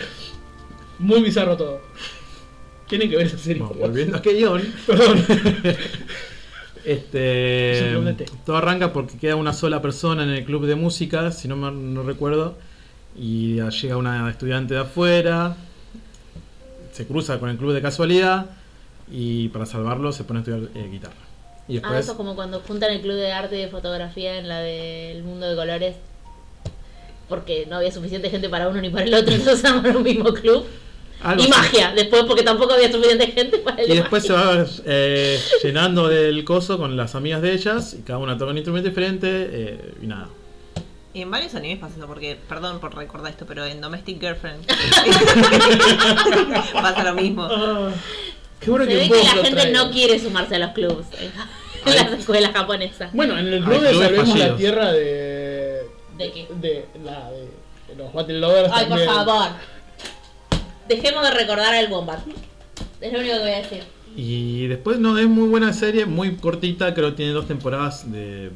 Muy 0.99 1.23
bizarro 1.23 1.57
todo. 1.57 1.81
Tienen 2.89 3.09
que 3.09 3.17
ver 3.17 3.27
esa 3.27 3.39
serie. 3.39 3.63
Volviendo 3.63 4.17
a 4.17 4.23
Keyon, 4.23 4.63
Perdón. 4.87 5.25
este, 6.85 8.27
todo 8.45 8.57
arranca 8.57 8.93
porque 8.93 9.17
queda 9.19 9.37
una 9.37 9.53
sola 9.53 9.81
persona 9.81 10.23
en 10.25 10.31
el 10.31 10.45
club 10.45 10.67
de 10.67 10.75
música, 10.75 11.31
si 11.33 11.49
no 11.49 11.57
me 11.57 11.71
no 11.71 12.03
recuerdo, 12.03 12.57
y 13.17 13.61
llega 13.61 13.97
una 13.97 14.29
estudiante 14.29 14.75
de 14.75 14.81
afuera, 14.81 15.57
se 16.93 17.07
cruza 17.07 17.39
con 17.39 17.51
el 17.51 17.57
club 17.57 17.73
de 17.73 17.83
casualidad 17.83 18.47
y 19.11 19.49
para 19.49 19.67
salvarlo 19.67 20.13
se 20.13 20.25
pone 20.25 20.41
a 20.41 20.43
estudiar 20.43 20.71
eh, 20.75 20.89
guitarra. 20.91 21.15
Y 21.69 21.79
Ah, 21.79 21.81
después, 21.81 22.01
eso 22.01 22.13
es 22.13 22.17
como 22.17 22.35
cuando 22.35 22.61
juntan 22.61 22.93
el 22.93 23.01
club 23.01 23.15
de 23.15 23.33
arte 23.33 23.57
y 23.57 23.63
de 23.63 23.69
fotografía 23.69 24.39
en 24.39 24.49
la 24.49 24.61
del 24.61 25.23
mundo 25.23 25.49
de 25.49 25.57
colores. 25.57 25.97
Porque 27.29 27.67
no 27.69 27.77
había 27.77 27.91
suficiente 27.91 28.29
gente 28.29 28.49
para 28.51 28.69
uno 28.69 28.81
ni 28.81 28.91
para 28.91 29.05
el 29.07 29.15
otro, 29.15 29.35
entonces 29.35 29.65
armaron 29.65 29.97
un 29.97 30.03
mismo 30.03 30.33
club. 30.35 30.65
Algo 31.25 31.43
Y 31.43 31.51
así. 31.51 31.51
magia, 31.51 31.93
después 31.95 32.25
porque 32.25 32.43
tampoco 32.43 32.75
había 32.75 32.93
suficiente 32.93 33.27
gente 33.29 33.59
para 33.59 33.83
el 33.83 33.87
Y 33.87 33.95
de 33.95 34.01
después 34.01 34.25
se 34.25 34.33
va 34.33 34.65
eh, 34.85 35.41
llenando 35.63 36.09
del 36.09 36.45
coso 36.45 36.79
con 36.79 36.97
las 36.97 37.15
amigas 37.15 37.43
de 37.43 37.53
ellas 37.53 37.95
y 37.99 38.03
cada 38.03 38.19
una 38.19 38.39
toca 38.39 38.51
un 38.51 38.59
instrumento 38.59 38.89
diferente 38.89 39.27
eh, 39.29 39.95
y 40.03 40.07
nada. 40.07 40.29
Y 41.13 41.23
en 41.23 41.31
varios 41.31 41.55
animes 41.55 41.79
pasa 41.79 41.95
eso, 41.97 42.07
porque, 42.07 42.37
perdón 42.49 42.81
por 42.81 42.95
recordar 42.95 43.31
esto, 43.31 43.47
pero 43.47 43.65
en 43.65 43.81
Domestic 43.81 44.21
Girlfriend 44.21 44.67
pasa 46.73 47.05
lo 47.05 47.15
mismo. 47.15 47.47
Ah, 47.49 47.91
qué 48.61 48.71
bueno 48.71 48.85
Se 48.85 48.91
que 48.91 48.97
ve 48.97 49.09
que 49.09 49.15
vos 49.15 49.25
la 49.25 49.45
gente 49.45 49.71
no 49.71 49.91
quiere 49.91 50.19
sumarse 50.19 50.57
a 50.57 50.59
los 50.59 50.73
clubs 50.73 51.07
en 51.21 51.31
en 51.87 51.97
las 51.97 52.13
escuelas 52.19 52.53
japonesas. 52.53 53.13
Bueno, 53.13 53.39
en 53.39 53.53
el 53.53 53.65
club 53.65 53.81
de 53.81 53.95
Salvemos 53.95 54.39
la. 54.39 54.57
Tierra 54.57 54.93
de. 54.93 55.83
¿De 56.17 56.33
qué? 56.33 56.47
De, 56.55 56.87
la, 57.05 57.31
de, 57.31 57.97
los 57.97 58.13
Battle 58.13 58.39
Lovers. 58.39 58.71
Ay, 58.73 58.87
por 58.87 59.05
favor. 59.05 59.49
Dejemos 60.89 61.23
de 61.25 61.31
recordar 61.31 61.75
al 61.75 61.91
Wombat. 61.91 62.21
Es 63.01 63.13
lo 63.13 63.19
único 63.21 63.35
que 63.35 63.41
voy 63.41 63.51
a 63.51 63.59
decir. 63.59 63.83
Y 64.17 64.67
después 64.69 64.99
no, 64.99 65.19
es 65.19 65.27
muy 65.27 65.49
buena 65.49 65.73
serie, 65.73 66.07
muy 66.07 66.37
cortita, 66.37 66.95
creo 66.95 67.11
que 67.11 67.17
tiene 67.17 67.33
dos 67.33 67.47
temporadas 67.49 68.11
de 68.13 68.51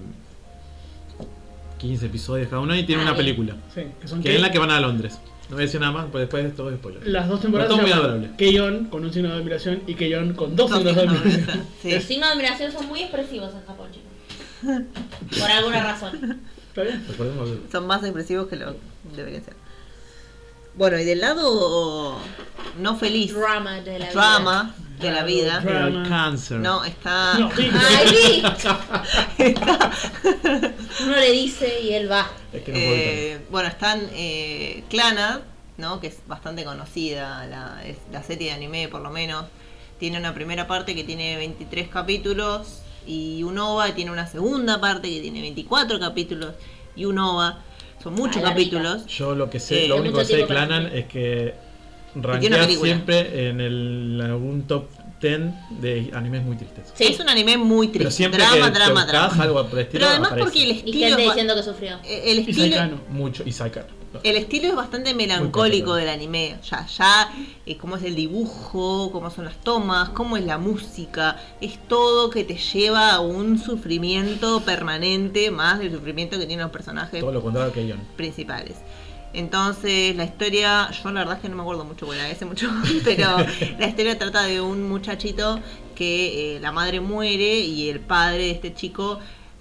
15 1.79 2.07
episodios 2.07 2.49
cada 2.49 2.61
una 2.61 2.77
y 2.79 2.85
tiene 2.85 3.03
Ah, 3.03 3.05
una 3.07 3.13
bien. 3.15 3.25
película. 3.25 3.57
Sí, 3.75 3.83
que 4.01 4.09
son 4.09 4.23
Que 4.23 4.35
es 4.35 4.41
la 4.41 4.51
que 4.51 4.59
van 4.59 4.71
a 4.71 4.81
Londres. 4.81 5.19
No 5.49 5.55
voy 5.57 5.63
a 5.63 5.67
decir 5.67 5.81
nada 5.81 5.93
más, 5.93 6.07
pues 6.13 6.23
después 6.23 6.55
todo 6.55 6.71
es 6.71 6.77
spoiler. 6.77 7.07
Las 7.09 7.27
dos 7.29 7.41
temporadas 7.41 7.71
todo 7.71 7.81
muy 7.81 7.89
llaman 7.91 8.05
adorable. 8.05 8.31
Keion 8.37 8.85
con 8.87 9.05
un 9.05 9.13
signo 9.13 9.31
de 9.31 9.37
admiración 9.37 9.83
y 9.87 9.95
Keion 9.95 10.35
con 10.35 10.55
dos 10.55 10.71
signos 10.71 10.95
de 10.95 11.01
admiración. 11.03 11.65
sí. 11.83 11.93
Los 11.93 12.05
signos 12.05 12.29
de 12.29 12.33
admiración 12.35 12.73
son 12.73 12.87
muy 12.87 13.01
expresivos 13.01 13.55
en 13.55 13.65
Japón, 13.65 13.89
chicos. 13.93 15.39
Por 15.41 15.51
alguna 15.51 15.83
razón. 15.85 16.41
¿Está 16.69 16.83
bien? 16.83 17.05
Recordemos 17.09 17.49
que- 17.49 17.73
Son 17.73 17.87
más 17.87 18.03
expresivos 18.05 18.49
que 18.49 18.57
lo 18.57 18.77
deberían 19.17 19.45
ser. 19.45 19.55
Bueno, 20.79 20.99
y 20.99 21.05
del 21.05 21.21
lado 21.21 22.19
no 22.79 22.97
feliz, 22.97 23.35
Drama 23.35 23.81
de 23.81 23.99
la 23.99 24.07
vida. 24.07 24.13
drama 24.15 24.75
de 25.01 25.11
la 25.11 25.25
vida, 25.25 25.61
Drama. 25.61 26.03
El 26.03 26.09
cáncer. 26.09 26.59
no, 26.61 26.85
está... 26.85 27.35
No, 27.39 27.51
sí. 27.57 27.69
Ay, 27.73 28.07
vi. 28.13 29.45
está- 29.45 29.93
Uno 31.05 31.17
le 31.17 31.33
dice 31.33 31.81
y 31.83 31.93
él 31.95 32.11
va. 32.11 32.31
Es 32.53 32.63
que 32.63 32.73
no. 32.73 32.79
Eh, 32.79 33.41
bueno, 33.51 33.69
están 33.69 34.09
eh, 34.13 34.85
Clannad, 34.89 35.41
¿no? 35.79 36.01
que 36.01 36.07
es 36.09 36.19
bastante 36.29 36.65
conocida, 36.65 37.45
la, 37.47 37.83
es 37.85 37.97
la 38.13 38.23
serie 38.23 38.49
de 38.49 38.55
anime 38.55 38.89
por 38.89 39.01
lo 39.01 39.11
menos. 39.11 39.47
Tiene 39.99 40.19
una 40.19 40.33
primera 40.33 40.69
parte 40.69 40.95
que 40.95 41.03
tiene 41.03 41.37
23 41.37 41.89
capítulos 41.89 42.83
y 43.05 43.43
un 43.43 43.59
OVA 43.59 43.95
tiene 43.97 44.13
una 44.13 44.29
segunda 44.29 44.81
parte 44.81 45.09
que 45.11 45.21
tiene 45.21 45.41
24 45.41 45.99
capítulos 45.99 46.55
y 46.95 47.05
un 47.05 47.19
OVA. 47.19 47.65
Son 48.09 48.15
muchos 48.15 48.43
Ah, 48.43 48.49
capítulos. 48.51 49.07
Yo 49.07 49.35
lo 49.35 49.51
que 49.51 49.61
sé, 49.61 49.85
Eh, 49.85 49.89
lo 49.89 49.97
único 49.99 50.19
que 50.19 50.25
sé 50.25 50.37
de 50.39 50.47
Clanan 50.47 50.87
es 50.87 51.05
que 51.07 51.55
rankea 52.15 52.67
siempre 52.69 53.49
en 53.51 53.61
el, 53.61 54.21
algún 54.25 54.63
top 54.67 54.87
10 55.21 55.41
de 55.81 56.11
animes 56.15 56.43
muy 56.43 56.57
tristes. 56.57 56.87
Sí. 56.95 57.05
Es 57.05 57.21
un 57.21 57.29
anime 57.29 57.59
muy 57.59 57.89
Pero 57.89 58.05
triste. 58.05 58.17
siempre 58.17 58.41
Drama, 58.41 58.73
que 58.73 58.79
drama, 58.79 59.05
drama. 59.07 59.43
algo 59.43 59.67
por 59.69 59.79
el 59.79 59.85
estilo 59.85 60.01
Pero 60.01 60.11
además 60.11 60.29
aparece. 60.33 60.45
porque 60.45 60.63
el 60.63 60.69
Y 60.71 60.73
estilo, 60.79 60.93
gente 61.07 61.09
es, 61.09 61.17
ba- 61.17 61.33
diciendo 61.35 61.55
que 61.55 61.63
sufrió. 61.63 61.99
el 62.09 62.37
Y 62.37 62.41
estilo, 62.41 62.59
Saikano. 62.61 63.01
Mucho, 63.11 63.43
y 63.45 63.53
Saikano. 63.53 63.98
El 64.23 64.37
estilo 64.37 64.69
es 64.69 64.75
bastante 64.75 65.15
melancólico 65.15 65.95
del 65.95 66.09
anime. 66.09 66.57
Ya, 66.69 66.87
ya, 66.87 67.33
eh, 67.67 67.77
cómo 67.77 67.97
es 67.97 68.03
el 68.05 68.15
dibujo, 68.15 69.11
cómo 69.13 69.31
son 69.31 69.45
las 69.45 69.57
tomas, 69.57 70.11
cómo 70.11 70.37
es 70.37 70.45
la 70.45 70.59
música. 70.59 71.37
Es 71.61 71.79
todo 71.89 72.31
que 72.31 72.45
te 72.45 72.57
lleva 72.57 73.13
a 73.13 73.21
un 73.21 73.59
sufrimiento 73.59 74.61
permanente, 74.61 75.51
más 75.51 75.79
del 75.79 75.93
sufrimiento 75.93 76.39
que 76.39 76.47
tienen 76.47 76.65
los 76.65 76.73
personajes 76.73 77.21
Todo 77.21 77.33
lo 77.33 77.43
contrario 77.43 77.73
que 77.73 77.95
principales. 78.17 78.77
Entonces, 79.35 80.17
la 80.17 80.25
historia, 80.25 80.91
yo 80.91 81.11
la 81.13 81.21
verdad 81.21 81.37
es 81.37 81.43
que 81.43 81.49
no 81.49 81.57
me 81.57 81.63
acuerdo 81.63 81.85
mucho, 81.85 82.07
bueno, 82.07 82.23
hace 82.23 82.47
mucho, 82.47 82.71
pero 83.05 83.37
la 83.79 83.87
historia 83.87 84.19
trata 84.19 84.45
de 84.45 84.61
un 84.61 84.89
muchachito 84.89 85.61
que 85.95 86.57
eh, 86.57 86.61
la 86.61 86.73
madre 86.73 87.01
muere 87.01 87.59
y 87.59 87.91
el 87.91 88.01
padre 88.01 88.45
de 88.45 88.51
este 88.53 88.73
chico 88.73 89.19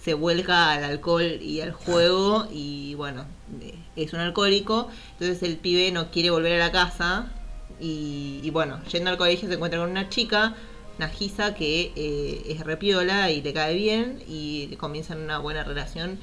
se 0.08 0.14
vuelca 0.14 0.72
al 0.72 0.86
alcohol 0.86 1.38
y 1.41 1.60
al 1.60 1.74
juego 1.74 2.47
y 2.49 2.95
bueno, 2.95 3.26
eh, 3.62 3.78
es 3.97 4.14
un 4.14 4.22
alcohólico, 4.22 4.88
entonces 5.20 5.43
el 5.43 5.58
pibe 5.58 5.91
no 5.91 6.12
quiere 6.12 6.30
volver 6.30 6.53
a 6.53 6.66
la 6.66 6.72
casa 6.72 7.30
y, 7.82 8.39
y 8.41 8.49
bueno, 8.51 8.82
yendo 8.86 9.10
al 9.10 9.18
colegio 9.18 9.49
se 9.49 9.55
encuentra 9.55 9.82
con 9.82 9.91
una 9.91 10.08
chica, 10.08 10.55
Nagisa, 10.97 11.55
que 11.55 11.91
eh, 11.97 12.41
es 12.47 12.62
repiola 12.62 13.32
y 13.32 13.41
le 13.41 13.51
cae 13.51 13.76
bien 13.76 14.24
y 14.30 14.74
comienzan 14.78 15.20
una 15.20 15.39
buena 15.39 15.66
relación 15.66 16.20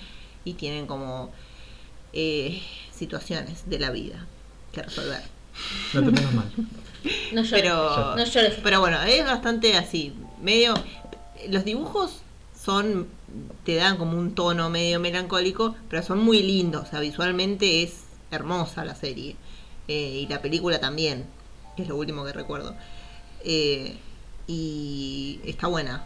y 0.46 0.54
tienen 0.54 0.86
como 0.86 1.30
eh, 2.14 2.62
situaciones 2.90 3.68
de 3.68 3.80
la 3.80 3.90
vida 3.90 4.26
que 4.72 4.80
resolver. 4.80 5.20
No 5.92 6.00
te 6.04 6.10
pongas 6.10 6.32
mal. 6.32 6.50
No 7.34 7.42
llores. 7.42 7.50
Pero, 7.50 8.16
No 8.16 8.24
llores. 8.24 8.54
pero 8.62 8.80
bueno, 8.80 9.02
es 9.02 9.26
bastante 9.26 9.76
así, 9.76 10.14
medio... 10.40 10.72
Los 11.50 11.66
dibujos 11.66 12.22
son, 12.58 13.06
te 13.64 13.74
dan 13.76 13.96
como 13.96 14.18
un 14.18 14.34
tono 14.34 14.70
medio 14.70 15.00
melancólico, 15.00 15.76
pero 15.88 16.02
son 16.02 16.20
muy 16.20 16.42
lindos, 16.42 16.88
o 16.88 16.90
sea, 16.90 17.00
visualmente 17.00 17.82
es 17.82 18.04
hermosa 18.30 18.84
la 18.84 18.94
serie. 18.94 19.36
Eh, 19.88 20.20
y 20.22 20.26
la 20.26 20.40
película 20.40 20.80
también, 20.80 21.26
que 21.76 21.82
es 21.82 21.88
lo 21.88 21.96
último 21.96 22.24
que 22.24 22.32
recuerdo. 22.32 22.74
Eh, 23.44 23.96
y 24.46 25.40
está 25.44 25.66
buena, 25.66 26.04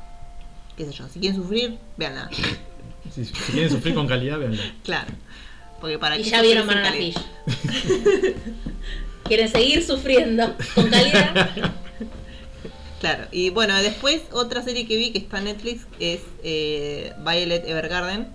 qué 0.76 0.84
sé 0.84 0.92
yo, 0.92 1.08
si 1.08 1.20
quieren 1.20 1.40
sufrir, 1.40 1.78
véanla. 1.96 2.30
Si, 3.14 3.24
si 3.24 3.32
quieren 3.32 3.70
sufrir 3.70 3.94
con 3.94 4.06
calidad, 4.06 4.38
véanlo. 4.38 4.60
Claro. 4.84 5.10
Porque 5.80 5.98
para 5.98 6.18
Y 6.18 6.24
ya 6.24 6.42
vieron 6.42 6.66
Banana? 6.66 6.92
Fish. 6.92 7.16
¿Quieren 9.24 9.48
seguir 9.48 9.84
sufriendo 9.84 10.54
con 10.74 10.90
calidad? 10.90 11.72
Claro, 13.00 13.26
y 13.30 13.50
bueno, 13.50 13.76
después 13.76 14.22
otra 14.32 14.62
serie 14.62 14.86
que 14.86 14.96
vi 14.96 15.12
que 15.12 15.18
está 15.18 15.38
en 15.38 15.44
Netflix 15.44 15.86
es 16.00 16.20
eh, 16.42 17.12
Violet 17.24 17.64
Evergarden, 17.68 18.28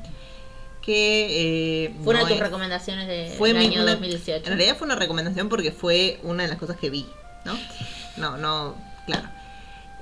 que 0.82 1.86
eh, 1.86 1.94
Fue 2.04 2.14
una 2.14 2.20
de 2.20 2.26
tus 2.26 2.36
es- 2.36 2.40
recomendaciones 2.40 3.38
fue 3.38 3.54
mi- 3.54 3.66
año 3.66 3.82
una- 3.84 3.92
2018. 3.94 4.46
En 4.50 4.58
realidad 4.58 4.78
fue 4.78 4.86
una 4.86 4.96
recomendación 4.96 5.50
porque 5.50 5.72
fue 5.72 6.20
una 6.24 6.44
de 6.44 6.50
las 6.50 6.58
cosas 6.60 6.78
que 6.78 6.90
vi, 6.90 7.06
¿no? 7.46 7.58
No, 8.18 8.38
no, 8.38 8.76
claro. 9.06 9.28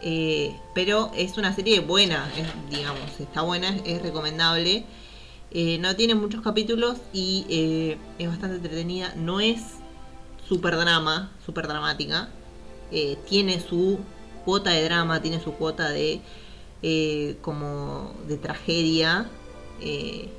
Eh, 0.03 0.55
pero 0.75 1.11
es 1.15 1.37
una 1.37 1.55
serie 1.55 1.79
buena, 1.79 2.31
es, 2.37 2.47
digamos, 2.75 3.19
está 3.19 3.41
buena, 3.41 3.69
es, 3.75 3.81
es 3.85 4.01
recomendable. 4.01 4.83
Eh, 5.51 5.77
no 5.79 5.95
tiene 5.95 6.15
muchos 6.15 6.41
capítulos 6.41 6.97
y 7.13 7.45
eh, 7.49 7.97
es 8.19 8.27
bastante 8.27 8.55
entretenida. 8.57 9.13
No 9.15 9.39
es 9.39 9.59
super 10.47 10.75
drama, 10.77 11.31
super 11.45 11.67
dramática. 11.67 12.29
Eh, 12.91 13.17
tiene 13.29 13.59
su 13.59 13.99
cuota 14.41 14.71
de 14.71 14.83
drama, 14.83 15.21
tiene 15.21 15.39
su 15.39 15.53
cuota 15.53 15.89
de 15.89 16.21
eh, 16.83 17.37
como 17.41 18.13
de 18.27 18.37
tragedia, 18.37 19.29
eh, 19.81 20.29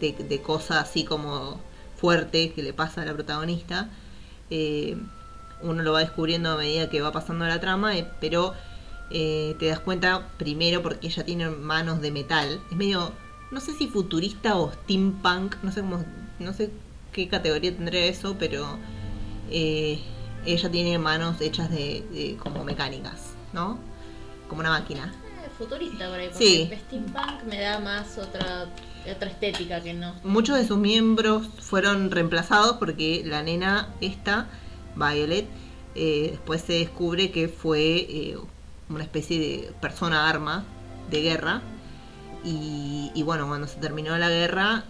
de, 0.00 0.12
de 0.12 0.42
cosa 0.42 0.80
así 0.80 1.04
como 1.04 1.60
fuerte 1.96 2.52
que 2.52 2.62
le 2.62 2.72
pasa 2.72 3.02
a 3.02 3.04
la 3.04 3.14
protagonista. 3.14 3.90
Eh, 4.50 4.96
uno 5.62 5.82
lo 5.82 5.92
va 5.92 6.00
descubriendo 6.00 6.50
a 6.50 6.56
medida 6.56 6.90
que 6.90 7.00
va 7.00 7.12
pasando 7.12 7.46
la 7.46 7.60
trama, 7.60 7.96
eh, 7.96 8.06
pero 8.20 8.54
te 9.10 9.66
das 9.66 9.78
cuenta 9.78 10.28
primero 10.38 10.82
porque 10.82 11.06
ella 11.06 11.24
tiene 11.24 11.48
manos 11.48 12.00
de 12.00 12.10
metal. 12.10 12.60
Es 12.70 12.76
medio, 12.76 13.12
no 13.52 13.60
sé 13.60 13.72
si 13.74 13.86
futurista 13.86 14.56
o 14.56 14.72
steampunk, 14.72 15.56
no 15.62 15.70
sé 15.70 15.82
cómo, 15.82 16.04
no 16.40 16.52
sé 16.52 16.70
qué 17.12 17.28
categoría 17.28 17.72
tendría 17.76 18.06
eso, 18.06 18.34
pero 18.38 18.66
ella 19.48 20.70
tiene 20.70 20.98
manos 20.98 21.40
hechas 21.40 21.70
de, 21.70 22.04
de 22.12 22.36
como 22.42 22.64
mecánicas, 22.64 23.33
¿no? 23.54 23.78
Como 24.48 24.60
una 24.60 24.70
máquina. 24.70 25.14
Eh, 25.42 25.48
Futurista 25.56 26.08
por 26.10 26.18
ahí, 26.18 26.28
porque 26.28 26.44
Sí. 26.46 26.68
el 26.70 26.78
steampunk 26.78 27.44
me 27.48 27.60
da 27.60 27.78
más 27.80 28.18
otra, 28.18 28.66
otra 29.10 29.30
estética 29.30 29.80
que 29.80 29.94
no. 29.94 30.14
Muchos 30.24 30.58
de 30.58 30.66
sus 30.66 30.76
miembros 30.76 31.46
fueron 31.60 32.10
reemplazados 32.10 32.76
porque 32.76 33.22
la 33.24 33.42
nena 33.42 33.88
esta, 34.02 34.48
Violet, 34.96 35.46
eh, 35.94 36.28
después 36.32 36.60
se 36.62 36.74
descubre 36.74 37.30
que 37.30 37.48
fue 37.48 37.80
eh, 37.96 38.36
una 38.90 39.02
especie 39.04 39.38
de 39.38 39.72
persona 39.80 40.28
arma 40.28 40.64
de 41.10 41.22
guerra. 41.22 41.62
Y, 42.44 43.10
y 43.14 43.22
bueno, 43.22 43.46
cuando 43.46 43.66
se 43.66 43.76
terminó 43.76 44.16
la 44.18 44.28
guerra, 44.28 44.84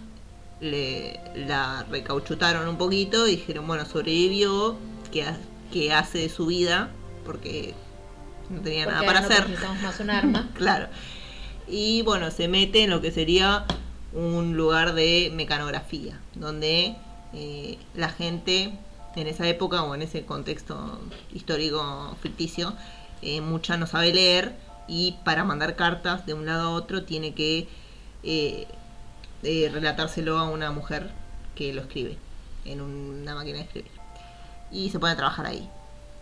le, 0.59 1.19
la 1.35 1.85
recauchutaron 1.89 2.67
un 2.67 2.77
poquito 2.77 3.27
y 3.27 3.31
dijeron, 3.37 3.65
bueno, 3.67 3.85
sobrevivió, 3.85 4.75
¿qué, 5.11 5.23
ha- 5.23 5.37
qué 5.71 5.93
hace 5.93 6.17
de 6.19 6.29
su 6.29 6.47
vida? 6.47 6.89
Porque 7.25 7.73
no 8.49 8.61
tenía 8.61 8.85
Porque 8.85 8.95
nada 8.95 9.05
para 9.05 9.21
no 9.21 9.27
hacer. 9.27 9.49
necesitamos 9.49 9.81
más 9.81 9.99
un 9.99 10.09
arma. 10.09 10.49
Claro. 10.55 10.87
Y 11.67 12.03
bueno, 12.03 12.29
se 12.31 12.47
mete 12.47 12.83
en 12.83 12.91
lo 12.91 13.01
que 13.01 13.11
sería 13.11 13.65
un 14.13 14.55
lugar 14.55 14.93
de 14.93 15.31
mecanografía, 15.33 16.19
donde 16.35 16.95
eh, 17.33 17.77
la 17.95 18.09
gente 18.09 18.71
en 19.15 19.27
esa 19.27 19.47
época 19.47 19.83
o 19.83 19.95
en 19.95 20.01
ese 20.01 20.25
contexto 20.25 20.99
histórico 21.33 22.15
ficticio, 22.21 22.73
eh, 23.21 23.41
mucha 23.41 23.77
no 23.77 23.87
sabe 23.87 24.13
leer 24.13 24.55
y 24.87 25.15
para 25.23 25.43
mandar 25.43 25.75
cartas 25.75 26.25
de 26.25 26.33
un 26.33 26.45
lado 26.45 26.69
a 26.69 26.71
otro 26.71 27.03
tiene 27.03 27.33
que 27.33 27.67
eh, 28.23 28.67
eh, 29.43 29.69
relatárselo 29.71 30.37
a 30.37 30.49
una 30.49 30.71
mujer 30.71 31.09
que 31.55 31.73
lo 31.73 31.81
escribe 31.81 32.17
en 32.65 32.81
una 32.81 33.35
máquina 33.35 33.59
de 33.59 33.63
escribir. 33.63 33.91
Y 34.71 34.89
se 34.89 34.99
pone 34.99 35.13
a 35.13 35.15
trabajar 35.15 35.45
ahí. 35.45 35.69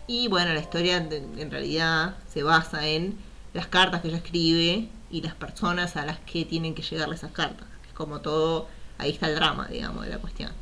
Y 0.06 0.28
bueno, 0.28 0.52
la 0.52 0.60
historia 0.60 1.00
de- 1.00 1.16
en 1.38 1.50
realidad 1.50 2.16
se 2.28 2.42
basa 2.42 2.86
en 2.86 3.16
las 3.54 3.66
cartas 3.66 4.02
que 4.02 4.08
ella 4.08 4.18
escribe 4.18 4.88
y 5.10 5.22
las 5.22 5.34
personas 5.34 5.96
a 5.96 6.04
las 6.04 6.18
que 6.20 6.44
tienen 6.44 6.74
que 6.74 6.82
llegarle 6.82 7.14
esas 7.14 7.32
cartas. 7.32 7.66
Es 7.86 7.92
como 7.94 8.20
todo, 8.20 8.68
ahí 8.98 9.10
está 9.12 9.28
el 9.28 9.36
drama, 9.36 9.68
digamos, 9.68 10.04
de 10.04 10.10
la 10.10 10.18
cuestión. 10.18 10.52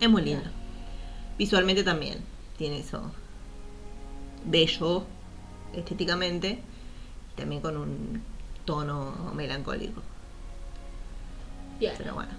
Es 0.00 0.08
muy 0.08 0.22
lindo. 0.22 0.44
Visualmente 1.38 1.82
también 1.82 2.18
tiene 2.56 2.78
eso 2.78 3.10
bello 4.44 5.04
estéticamente, 5.72 6.60
también 7.34 7.60
con 7.62 7.76
un 7.76 8.22
tono 8.64 9.32
melancólico. 9.34 10.02
Bien. 11.80 11.94
Pero 11.98 12.14
bueno, 12.14 12.30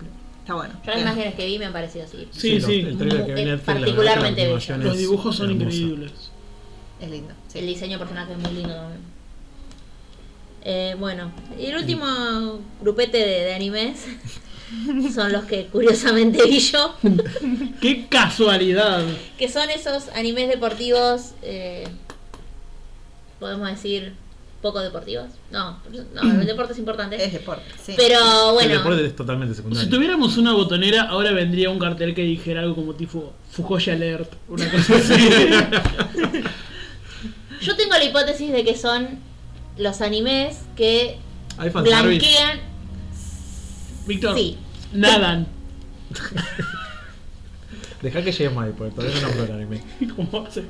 está 0.46 0.54
bueno. 0.54 0.74
Yo 0.76 0.86
las 0.92 0.96
Bien. 0.96 1.08
imágenes 1.08 1.34
que 1.36 1.46
vi 1.48 1.58
me 1.60 1.66
han 1.66 1.74
parecido 1.74 2.06
así. 2.06 2.28
Sí, 2.32 2.62
sí. 2.62 2.80
El 2.82 2.98
trailer 2.98 3.26
que 3.26 3.34
vi 3.34 3.42
en 3.42 3.48
Netflix, 3.48 3.68
la 3.68 3.74
verdad 3.74 3.86
que 3.86 3.96
la 4.06 4.14
particularmente 4.14 4.48
bello. 4.48 4.78
Los 4.78 4.98
dibujos 4.98 5.36
son 5.36 5.50
hermosa. 5.50 5.76
increíbles. 5.76 6.12
Es 7.02 7.10
lindo. 7.12 7.34
sí. 7.48 7.60
El 7.60 7.68
diseño 7.68 7.94
de 7.94 7.98
personaje 8.00 8.32
es 8.34 8.38
muy 8.38 8.52
lindo 8.52 8.74
también. 8.76 9.02
Eh, 10.68 10.96
bueno, 11.00 11.32
y 11.60 11.66
el 11.68 11.78
último 11.78 12.60
grupete 12.82 13.18
de, 13.20 13.26
de 13.46 13.54
animes 13.54 14.06
son 15.14 15.32
los 15.32 15.44
que 15.46 15.68
curiosamente 15.68 16.44
vi 16.46 16.60
yo, 16.60 16.96
¡Qué 17.82 18.08
casualidad! 18.08 19.04
que 19.38 19.48
son 19.50 19.70
esos 19.70 20.10
animes 20.16 20.48
deportivos, 20.48 21.34
eh, 21.44 21.88
podemos 23.40 23.70
decir, 23.70 24.14
poco 24.66 24.80
deportivos. 24.80 25.28
No, 25.52 25.78
no, 26.16 26.42
el 26.42 26.48
deporte 26.48 26.74
es 26.74 26.80
importante. 26.80 27.24
Es 27.24 27.34
deporte, 27.34 27.62
sí. 27.84 27.94
Pero 27.96 28.18
El 28.50 28.54
bueno, 28.56 28.74
deporte 28.74 29.06
es 29.06 29.16
totalmente 29.16 29.54
secundario. 29.54 29.86
Si 29.86 29.92
tuviéramos 29.96 30.38
una 30.38 30.54
botonera, 30.54 31.04
ahora 31.04 31.32
vendría 31.34 31.70
un 31.70 31.78
cartel 31.78 32.16
que 32.16 32.24
dijera 32.24 32.62
algo 32.62 32.74
como 32.74 32.96
tipo 32.96 33.32
Fujoshi 33.52 33.92
Alert, 33.92 34.34
una 34.48 34.68
cosa 34.72 34.96
así. 34.96 35.14
yo 37.62 37.76
tengo 37.76 37.92
la 37.94 38.04
hipótesis 38.06 38.52
de 38.52 38.64
que 38.64 38.76
son 38.76 39.20
los 39.78 40.02
animes 40.02 40.62
que 40.76 41.20
blanquean. 41.84 42.60
Víctor, 44.08 44.36
Sí. 44.36 44.58
nadan. 44.94 45.46
Deja 48.02 48.24
que 48.24 48.32
llegue 48.32 48.50
Mai, 48.50 48.72
porque 48.72 48.96
todavía 48.96 49.22
no 49.22 49.28
nombro 49.28 49.46
el 49.46 49.52
anime. 49.52 49.84
¿Cómo 50.16 50.48
hace? 50.48 50.64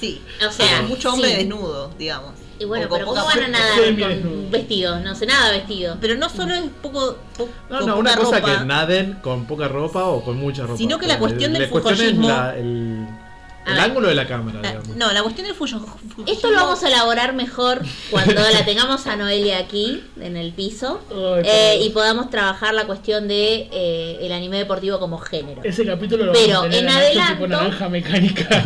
Sí. 0.00 0.20
O 0.46 0.50
sea, 0.50 0.82
mucho 0.82 1.12
hombre 1.12 1.30
sí. 1.30 1.36
desnudo, 1.36 1.90
digamos. 1.98 2.32
Y 2.58 2.64
bueno, 2.66 2.88
pero 2.90 3.06
¿cómo 3.06 3.24
van 3.24 3.42
a 3.42 3.48
nadar 3.48 3.78
con 4.22 4.50
vestidos? 4.50 5.00
No 5.02 5.14
sé 5.14 5.24
nada 5.26 5.50
vestido. 5.50 5.96
Pero 6.00 6.16
no 6.16 6.28
solo 6.28 6.54
es 6.54 6.64
poco, 6.82 7.16
po- 7.36 7.48
No, 7.70 7.78
con 7.78 7.86
no, 7.88 7.96
una 7.98 8.14
cosa 8.16 8.40
ropa, 8.40 8.58
que 8.58 8.64
naden 8.66 9.14
con 9.22 9.46
poca 9.46 9.66
ropa 9.68 10.04
o 10.04 10.22
con 10.22 10.36
mucha 10.38 10.62
ropa. 10.64 10.76
Sino 10.76 10.98
que 10.98 11.06
la 11.06 11.18
cuestión 11.18 11.52
del 11.54 11.68
cuestión 11.70 11.94
es 11.94 12.00
fujollismo- 12.14 12.28
la- 12.28 12.56
el, 12.58 13.06
el 13.66 13.72
ver. 13.74 13.80
ángulo 13.80 14.08
de 14.08 14.14
la 14.14 14.26
cámara, 14.26 14.60
digamos. 14.60 14.88
No, 14.88 15.10
la 15.10 15.22
cuestión 15.22 15.46
del 15.46 15.56
fuyo. 15.56 15.80
Esto 16.26 16.50
lo 16.50 16.56
vamos 16.56 16.82
a 16.84 16.88
elaborar 16.88 17.32
mejor 17.32 17.80
cuando 18.10 18.34
la 18.34 18.64
tengamos 18.66 19.06
a 19.06 19.16
Noelia 19.16 19.56
aquí, 19.58 20.04
en 20.20 20.36
el 20.36 20.52
piso, 20.52 21.00
Ay, 21.10 21.42
eh, 21.46 21.78
y 21.82 21.88
podamos 21.90 22.28
trabajar 22.28 22.74
la 22.74 22.84
cuestión 22.84 23.26
de 23.26 23.70
eh, 23.72 24.18
el 24.20 24.32
anime 24.32 24.58
deportivo 24.58 24.98
como 24.98 25.16
género. 25.18 25.62
Ese 25.64 25.86
capítulo 25.86 26.26
lo 26.26 26.32
Pero 26.32 26.60
vamos 26.60 26.66
a 26.66 26.70
tener 26.78 26.84
en 26.84 26.88
a 26.90 26.94
Nacho 26.94 27.32
tipo 27.32 27.44
adelanto- 27.44 27.48
naranja 27.48 27.88
mecánica. 27.88 28.64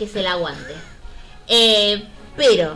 Que 0.00 0.08
se 0.08 0.22
la 0.22 0.32
aguante. 0.32 0.74
Eh, 1.46 2.02
pero, 2.34 2.74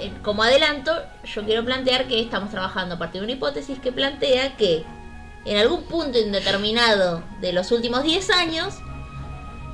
eh, 0.00 0.12
como 0.22 0.44
adelanto, 0.44 0.92
yo 1.24 1.42
quiero 1.44 1.64
plantear 1.64 2.06
que 2.06 2.20
estamos 2.20 2.50
trabajando 2.52 2.94
a 2.94 2.98
partir 2.98 3.20
de 3.20 3.24
una 3.24 3.32
hipótesis 3.32 3.80
que 3.80 3.90
plantea 3.90 4.56
que 4.56 4.84
en 5.44 5.58
algún 5.58 5.82
punto 5.82 6.20
indeterminado 6.20 7.24
de 7.40 7.52
los 7.52 7.72
últimos 7.72 8.04
10 8.04 8.30
años, 8.30 8.74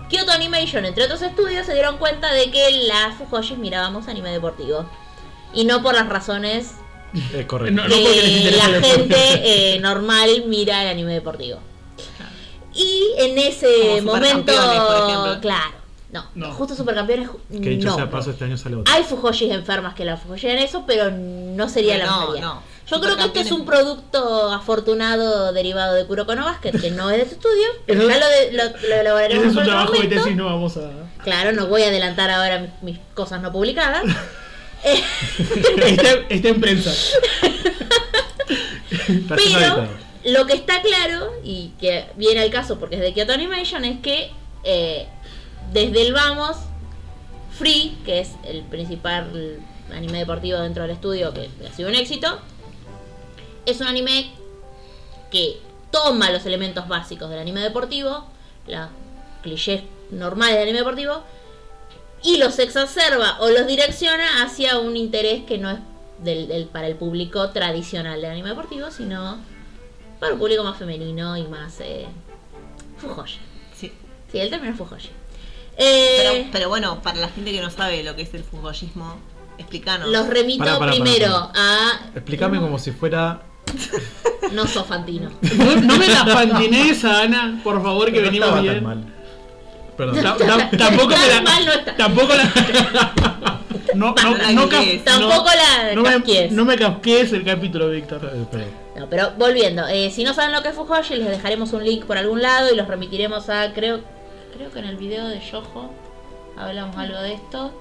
Kyoto 0.09 0.33
Animation, 0.33 0.87
entre 0.87 1.05
otros 1.05 1.21
estudios, 1.21 1.67
se 1.67 1.75
dieron 1.75 1.99
cuenta 1.99 2.33
de 2.33 2.51
que 2.51 2.71
las 2.87 3.17
Fujoshis 3.19 3.59
mirábamos 3.59 4.09
anime 4.09 4.31
deportivo. 4.31 4.91
Y 5.53 5.67
no 5.67 5.83
por 5.83 5.95
las 5.95 6.09
razones 6.09 6.73
correcto. 7.47 7.83
No, 7.83 7.87
no 7.87 7.95
que 7.95 8.53
la 8.57 8.81
gente 8.81 9.75
eh, 9.75 9.79
normal 9.81 10.45
mira 10.47 10.83
el 10.85 10.89
anime 10.89 11.13
deportivo. 11.13 11.59
Y 12.75 13.13
en 13.19 13.37
ese 13.37 13.67
Como 13.99 14.13
momento, 14.13 14.53
Supercampeones, 14.53 14.81
por 14.81 14.97
ejemplo. 14.97 15.41
claro, 15.41 15.75
no, 16.11 16.25
No. 16.35 16.53
justo 16.53 16.75
supercampeones, 16.75 17.29
Que 17.51 17.59
dicho 17.71 17.89
no. 17.89 17.95
sea 17.97 18.11
paso, 18.11 18.31
este 18.31 18.45
año 18.45 18.57
sale 18.57 18.77
otro. 18.77 18.93
Hay 18.95 19.03
Fujoshis 19.05 19.51
enfermas 19.53 19.95
que 19.95 20.05
la 20.05 20.17
Fujoshi 20.17 20.47
en 20.49 20.59
eso, 20.59 20.85
pero 20.87 21.11
no 21.11 21.69
sería 21.69 21.99
la 21.99 22.07
No, 22.07 22.21
mayoría. 22.21 22.41
no. 22.43 22.63
Yo 22.91 23.01
creo 23.03 23.17
que 23.17 23.25
esto 23.25 23.41
es 23.41 23.53
un 23.53 23.67
producto 23.67 24.51
afortunado 24.51 25.53
derivado 25.53 25.95
de 25.95 26.07
Kuroko 26.07 26.35
no 26.35 26.47
Basket, 26.47 26.73
que 26.81 26.91
no 26.91 27.11
es 27.11 27.17
de 27.19 27.23
este 27.25 27.35
estudio, 27.35 27.67
pero 27.87 28.09
ya 28.09 28.19
lo, 28.19 28.27
de- 28.27 28.53
lo, 28.53 28.65
lo 28.89 28.95
elaboraremos 29.01 29.45
Ese 29.45 29.51
es 29.51 29.53
en 29.53 29.59
un 29.59 29.65
trabajo 29.67 29.93
de 29.93 29.99
momento. 29.99 30.23
tesis, 30.23 30.37
no 30.37 30.45
vamos 30.47 30.77
a. 30.79 30.91
Claro, 31.23 31.53
no 31.53 31.67
voy 31.67 31.83
a 31.83 31.89
adelantar 31.89 32.31
ahora 32.31 32.59
mis, 32.61 32.71
mis 32.83 32.99
cosas 33.15 33.43
no 33.43 33.53
publicadas. 33.53 34.05
Eh, 34.85 35.03
está, 35.87 36.11
está 36.31 36.49
en 36.49 36.61
prensa. 36.61 36.91
Pero 39.29 39.89
lo 40.25 40.47
que 40.47 40.55
está 40.55 40.81
claro, 40.83 41.33
y 41.43 41.73
que 41.81 42.07
viene 42.17 42.41
al 42.41 42.51
caso 42.51 42.79
porque 42.79 42.97
es 42.97 43.01
de 43.03 43.13
Kyoto 43.13 43.33
Animation, 43.33 43.85
es 43.85 44.01
que 44.01 44.31
eh, 44.65 45.07
desde 45.73 46.03
el 46.07 46.13
vamos, 46.13 46.57
Free, 47.59 47.99
que 48.05 48.21
es 48.21 48.33
el 48.45 48.63
principal 48.63 49.61
anime 49.93 50.19
deportivo 50.19 50.59
dentro 50.59 50.83
del 50.83 50.93
estudio, 50.93 51.33
que 51.35 51.49
ha 51.67 51.73
sido 51.73 51.89
un 51.89 51.95
éxito, 51.95 52.39
es 53.67 53.81
un 53.81 53.87
anime 53.87 54.31
que 55.31 55.61
toma 55.91 56.31
los 56.31 56.45
elementos 56.47 56.87
básicos 56.89 57.29
del 57.31 57.39
anime 57.39 57.61
deportivo, 57.61 58.27
los 58.67 58.89
clichés 59.43 59.83
normales 60.11 60.55
del 60.55 60.63
anime 60.65 60.79
deportivo, 60.79 61.23
y 62.23 62.37
los 62.39 62.59
exacerba 62.59 63.39
o 63.41 63.49
los 63.51 63.67
direcciona 63.67 64.43
hacia 64.43 64.79
un 64.79 64.97
interés 64.97 65.45
que 65.45 65.59
no 65.59 65.71
es 65.71 65.79
del, 66.23 66.49
del- 66.49 66.67
para 66.67 66.87
el 66.89 66.97
público 66.97 67.51
tradicional 67.51 68.21
del 68.21 68.31
anime 68.33 68.49
deportivo, 68.51 68.91
sino 68.91 69.39
para 70.19 70.33
un 70.33 70.39
público 70.41 70.65
más 70.65 70.77
femenino 70.79 71.37
y 71.37 71.45
más 71.45 71.79
eh, 71.81 72.07
fujoshi. 72.99 73.39
Sí. 73.77 73.93
Sí, 74.33 74.39
el 74.41 74.51
término 74.51 74.73
es 74.73 74.79
fujoshi. 74.79 75.11
Eh, 75.79 76.17
Pero, 76.19 76.49
pero 76.53 76.69
bueno, 76.69 77.01
para 77.03 77.19
la 77.19 77.29
gente 77.29 77.53
que 77.53 77.61
no 77.61 77.71
sabe 77.71 78.03
lo 78.03 78.17
que 78.17 78.23
es 78.23 78.35
el 78.35 78.43
fujollismo, 78.43 79.17
explícanos. 79.59 80.09
los 80.09 80.27
remito 80.27 80.65
primero 80.91 81.51
a... 81.55 82.01
Explícame 82.15 82.59
como 82.61 82.79
si 82.79 82.91
fuera. 82.93 83.43
No 84.53 84.67
sos 84.67 84.87
Fantino. 84.87 85.31
No, 85.59 85.77
no 85.77 85.99
me 85.99 86.09
la 86.09 86.25
fantines 86.25 87.05
a 87.05 87.21
Ana, 87.23 87.61
por 87.63 87.83
favor, 87.83 88.11
que 88.11 88.19
no 88.19 88.25
venimos 88.27 88.49
estaba 88.49 88.63
bien. 88.63 88.75
tan 88.77 88.85
mal. 88.85 89.05
Perdón. 89.95 90.23
Ta- 90.23 90.37
ta- 90.39 90.71
tampoco 90.79 91.09
me 91.09 91.29
la. 91.29 91.43
mal 91.43 91.67
no 91.67 91.73
está. 91.73 91.97
Tampoco 91.97 92.33
la. 92.35 93.55
No, 93.95 94.15
no, 94.23 94.37
La 94.37 94.53
no, 94.53 94.67
no- 94.67 95.03
Tampoco 95.05 95.49
la 95.49 95.95
no 95.95 96.03
me, 96.03 96.49
no 96.51 96.65
me 96.65 96.77
casquees 96.77 97.33
el 97.33 97.45
capítulo, 97.45 97.91
Víctor. 97.91 98.21
Eh, 98.33 98.45
pero- 98.51 98.65
No, 98.97 99.09
pero 99.11 99.33
volviendo, 99.37 99.87
eh, 99.89 100.11
si 100.11 100.25
no 100.25 100.35
saben 100.35 100.53
lo 100.53 100.63
que 100.63 100.69
es 100.69 100.75
Fujoshi, 100.75 101.17
les 101.17 101.29
dejaremos 101.29 101.73
un 101.73 101.85
link 101.85 102.05
por 102.05 102.17
algún 102.17 102.41
lado 102.41 102.73
y 102.73 102.77
los 102.77 102.87
remitiremos 102.87 103.49
a, 103.51 103.73
creo, 103.73 104.01
creo 104.55 104.71
que 104.71 104.79
en 104.79 104.87
el 104.87 104.97
video 104.97 105.27
de 105.29 105.41
Yojo 105.41 105.91
hablamos 106.57 106.97
algo 106.97 107.19
de 107.21 107.35
esto. 107.35 107.73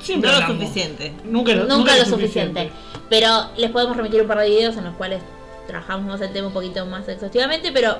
Siempre 0.00 0.30
no 0.30 0.36
lo 0.38 0.42
hablamos. 0.44 0.62
suficiente. 0.68 1.12
Nunca, 1.24 1.52
lo- 1.54 1.64
Nunca 1.66 1.96
lo 1.96 2.04
suficiente. 2.04 2.70
Pero 3.08 3.50
les 3.56 3.70
podemos 3.70 3.96
remitir 3.96 4.20
un 4.22 4.28
par 4.28 4.38
de 4.38 4.48
videos 4.50 4.76
en 4.76 4.84
los 4.84 4.94
cuales 4.96 5.22
trabajamos 5.66 6.06
más 6.06 6.20
el 6.20 6.32
tema 6.32 6.48
un 6.48 6.52
poquito 6.52 6.84
más 6.86 7.06
exhaustivamente, 7.08 7.70
pero 7.72 7.98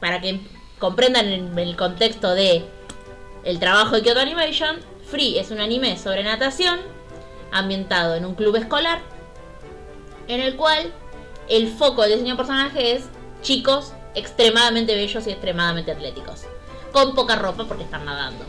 para 0.00 0.20
que 0.20 0.40
comprendan 0.78 1.26
el, 1.28 1.58
el 1.58 1.76
contexto 1.76 2.34
de 2.34 2.64
el 3.44 3.58
trabajo 3.58 3.96
de 3.96 4.02
Kyoto 4.02 4.20
Animation, 4.20 4.78
Free 5.10 5.38
es 5.38 5.50
un 5.50 5.60
anime 5.60 5.98
sobre 5.98 6.22
natación 6.22 6.78
ambientado 7.52 8.14
en 8.14 8.24
un 8.24 8.34
club 8.34 8.56
escolar 8.56 9.00
en 10.28 10.40
el 10.40 10.56
cual 10.56 10.92
el 11.48 11.68
foco 11.68 12.02
del 12.02 12.12
diseño 12.12 12.34
de 12.34 12.36
personaje 12.36 12.92
es 12.92 13.04
chicos 13.42 13.92
extremadamente 14.14 14.94
bellos 14.94 15.26
y 15.26 15.30
extremadamente 15.32 15.90
atléticos, 15.90 16.44
con 16.92 17.14
poca 17.14 17.36
ropa 17.36 17.64
porque 17.66 17.84
están 17.84 18.04
nadando. 18.04 18.44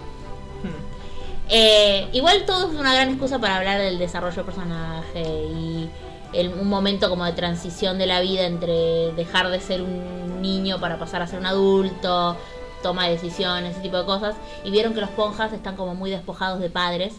Hmm. 0.64 1.50
Eh, 1.50 2.08
igual 2.14 2.46
todo 2.46 2.72
es 2.72 2.80
una 2.80 2.94
gran 2.94 3.10
excusa 3.10 3.40
para 3.40 3.58
hablar 3.58 3.80
del 3.80 3.98
desarrollo 4.00 4.36
del 4.38 4.46
personaje 4.46 5.22
y 5.24 5.90
el- 6.34 6.50
un 6.54 6.70
momento 6.70 7.10
como 7.10 7.26
de 7.26 7.34
transición 7.34 7.98
de 7.98 8.08
la 8.08 8.22
vida 8.22 8.46
entre 8.46 9.12
dejar 9.14 9.50
de 9.50 9.60
ser 9.60 9.82
un 9.82 10.42
niño 10.42 10.80
para 10.80 10.98
pasar 10.98 11.22
a 11.22 11.28
ser 11.28 11.40
un 11.40 11.46
adulto, 11.46 12.38
toma 12.82 13.06
de 13.08 13.12
decisiones, 13.14 13.72
ese 13.74 13.82
tipo 13.82 13.98
de 13.98 14.06
cosas. 14.06 14.36
Y 14.64 14.72
vieron 14.72 14.94
que 14.94 15.02
los 15.02 15.10
ponjas 15.10 15.52
están 15.54 15.76
como 15.76 15.94
muy 15.94 16.10
despojados 16.10 16.60
de 16.60 16.70
padres 16.70 17.14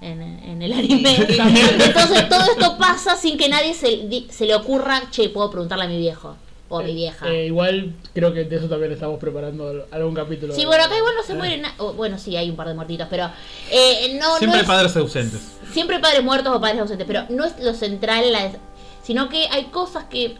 en, 0.00 0.22
en 0.22 0.62
el 0.62 0.72
anime. 0.72 1.14
Entonces 1.78 2.28
todo 2.28 2.44
esto 2.44 2.78
pasa 2.78 3.16
sin 3.16 3.36
que 3.36 3.48
nadie 3.48 3.74
se, 3.74 4.08
se 4.30 4.46
le 4.46 4.54
ocurra, 4.54 5.02
che, 5.10 5.28
puedo 5.28 5.50
preguntarle 5.50 5.84
a 5.84 5.88
mi 5.88 5.98
viejo 5.98 6.36
o 6.74 6.80
a 6.80 6.82
mi 6.82 6.94
vieja. 6.94 7.28
Eh, 7.30 7.46
igual 7.46 7.94
creo 8.12 8.32
que 8.32 8.44
de 8.44 8.56
eso 8.56 8.68
también 8.68 8.92
estamos 8.92 9.18
preparando 9.18 9.86
algún 9.90 10.14
capítulo. 10.14 10.54
Sí, 10.54 10.60
de- 10.62 10.66
bueno, 10.66 10.84
acá 10.84 10.96
igual 10.96 11.14
no 11.16 11.22
se 11.22 11.32
Eh. 11.32 11.36
muere 11.36 11.58
na- 11.58 11.74
o, 11.78 11.92
Bueno, 11.94 12.18
sí, 12.18 12.36
hay 12.36 12.50
un 12.50 12.56
par 12.56 12.68
de 12.68 12.74
muertitos, 12.74 13.06
pero 13.10 13.30
eh, 13.70 14.18
no, 14.20 14.36
Siempre 14.38 14.58
no 14.58 14.62
es- 14.62 14.66
padres 14.68 14.96
ausentes. 14.96 15.40
siempre 15.72 15.96
hay 15.96 16.02
padres 16.02 16.22
muertos 16.22 16.54
o 16.54 16.60
padres 16.60 16.80
ausentes, 16.80 17.06
pero 17.06 17.24
no 17.30 17.44
es 17.44 17.58
lo 17.60 17.72
central, 17.74 18.32
la 18.32 18.44
des- 18.48 18.58
sino 19.02 19.28
que 19.28 19.46
hay 19.50 19.64
cosas 19.66 20.04
que, 20.04 20.36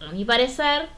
a 0.00 0.12
mi 0.12 0.24
parecer, 0.24 0.88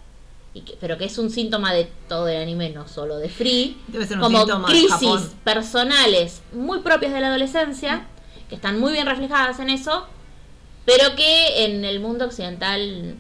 y 0.55 0.63
que- 0.63 0.77
pero 0.81 0.97
que 0.97 1.05
es 1.05 1.19
un 1.19 1.31
síntoma 1.31 1.73
de 1.75 1.89
todo 2.09 2.29
el 2.29 2.39
anime, 2.41 2.71
no 2.71 2.89
solo 2.89 3.19
de 3.19 3.29
Free, 3.29 3.77
Debe 3.89 4.07
ser 4.07 4.17
un 4.17 4.23
como 4.23 4.39
síntoma 4.39 4.69
de 4.69 4.73
crisis 4.75 4.91
Japón. 4.91 5.31
personales 5.45 6.41
muy 6.53 6.79
propias 6.81 7.13
de 7.13 7.21
la 7.21 7.29
adolescencia, 7.29 8.07
que 8.49 8.55
están 8.55 8.81
muy 8.81 8.93
bien 8.93 9.07
reflejadas 9.07 9.59
en 9.61 9.69
eso, 9.71 10.07
pero 10.87 11.15
que 11.17 11.65
en 11.65 11.85
el 11.85 11.99
mundo 12.01 12.25
occidental 12.27 13.17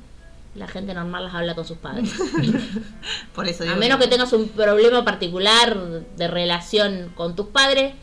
la 0.57 0.67
gente 0.67 0.95
normal 0.95 1.25
las 1.25 1.35
habla 1.35 1.55
con 1.55 1.65
sus 1.65 1.79
padres. 1.79 2.11
Por 3.35 3.47
eso 3.47 3.63
A 3.63 3.67
digo 3.67 3.79
menos 3.79 3.99
que 3.99 4.09
tengas 4.09 4.33
un 4.33 4.49
problema 4.49 5.05
particular 5.05 5.77
de 6.17 6.29
relación 6.29 7.13
con 7.15 7.37
tus 7.37 7.47
padres, 7.47 7.95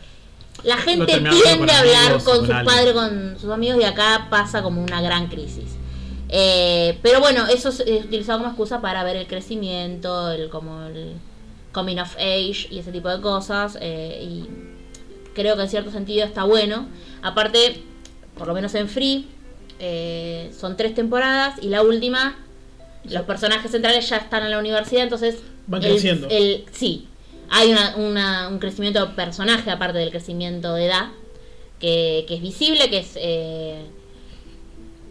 la 0.64 0.78
gente 0.78 1.06
tiende 1.20 1.72
a 1.72 1.80
hablar 1.80 2.06
amigos, 2.06 2.24
con 2.24 2.38
con 2.38 2.48
sus 2.48 2.56
padres, 2.64 2.94
con 2.94 3.40
sus 3.40 3.50
amigos, 3.50 3.80
y 3.82 3.84
acá 3.84 4.28
pasa 4.30 4.62
como 4.62 4.82
una 4.82 5.02
gran 5.02 5.28
crisis. 5.28 5.72
Eh, 6.30 7.00
pero 7.02 7.20
bueno, 7.20 7.48
eso 7.48 7.70
es, 7.70 7.82
es 7.82 8.06
utilizado 8.06 8.40
como 8.40 8.50
excusa 8.50 8.82
para 8.82 9.04
ver 9.04 9.18
el 9.18 9.28
crecimiento, 9.28 10.32
el 10.32 10.50
como 10.50 10.84
el 10.84 11.16
coming 11.72 11.98
of 11.98 12.16
age 12.16 12.68
y 12.70 12.80
ese 12.80 12.92
tipo 12.92 13.10
de 13.10 13.20
cosas. 13.20 13.78
eh, 13.82 14.24
y 14.24 14.48
creo 15.34 15.56
que 15.56 15.64
en 15.64 15.70
cierto 15.70 15.92
sentido 15.92 16.26
está 16.26 16.44
bueno. 16.44 16.88
Aparte, 17.22 17.84
por 18.38 18.48
lo 18.48 18.54
menos 18.54 18.74
en 18.76 18.88
Free, 18.88 19.28
eh, 19.80 20.52
son 20.60 20.78
tres 20.78 20.94
temporadas 20.96 21.56
y 21.62 21.68
la 21.70 21.82
última, 21.82 22.36
los 23.06 23.24
personajes 23.24 23.72
centrales 23.72 24.08
ya 24.10 24.18
están 24.18 24.44
en 24.44 24.52
la 24.52 24.60
universidad, 24.60 25.04
entonces... 25.04 25.38
Van 25.68 25.84
el- 25.84 25.92
creciendo. 25.92 26.28
el- 26.30 26.66
sí, 26.72 27.08
hay 27.50 27.72
una, 27.72 27.96
una- 27.98 28.48
un 28.50 28.60
crecimiento 28.60 29.06
de 29.06 29.14
personaje 29.14 29.70
aparte 29.72 29.98
del 30.00 30.10
crecimiento 30.12 30.74
de 30.76 30.86
edad, 30.86 31.08
que, 31.80 32.26
que 32.28 32.36
es 32.36 32.42
visible, 32.42 32.90
que 32.90 33.00
es... 33.00 33.12
eh, 33.16 33.86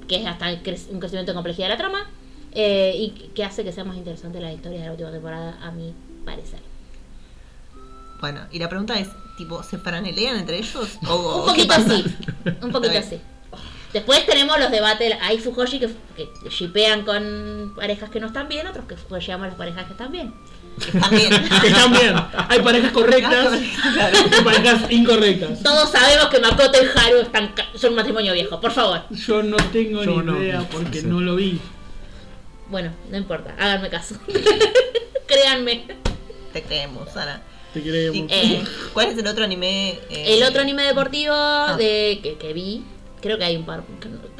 que 0.09 0.17
es 0.17 0.27
hasta 0.27 0.47
cre- 0.63 0.89
un 0.91 0.99
crecimiento 1.01 1.33
de 1.33 1.35
complejidad 1.35 1.67
de 1.69 1.71
la 1.75 1.79
trama 1.79 2.11
eh, 2.55 2.93
y 2.99 3.11
que 3.35 3.45
hace 3.45 3.65
que 3.65 3.73
sea 3.73 3.85
más 3.85 3.97
interesante 3.97 4.41
la 4.41 4.53
historia 4.53 4.81
de 4.81 4.87
la 4.87 4.91
última 4.93 5.11
temporada, 5.11 5.59
a 5.63 5.71
mi 5.71 5.95
parecer. 6.27 6.59
Bueno, 8.21 8.41
y 8.53 8.59
la 8.59 8.69
pregunta 8.69 8.99
es, 8.99 9.09
tipo, 9.37 9.63
¿se 9.63 9.79
franelean 9.79 10.37
entre 10.39 10.59
ellos? 10.59 10.99
¿O, 11.09 11.41
Un 11.41 11.47
poquito 11.47 11.73
así. 11.75 12.05
Un 12.63 12.71
poquito 12.73 12.99
así. 12.99 13.21
Después 13.93 14.25
tenemos 14.27 14.59
los 14.59 14.71
debates. 14.71 15.15
Hay 15.21 15.39
Fujoshi 15.39 15.79
que, 15.79 15.89
que 16.17 16.29
shipean 16.49 17.05
con 17.05 17.73
parejas 17.77 18.09
que 18.11 18.21
no 18.21 18.27
están 18.29 18.49
bien, 18.49 18.67
otros 18.67 18.87
que 18.87 18.95
shipeamos 19.19 19.47
las 19.49 19.57
parejas 19.57 19.85
que 19.85 19.93
están 19.93 20.11
bien. 20.13 20.33
También. 21.01 21.31
Que 21.61 21.67
están 21.69 21.93
bien. 21.93 22.15
Hay 22.49 22.61
parejas 22.61 22.93
correctas 22.93 23.59
y 23.61 24.43
parejas 24.43 24.91
incorrectas. 24.91 25.63
Todos 25.63 25.91
sabemos 25.91 26.29
que 26.29 26.41
Makoto 26.41 26.79
y 26.83 26.87
Haru 26.99 27.19
están, 27.21 27.53
son 27.75 27.91
un 27.91 27.97
matrimonio 27.97 28.33
viejo, 28.33 28.59
por 28.61 28.71
favor. 28.73 29.03
Yo 29.11 29.43
no 29.43 29.57
tengo 29.71 30.03
Yo 30.03 30.23
ni 30.23 30.27
no. 30.27 30.43
idea 30.43 30.67
porque 30.71 31.01
Sí. 31.01 31.07
no 31.07 31.21
lo 31.21 31.37
vi. 31.37 31.61
Bueno, 32.69 32.91
no 33.11 33.19
importa, 33.19 33.55
háganme 33.59 33.91
caso. 33.91 34.15
Créanme. 35.27 35.85
Te 36.55 36.63
creemos, 36.63 37.11
Sara. 37.13 37.41
Te 37.73 37.83
creemos. 37.83 38.17
¿Y 38.17 38.27
Eh. 38.31 38.65
¿Cuál 38.93 39.09
es 39.09 39.19
el 39.19 39.27
otro 39.27 39.45
anime? 39.45 39.99
eh, 40.11 40.37
El 40.39 40.43
otro 40.43 40.63
anime 40.63 40.83
deportivo 40.85 41.35
de 41.77 42.21
que, 42.23 42.37
que 42.39 42.53
vi, 42.53 42.83
creo 43.23 43.39
que 43.39 43.45
hay 43.45 43.57
un 43.57 43.65
par, 43.65 43.83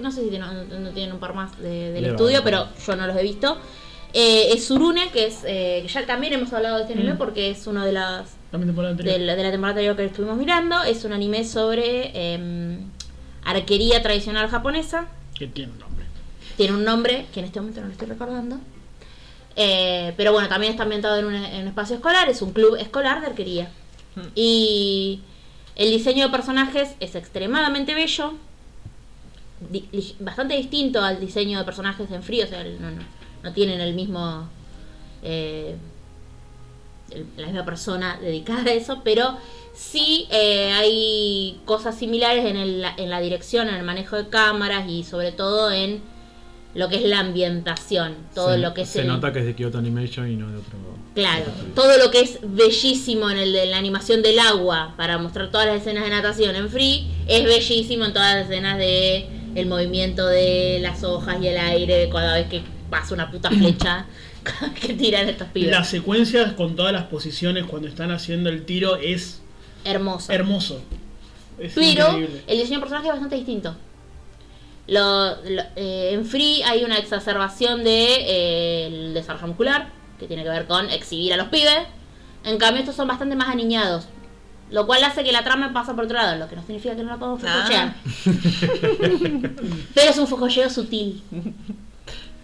no, 0.01 0.11
sé 0.13 0.23
si 0.25 0.29
tienen, 0.29 0.51
no, 0.85 0.91
tienen 0.91 1.13
un 1.15 1.21
par 1.21 1.35
más 1.35 1.57
de- 1.59 1.93
del 1.93 2.03
Le 2.03 2.11
estudio, 2.11 2.39
va. 2.41 2.45
pero 2.45 2.69
yo 2.87 2.97
no 2.97 3.07
los 3.07 3.17
he 3.17 3.23
visto. 3.23 3.57
Eh, 4.13 4.53
es 4.53 4.67
Surune, 4.67 5.09
que 5.11 5.27
es 5.27 5.39
eh, 5.47 5.87
ya 5.89 6.05
también 6.05 6.35
hemos 6.35 6.53
hablado 6.53 6.77
de 6.77 6.83
este 6.83 6.93
anime 6.93 7.15
Mm. 7.15 7.19
porque 7.19 7.51
es 7.51 7.67
uno 7.67 7.83
de 7.85 7.93
las 7.93 8.37
de 8.53 9.19
la, 9.19 9.35
de 9.35 9.43
la 9.43 9.51
temporada 9.51 9.69
anterior 9.71 9.97
que 9.97 10.05
estuvimos 10.05 10.37
mirando. 10.37 10.83
Es 10.83 11.05
un 11.05 11.15
anime 11.15 11.45
sobre 11.47 12.11
em, 12.35 12.91
arquería 13.45 14.03
tradicional 14.03 14.49
japonesa. 14.49 15.07
Que 15.39 15.47
tiene 15.47 15.73
un 15.73 15.79
nombre. 15.79 16.05
Tiene 16.59 16.75
un 16.75 16.85
nombre 16.85 17.25
que 17.33 17.41
en 17.41 17.47
este 17.47 17.61
momento 17.61 17.81
no 17.81 17.87
lo 17.87 17.93
estoy 17.93 18.09
recordando. 18.09 18.59
Eh, 19.57 20.13
pero 20.17 20.33
bueno, 20.33 20.49
también 20.49 20.73
está 20.73 20.83
ambientado 20.83 21.17
en 21.19 21.25
un, 21.25 21.35
en 21.35 21.63
un 21.63 21.69
espacio 21.69 21.97
escolar. 21.97 22.29
Es 22.29 22.43
un 22.43 22.53
club 22.53 22.77
escolar 22.77 23.21
de 23.23 23.29
arquería. 23.29 23.71
Mm. 24.17 24.21
Y 24.35 25.21
el 25.77 25.91
diseño 25.91 26.27
de 26.27 26.31
personajes 26.31 26.91
es 27.01 27.15
extremadamente 27.15 27.95
bello. 27.95 28.35
Di- 29.71 29.89
bastante 30.21 30.55
distinto 30.57 31.01
al 31.03 31.21
diseño 31.21 31.59
de 31.59 31.65
personajes 31.65 32.11
en 32.11 32.23
frío. 32.23 32.45
O 32.45 32.49
sea, 32.49 32.63
no, 32.65 32.91
no, 32.91 33.03
no 33.43 33.53
tienen 33.53 33.81
el 33.81 33.95
mismo. 33.95 34.49
eh, 35.23 35.77
el- 37.11 37.27
la 37.37 37.47
misma 37.47 37.65
persona 37.65 38.19
dedicada 38.21 38.63
a 38.71 38.73
eso, 38.73 39.03
pero 39.05 39.37
sí 39.75 40.27
eh, 40.31 40.73
hay 40.73 41.61
cosas 41.65 41.97
similares 41.99 42.45
en, 42.47 42.57
el- 42.57 42.85
en 42.97 43.11
la 43.11 43.21
dirección, 43.21 43.69
en 43.69 43.75
el 43.77 43.83
manejo 43.85 44.17
de 44.17 44.29
cámaras 44.29 44.89
y 44.89 45.05
sobre 45.05 45.31
todo 45.33 45.71
en 45.71 46.01
lo 46.75 46.89
que 46.89 46.97
es 46.97 47.03
la 47.05 47.21
ambientación, 47.21 48.17
todo 48.35 48.53
se, 48.53 48.59
lo 48.59 48.73
que 48.73 48.83
es 48.83 48.89
se 48.89 49.03
el, 49.03 49.09
nota 49.09 49.31
que 49.33 49.41
es 49.41 49.45
de 49.45 49.55
Kyoto 49.55 49.77
Animation 49.79 50.31
y 50.31 50.37
no 50.37 50.51
de 50.51 50.57
otro. 50.57 50.79
Claro, 51.15 51.45
todo 51.75 51.99
lo 51.99 52.11
que 52.11 52.21
es 52.21 52.39
bellísimo 52.43 53.29
en 53.29 53.37
el 53.37 53.53
de 53.53 53.67
la 53.67 53.77
animación 53.77 54.23
del 54.23 54.39
agua 54.39 54.95
para 54.97 55.19
mostrar 55.19 55.51
todas 55.51 55.67
las 55.67 55.77
escenas 55.83 56.05
de 56.05 56.11
natación 56.11 56.57
en 56.57 56.71
Free 56.71 57.07
es 57.29 57.45
bellísimo 57.45 58.07
en 58.07 58.15
todas 58.15 58.35
las 58.37 58.45
escenas 58.51 58.79
de 58.79 59.29
el 59.55 59.67
movimiento 59.67 60.27
de 60.27 60.79
las 60.81 61.05
hojas 61.05 61.37
y 61.43 61.49
el 61.49 61.59
aire 61.59 62.09
cada 62.11 62.35
vez 62.35 62.49
que 62.49 62.63
pasa 62.91 63.15
una 63.15 63.31
puta 63.31 63.51
flecha 63.51 64.07
que 64.81 64.95
tiran 64.95 65.29
estos 65.29 65.49
pibes. 65.49 65.71
Las 65.71 65.89
secuencias 65.89 66.53
con 66.55 66.77
todas 66.77 66.93
las 66.93 67.05
posiciones 67.05 67.65
cuando 67.65 67.89
están 67.89 68.11
haciendo 68.11 68.51
el 68.51 68.65
tiro 68.65 68.97
es 68.97 69.41
Hermoso. 69.85 70.33
hermoso. 70.33 70.83
Es 71.59 71.73
Pero 71.75 72.09
increíble. 72.13 72.43
el 72.47 72.59
diseño 72.59 72.77
de 72.79 72.81
personaje 72.81 73.07
es 73.09 73.13
bastante 73.13 73.37
distinto. 73.37 73.77
Lo- 74.89 75.37
lo- 75.45 75.63
eh, 75.77 76.11
en 76.13 76.25
Free 76.27 76.63
hay 76.65 76.83
una 76.85 76.99
exacerbación 76.99 77.85
de 77.85 78.07
eh, 78.19 78.87
el 78.87 79.15
desarrollo 79.15 79.47
muscular, 79.49 79.91
que 80.19 80.27
tiene 80.27 80.43
que 80.43 80.49
ver 80.49 80.67
con 80.67 80.91
exhibir 80.91 81.33
a 81.33 81.37
los 81.37 81.49
pibes. 81.49 81.79
En 82.45 82.59
cambio, 82.59 82.81
estos 82.81 82.97
son 82.97 83.07
bastante 83.07 83.37
más 83.37 83.49
aniñados. 83.49 84.07
Lo 84.73 84.87
cual 84.87 85.05
hace 85.05 85.23
que 85.23 85.31
la 85.33 85.45
trama 85.45 85.73
pasa 85.73 85.95
por 85.95 86.05
otro 86.07 86.17
lado, 86.17 86.37
lo 86.37 86.49
que 86.49 86.57
no 86.57 86.63
significa 86.67 86.97
que 86.97 87.03
no 87.03 87.11
la 87.11 87.19
podamos 87.19 87.41
Ah. 87.45 87.63
focochear. 87.63 87.95
Pero 89.95 90.11
es 90.11 90.19
un 90.19 90.27
fococheo 90.27 90.71
sutil, 90.71 91.23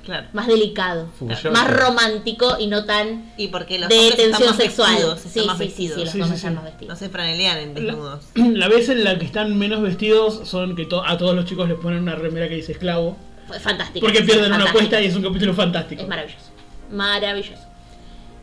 Claro. 0.05 0.27
más 0.33 0.47
delicado, 0.47 1.09
más 1.53 1.71
romántico 1.71 2.57
y 2.59 2.67
no 2.67 2.85
tan 2.87 3.31
Y 3.37 3.49
porque 3.49 3.79
los 3.79 3.89
de 3.91 4.13
tensión 4.17 4.55
sexual. 4.57 4.91
vestidos, 4.95 5.21
sí, 5.21 5.41
más 5.47 5.59
sí, 5.59 5.65
sí, 5.65 5.69
vestidos. 5.89 5.95
sí, 5.97 6.01
los 6.05 6.13
Sí, 6.13 6.21
hombres 6.23 6.41
sí, 6.41 6.47
están 6.47 6.53
sí. 6.53 6.55
más 6.57 6.65
No 6.65 6.71
vestidos. 6.71 6.99
se 6.99 7.09
franelean 7.11 7.59
en 7.59 7.75
desnudos. 7.75 8.25
La 8.35 8.69
vez 8.69 8.89
en 8.89 9.05
la 9.05 9.19
que 9.19 9.25
están 9.27 9.59
menos 9.59 9.83
vestidos 9.83 10.41
son 10.49 10.77
que 10.77 10.87
to- 10.87 11.05
a 11.05 11.19
todos 11.19 11.35
los 11.35 11.45
chicos 11.45 11.69
les 11.69 11.79
ponen 11.79 12.03
una 12.03 12.15
remera 12.15 12.49
que 12.49 12.55
dice 12.57 12.73
esclavo. 12.73 13.17
Fantástico. 13.61 14.05
Porque 14.07 14.21
pierden 14.23 14.47
una 14.47 14.57
fantástico. 14.57 14.79
apuesta 14.79 15.01
y 15.03 15.07
es 15.07 15.17
un 15.17 15.23
capítulo 15.23 15.55
fantástico. 15.55 16.03
Es 16.03 16.09
maravilloso. 16.09 16.47
Maravilloso. 16.91 17.63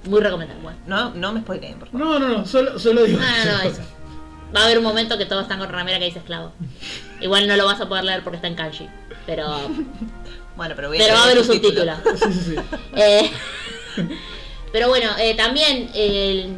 Muy 0.06 0.22
recomendable. 0.22 0.62
Bueno. 0.62 0.80
No, 0.88 1.10
no 1.14 1.34
me 1.34 1.42
spoileen, 1.42 1.80
por 1.80 1.90
favor. 1.90 2.08
No, 2.08 2.20
no, 2.20 2.28
no, 2.28 2.46
solo, 2.46 2.78
solo 2.80 3.04
digo 3.04 3.20
No, 3.20 3.46
no, 3.46 3.58
no, 3.58 3.70
eso. 3.70 3.82
Va 4.56 4.62
a 4.62 4.66
haber 4.66 4.78
un 4.78 4.84
momento 4.84 5.18
que 5.18 5.26
todos 5.26 5.44
están 5.44 5.60
con 5.60 5.70
ramera 5.70 6.00
que 6.00 6.06
dice 6.06 6.20
esclavo. 6.20 6.52
Igual 7.22 7.48
no 7.48 7.56
lo 7.56 7.66
vas 7.66 7.82
a 7.82 7.90
poder 7.90 8.04
leer 8.04 8.24
porque 8.24 8.38
está 8.38 8.48
en 8.48 8.56
kanji. 8.56 8.88
Pero, 9.26 9.46
Bueno, 10.56 10.74
pero 10.76 10.88
voy 10.90 10.98
a 10.98 11.02
pero 11.02 11.14
va 11.16 11.22
a 11.22 11.24
haber 11.26 11.40
un 11.40 11.46
subtítulo. 11.46 11.94
Sí, 12.16 12.34
sí, 12.34 12.40
sí. 12.42 12.56
Eh, 12.96 13.32
pero 14.72 14.88
bueno, 14.90 15.10
eh, 15.20 15.36
también 15.36 15.90
el, 15.94 16.58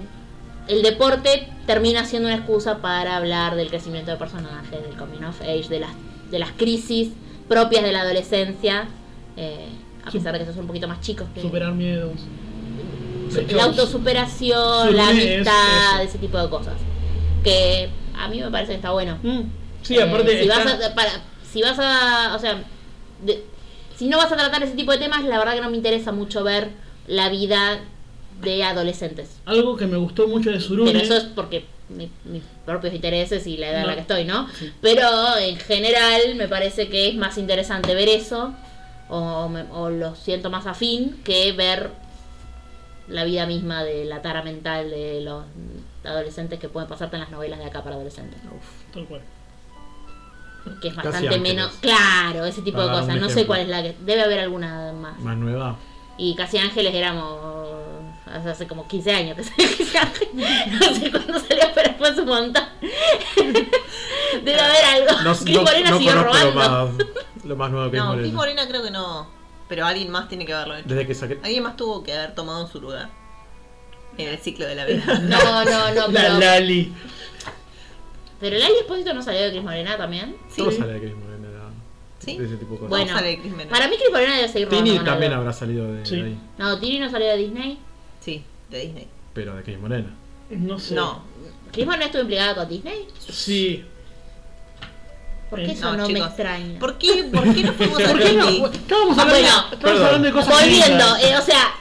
el 0.67 0.81
deporte 0.83 1.49
termina 1.65 2.05
siendo 2.05 2.27
una 2.27 2.37
excusa 2.37 2.77
para 2.79 3.17
hablar 3.17 3.55
del 3.55 3.69
crecimiento 3.69 4.11
de 4.11 4.17
personajes, 4.17 4.83
del 4.83 4.95
coming 4.95 5.23
of 5.23 5.41
age, 5.41 5.67
de 5.69 5.79
las, 5.79 5.91
de 6.29 6.39
las 6.39 6.51
crisis 6.51 7.09
propias 7.47 7.83
de 7.83 7.91
la 7.91 8.01
adolescencia, 8.01 8.87
eh, 9.35 9.67
a 10.05 10.11
pesar 10.11 10.33
de 10.33 10.45
que 10.45 10.51
son 10.51 10.61
un 10.61 10.67
poquito 10.67 10.87
más 10.87 11.01
chicos. 11.01 11.27
Que, 11.33 11.41
Superar 11.41 11.73
miedos. 11.73 12.19
Hecho, 13.35 13.55
la 13.55 13.63
autosuperación, 13.65 14.95
la 14.95 15.11
es 15.11 15.35
amistad, 15.37 16.03
ese 16.03 16.17
tipo 16.17 16.37
de 16.37 16.49
cosas. 16.49 16.75
Que 17.43 17.89
a 18.17 18.27
mí 18.27 18.39
me 18.41 18.49
parece 18.51 18.71
que 18.71 18.75
está 18.77 18.91
bueno. 18.91 19.17
Mm, 19.23 19.41
Sí, 19.83 19.95
Eh, 19.95 20.01
aparte. 20.03 20.31
si, 20.43 20.49
está- 20.49 20.63
vas 20.63 20.83
a, 20.85 20.95
para, 20.95 21.09
si 21.51 21.61
vas 21.61 21.79
a. 21.79 22.35
O 22.35 22.39
sea. 22.39 22.61
de- 23.23 23.43
si 23.95 24.07
no 24.09 24.17
vas 24.17 24.31
a 24.31 24.35
tratar 24.37 24.61
ese 24.61 24.75
tipo 24.75 24.91
de 24.91 24.99
temas, 24.99 25.23
la 25.23 25.39
verdad 25.39 25.55
que 25.55 25.61
no 25.61 25.69
me 25.71 25.77
interesa 25.77 26.11
mucho 26.11 26.43
ver 26.43 26.69
la 27.07 27.29
vida 27.29 27.79
de 28.41 28.63
adolescentes. 28.63 29.39
Algo 29.45 29.75
que 29.75 29.87
me 29.87 29.97
gustó 29.97 30.27
mucho 30.27 30.51
de 30.51 30.59
Surune. 30.59 30.91
Pero 30.91 31.03
eso 31.03 31.17
es 31.17 31.23
porque 31.23 31.65
mi- 31.89 32.11
mis 32.25 32.43
propios 32.65 32.93
intereses 32.93 33.47
y 33.47 33.57
la 33.57 33.69
edad 33.69 33.81
en 33.81 33.87
la 33.87 33.91
No. 33.93 33.95
que 33.95 34.01
estoy, 34.01 34.25
¿no? 34.25 34.47
Sí. 34.59 34.71
Pero 34.81 35.07
en 35.39 35.57
general 35.57 36.35
me 36.35 36.47
parece 36.47 36.89
que 36.89 37.07
es 37.09 37.15
más 37.15 37.39
interesante 37.39 37.95
ver 37.95 38.07
eso, 38.09 38.53
o, 39.09 39.47
me- 39.49 39.63
o 39.71 39.89
lo 39.89 40.15
siento 40.15 40.51
más 40.51 40.67
afín, 40.67 41.19
que 41.23 41.53
ver 41.53 41.89
la 43.07 43.23
vida 43.23 43.45
misma 43.45 43.83
de 43.83 44.05
la 44.05 44.21
tara 44.21 44.41
mental 44.43 44.89
de 44.89 45.21
los 45.21 45.45
adolescentes 46.03 46.59
que 46.59 46.69
pueden 46.69 46.89
pasarte 46.89 47.15
en 47.15 47.21
las 47.21 47.31
novelas 47.31 47.59
de 47.59 47.65
acá 47.65 47.83
para 47.83 47.95
adolescentes. 47.95 48.39
Uf, 48.45 48.93
tal 48.93 49.05
cual. 49.05 49.21
Que 50.81 50.89
es 50.89 50.93
Casi 50.95 51.07
bastante 51.07 51.35
Ángeles. 51.35 51.53
claro, 51.79 52.31
Claro, 52.33 52.45
ese 52.45 52.61
tipo 52.61 52.81
de 52.81 52.87
Para 52.87 52.99
cosas. 53.01 53.15
No 53.21 53.29
sé 53.29 53.45
cuál 53.47 53.61
es 53.61 53.67
la 53.69 53.81
que. 53.83 53.95
Debe 54.01 54.21
haber 54.23 54.39
alguna 54.39 54.91
más. 54.91 55.17
Más 55.19 55.37
nueva. 55.37 55.77
Y 56.17 56.35
Casi 56.35 56.57
Ángeles 56.57 56.93
éramos. 56.93 57.39
hace- 58.25 58.67
como 58.67 58.85
15 58.87 59.11
años 59.13 59.37
que 59.37 59.43
salió 59.45 59.67
Casi 59.77 59.97
Ángeles. 59.97 60.67
No 60.79 60.95
sé 60.95 61.11
cuándo 61.11 61.39
salió, 61.39 61.63
pero 61.73 61.93
fue 61.97 62.11
un 62.21 62.25
montón. 62.27 62.63
Debe 64.43 64.59
haber 64.59 64.85
algo. 64.85 65.21
No, 65.23 65.35
Cris 65.35 65.55
no- 65.55 65.63
Morena 65.63 65.89
no 65.91 65.97
siguió 65.97 66.15
lo 66.15 66.23
robando. 66.23 66.53
más, 66.53 66.89
lo 67.45 67.55
más 67.55 67.71
nuevo 67.71 67.91
que 67.91 67.97
No. 67.97 68.13
Cris 68.17 68.33
Morena 68.33 68.67
creo 68.67 68.83
que 68.83 68.91
no. 68.91 69.36
Pero 69.69 69.85
alguien 69.85 70.09
más 70.09 70.29
tiene 70.29 70.45
que 70.45 70.53
haberlo 70.53 70.77
hecho. 70.77 70.87
Desde 70.87 71.05
que 71.07 71.13
saqué. 71.15 71.39
Alguien 71.43 71.63
más 71.63 71.75
tuvo 71.75 72.03
que 72.03 72.13
haber 72.13 72.33
tomado 72.35 72.67
su 72.67 72.79
lugar. 72.79 73.09
En 74.17 74.29
el 74.29 74.37
ciclo 74.39 74.65
de 74.65 74.75
la 74.75 74.85
vida. 74.85 75.03
No, 75.21 75.65
no, 75.65 75.93
no, 75.93 76.07
La 76.07 76.21
pero. 76.21 76.39
Lali. 76.39 76.93
Pero 78.39 78.55
el 78.55 78.61
Ali 78.61 78.75
Espósito 78.81 79.13
no 79.13 79.21
salió 79.21 79.41
de 79.41 79.51
Cris 79.51 79.63
Morena 79.63 79.97
también. 79.97 80.35
Sí. 80.49 80.57
Todo 80.61 80.71
sale 80.71 80.93
de 80.93 80.99
Chris 80.99 81.15
Morena. 81.15 81.47
era- 81.49 81.69
¿Sí? 82.19 82.37
De 82.37 82.45
ese 82.45 82.57
tipo 82.57 82.73
de 82.73 82.77
cosas. 82.79 82.89
Bueno, 82.89 83.13
sale 83.13 83.39
Cris 83.39 83.51
Morena? 83.51 83.69
Para 83.71 83.87
mí 83.87 83.95
Cris 83.97 84.09
Morena 84.11 84.35
debe 84.35 84.47
seguir. 84.47 84.69
Tini 84.69 84.99
también 84.99 85.33
habrá 85.33 85.53
salido 85.53 85.91
de, 85.91 86.05
Sí. 86.05 86.15
de 86.21 86.27
ahí. 86.27 86.39
No, 86.57 86.79
Tini 86.79 86.99
no 86.99 87.09
salió 87.09 87.27
de 87.27 87.37
Disney. 87.37 87.79
Sí, 88.21 88.43
de 88.69 88.79
Disney. 88.81 89.07
Pero 89.33 89.55
de 89.55 89.63
Chris 89.63 89.79
Morena. 89.79 90.15
No 90.49 90.79
sé. 90.79 90.95
No, 90.95 91.23
Cris 91.71 91.85
Morena 91.85 92.05
estuvo 92.05 92.21
implicada 92.21 92.55
con 92.55 92.69
Disney. 92.69 93.07
Sí. 93.19 93.83
¿Por 95.49 95.59
qué 95.59 95.65
Eh, 95.67 95.71
eso 95.73 95.91
no, 95.93 95.97
no, 95.97 96.09
me 96.09 96.19
extraña? 96.19 96.79
¿por 96.79 96.97
qué, 96.97 97.23
¿por 97.31 97.53
qué 97.55 97.63
no 97.63 97.73
fuimos 97.73 97.99
a 98.03 98.07
¿Por 98.09 98.19
qué 98.21 98.33
no? 98.33 98.47
Estábamos 98.67 99.17
hablando, 99.17 99.47
bueno, 99.49 99.69
estábamos 99.73 100.01
hablando 100.03 100.27
de 100.27 100.33
cosas 100.33 100.61
Volviendo, 100.61 101.05
eh, 101.17 101.37
o 101.37 101.41
sea, 101.41 101.71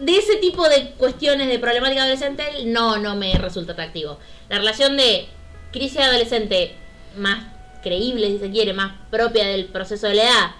de 0.00 0.16
ese 0.16 0.36
tipo 0.36 0.68
de 0.68 0.90
cuestiones 0.96 1.48
de 1.48 1.58
problemática 1.58 2.02
adolescente, 2.02 2.44
no, 2.66 2.96
no 2.98 3.14
me 3.16 3.34
resulta 3.38 3.72
atractivo. 3.72 4.18
La 4.48 4.56
relación 4.58 4.96
de 4.96 5.26
crisis 5.72 5.98
adolescente 6.00 6.74
más 7.16 7.44
creíble, 7.82 8.28
si 8.28 8.38
se 8.38 8.50
quiere, 8.50 8.72
más 8.72 8.92
propia 9.10 9.46
del 9.46 9.66
proceso 9.66 10.06
de 10.06 10.14
la 10.14 10.22
edad, 10.24 10.50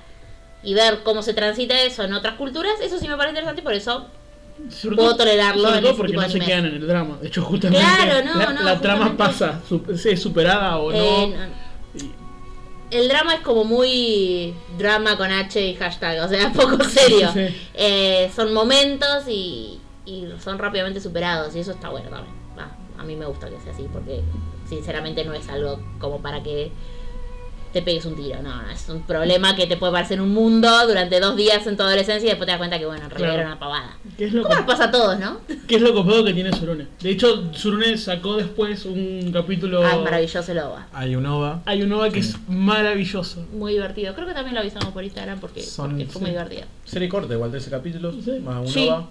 y 0.62 0.74
ver 0.74 1.01
cómo 1.03 1.22
se 1.22 1.34
transita 1.34 1.80
eso 1.82 2.03
en 2.05 2.12
otras 2.14 2.34
culturas, 2.34 2.74
eso 2.82 2.99
sí 2.99 3.09
me 3.09 3.16
parece 3.16 3.30
interesante, 3.32 3.61
y 3.62 3.64
por 3.64 3.74
eso 3.74 4.07
Sobre 4.70 4.97
puedo 4.97 5.09
todo- 5.11 5.18
tolerarlo 5.24 5.62
sobre 5.64 5.78
en 5.78 5.84
todo 5.84 5.97
porque 5.97 6.12
tipo 6.12 6.22
no 6.22 6.28
se 6.28 6.40
quedan 6.40 6.66
en 6.66 6.74
el 6.76 6.86
drama. 6.86 7.18
De 7.20 7.28
hecho, 7.28 7.42
justamente. 7.42 7.84
Claro, 7.84 8.24
no, 8.24 8.38
la, 8.38 8.53
no, 8.53 8.62
la 8.62 8.80
trama 8.80 9.16
pasa, 9.16 9.61
su- 9.68 9.82
sí, 9.97 10.11
es 10.11 10.22
superada 10.22 10.76
o 10.78 10.92
eh, 10.92 11.34
no. 11.36 11.64
El 12.95 13.09
drama 13.09 13.34
es 13.34 13.40
como 13.40 13.64
muy 13.64 14.55
drama 14.78 15.16
con 15.16 15.30
H 15.30 15.61
y 15.61 15.74
hashtag, 15.74 16.24
o 16.24 16.28
sea, 16.28 16.53
poco 16.57 16.82
serio. 16.84 17.30
Sí. 17.32 17.47
Eh, 17.74 18.30
son 18.34 18.55
momentos 18.55 19.26
y, 19.28 19.80
y 20.07 20.28
son 20.42 20.59
rápidamente 20.59 21.01
superados 21.01 21.57
y 21.57 21.61
eso 21.61 21.72
está 21.72 21.88
bueno 21.88 22.09
también. 22.09 22.34
Va, 22.57 22.70
a 22.97 23.05
mí 23.05 23.16
me 23.16 23.26
gusta 23.26 23.51
que 23.51 23.61
sea 23.61 23.72
así 23.72 23.88
porque 23.92 24.22
sinceramente 24.68 25.24
no 25.24 25.34
es 25.34 25.49
algo 25.49 25.80
como 25.99 26.20
para 26.20 26.42
que 26.42 26.70
te 27.74 27.82
pegues 27.82 28.06
un 28.06 28.16
tiro, 28.16 28.40
no, 28.42 28.62
no, 28.62 28.70
es 28.70 28.88
un 28.88 29.02
problema 29.02 29.54
que 29.54 29.66
te 29.66 29.76
puede 29.76 29.92
parecer 29.92 30.20
un 30.22 30.32
mundo 30.32 30.70
durante 30.86 31.20
dos 31.20 31.36
días 31.36 31.66
en 31.66 31.76
tu 31.76 31.82
adolescencia 31.82 32.26
y 32.26 32.30
después 32.30 32.46
te 32.46 32.52
das 32.52 32.58
cuenta 32.58 32.78
que 32.78 32.86
bueno, 32.86 33.04
en 33.04 33.10
realidad 33.10 33.28
Claro. 33.34 33.40
era 33.42 33.50
una 33.50 33.58
pavada. 33.58 33.96
¿Qué 34.16 34.24
es 34.26 34.32
lo 34.32 34.42
¿Cómo 34.44 34.54
nos 34.54 34.64
que- 34.64 34.70
pasa 34.70 34.84
a 34.84 34.90
todos, 34.90 35.18
no? 35.18 35.40
¿Qué 35.68 35.76
es 35.76 35.82
lo 35.82 35.92
copado 35.92 36.24
que 36.24 36.32
tiene 36.32 36.52
Surune? 36.56 36.86
De 37.02 37.10
hecho, 37.10 37.52
Surune 37.52 37.98
sacó 37.98 38.36
después 38.36 38.86
un 38.86 39.30
capítulo. 39.32 39.84
Ah, 39.84 39.98
maravilloso 40.02 40.52
el 40.52 40.58
OVA. 40.60 40.86
Hay 40.94 41.16
un 41.16 41.26
OVA. 41.26 41.60
Hay 41.66 41.82
un 41.82 41.92
OVA 41.92 42.08
que 42.10 42.20
es 42.20 42.36
maravilloso. 42.48 43.44
Muy 43.52 43.72
divertido. 43.74 44.14
Creo 44.14 44.26
que 44.26 44.34
también 44.34 44.54
lo 44.54 44.60
avisamos 44.60 44.88
por 44.94 45.04
Instagram 45.04 45.40
porque, 45.40 45.62
Son- 45.62 45.90
porque 45.90 46.06
fue 46.06 46.20
muy 46.22 46.30
divertido. 46.30 46.62
Serie 46.84 47.08
corta, 47.08 47.34
igual 47.34 47.50
13 47.50 47.70
capítulos. 47.70 48.14
Sí. 48.24 48.38
Más 48.40 48.60
un 48.60 48.68
Sí. 48.68 48.88
OVA. 48.88 49.08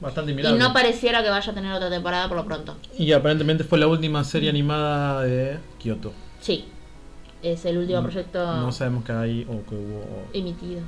Bastante 0.00 0.32
Y 0.32 0.34
mirable. 0.34 0.58
no 0.58 0.72
pareciera 0.72 1.22
que 1.22 1.30
vaya 1.30 1.52
a 1.52 1.54
tener 1.54 1.72
otra 1.72 1.88
temporada 1.88 2.26
por 2.28 2.36
lo 2.36 2.44
pronto. 2.44 2.76
Y 2.98 3.12
aparentemente 3.12 3.62
fue 3.64 3.78
la 3.78 3.86
última 3.86 4.24
serie 4.24 4.50
animada 4.50 5.22
de 5.22 5.58
Kyoto. 5.78 6.12
Sí. 6.40 6.64
Es 7.42 7.64
el 7.64 7.78
último 7.78 7.98
No- 8.00 8.04
proyecto 8.08 8.56
No 8.56 8.70
sabemos 8.72 9.04
qué 9.04 9.12
hay 9.12 9.42
o 9.42 9.68
que 9.68 9.74
hubo. 9.74 9.98
o- 9.98 10.26
emitido. 10.32 10.80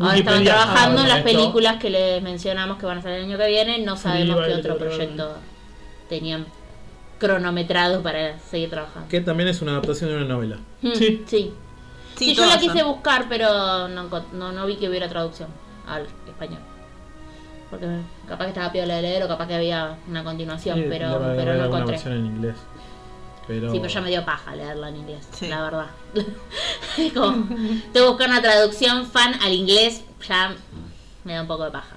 Ahora 0.00 0.16
estaban 0.16 0.38
Wikipedia. 0.40 0.52
trabajando 0.64 1.00
en 1.02 1.08
las 1.08 1.18
esto- 1.18 1.30
películas 1.30 1.76
que 1.78 1.90
les 1.90 2.22
mencionamos 2.22 2.78
que 2.78 2.86
van 2.86 2.98
a 2.98 3.02
salir 3.02 3.18
el 3.18 3.24
año 3.26 3.36
que 3.38 3.46
viene. 3.48 3.78
No 3.80 3.96
sabemos 3.96 4.46
qué 4.46 4.54
otro 4.54 4.78
proyecto 4.78 5.34
tenían 6.08 6.46
cronometrado 7.18 8.02
para 8.02 8.38
seguir 8.38 8.70
trabajando. 8.70 9.08
Que 9.08 9.20
también 9.20 9.48
es 9.50 9.60
una 9.62 9.72
adaptación 9.72 10.10
de 10.10 10.16
una 10.16 10.24
novela. 10.26 10.56
Mm, 10.80 10.92
Sí. 10.94 11.22
sí. 11.26 11.52
Sí, 12.16 12.26
Sí, 12.26 12.34
yo 12.34 12.44
la 12.46 12.58
quise 12.58 12.78
son. 12.80 12.88
buscar, 12.92 13.26
pero 13.28 13.88
no, 13.88 14.08
no, 14.32 14.52
no 14.52 14.66
vi 14.66 14.76
que 14.76 14.88
hubiera 14.88 15.08
traducción 15.08 15.48
al 15.86 16.06
español. 16.26 16.60
Porque 17.70 17.86
capaz 18.28 18.44
que 18.44 18.50
estaba 18.50 18.70
piola 18.72 18.96
de 18.96 19.02
leer 19.02 19.22
o 19.24 19.28
capaz 19.28 19.46
que 19.46 19.54
había 19.54 19.96
una 20.08 20.22
continuación, 20.22 20.78
Sí, 20.78 20.84
pero, 20.90 21.18
pero 21.36 21.54
no 21.54 21.64
encontré. 21.64 21.92
versión 21.92 22.12
en 22.14 22.26
inglés. 22.26 22.56
Pero... 23.46 23.72
Sí, 23.72 23.78
pero 23.80 23.92
ya 23.92 24.00
me 24.00 24.10
dio 24.10 24.24
paja 24.24 24.54
leerla 24.54 24.88
en 24.88 24.96
inglés, 24.96 25.26
Sí. 25.32 25.48
la 25.48 25.62
verdad. 25.62 25.86
Es 26.98 27.12
como, 27.12 27.46
tengo 27.92 28.06
que 28.06 28.08
buscar 28.08 28.28
una 28.28 28.42
traducción 28.42 29.06
fan 29.06 29.34
al 29.42 29.52
inglés, 29.52 30.02
ya 30.28 30.54
me 31.24 31.32
da 31.34 31.42
un 31.42 31.48
poco 31.48 31.64
de 31.64 31.70
paja. 31.70 31.96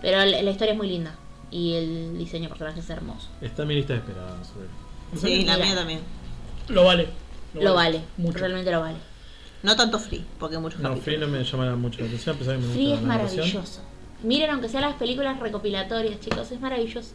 Pero 0.00 0.18
la, 0.18 0.42
la 0.42 0.50
historia 0.50 0.72
es 0.72 0.78
muy 0.78 0.88
linda 0.88 1.14
y 1.50 1.74
el 1.74 2.18
diseño 2.18 2.44
de 2.44 2.48
personajes 2.50 2.84
es 2.84 2.90
hermoso. 2.90 3.28
Está 3.40 3.62
en 3.62 3.68
mi 3.68 3.74
lista 3.74 3.92
de 3.94 3.98
espera. 4.00 4.22
sobre- 4.44 4.68
Sí, 5.20 5.44
la 5.44 5.56
mía 5.56 5.74
también. 5.74 6.00
Lo 6.68 6.84
vale. 6.84 7.08
Lo 7.54 7.74
vale, 7.74 8.02
Mucho. 8.18 8.38
realmente 8.38 8.70
lo 8.70 8.80
vale. 8.80 8.98
No 9.62 9.74
tanto 9.76 9.98
free, 9.98 10.24
porque 10.38 10.56
hay 10.56 10.62
muchos 10.62 10.80
No, 10.80 10.94
Free 10.96 11.16
no 11.18 11.26
me 11.26 11.42
llama 11.42 11.74
mucho 11.76 12.00
la 12.00 12.06
atención, 12.06 12.36
a 12.36 12.38
pesar 12.38 12.54
de 12.56 12.60
que 12.60 12.66
me 12.68 12.72
Free 12.74 12.84
gusta 12.90 12.96
es 13.00 13.02
la 13.02 13.08
narración. 13.16 13.46
maravilloso. 13.46 13.80
Miren, 14.22 14.50
aunque 14.50 14.68
sean 14.68 14.82
las 14.82 14.94
películas 14.94 15.40
recopilatorias, 15.40 16.20
chicos, 16.20 16.50
es 16.52 16.60
maravilloso. 16.60 17.14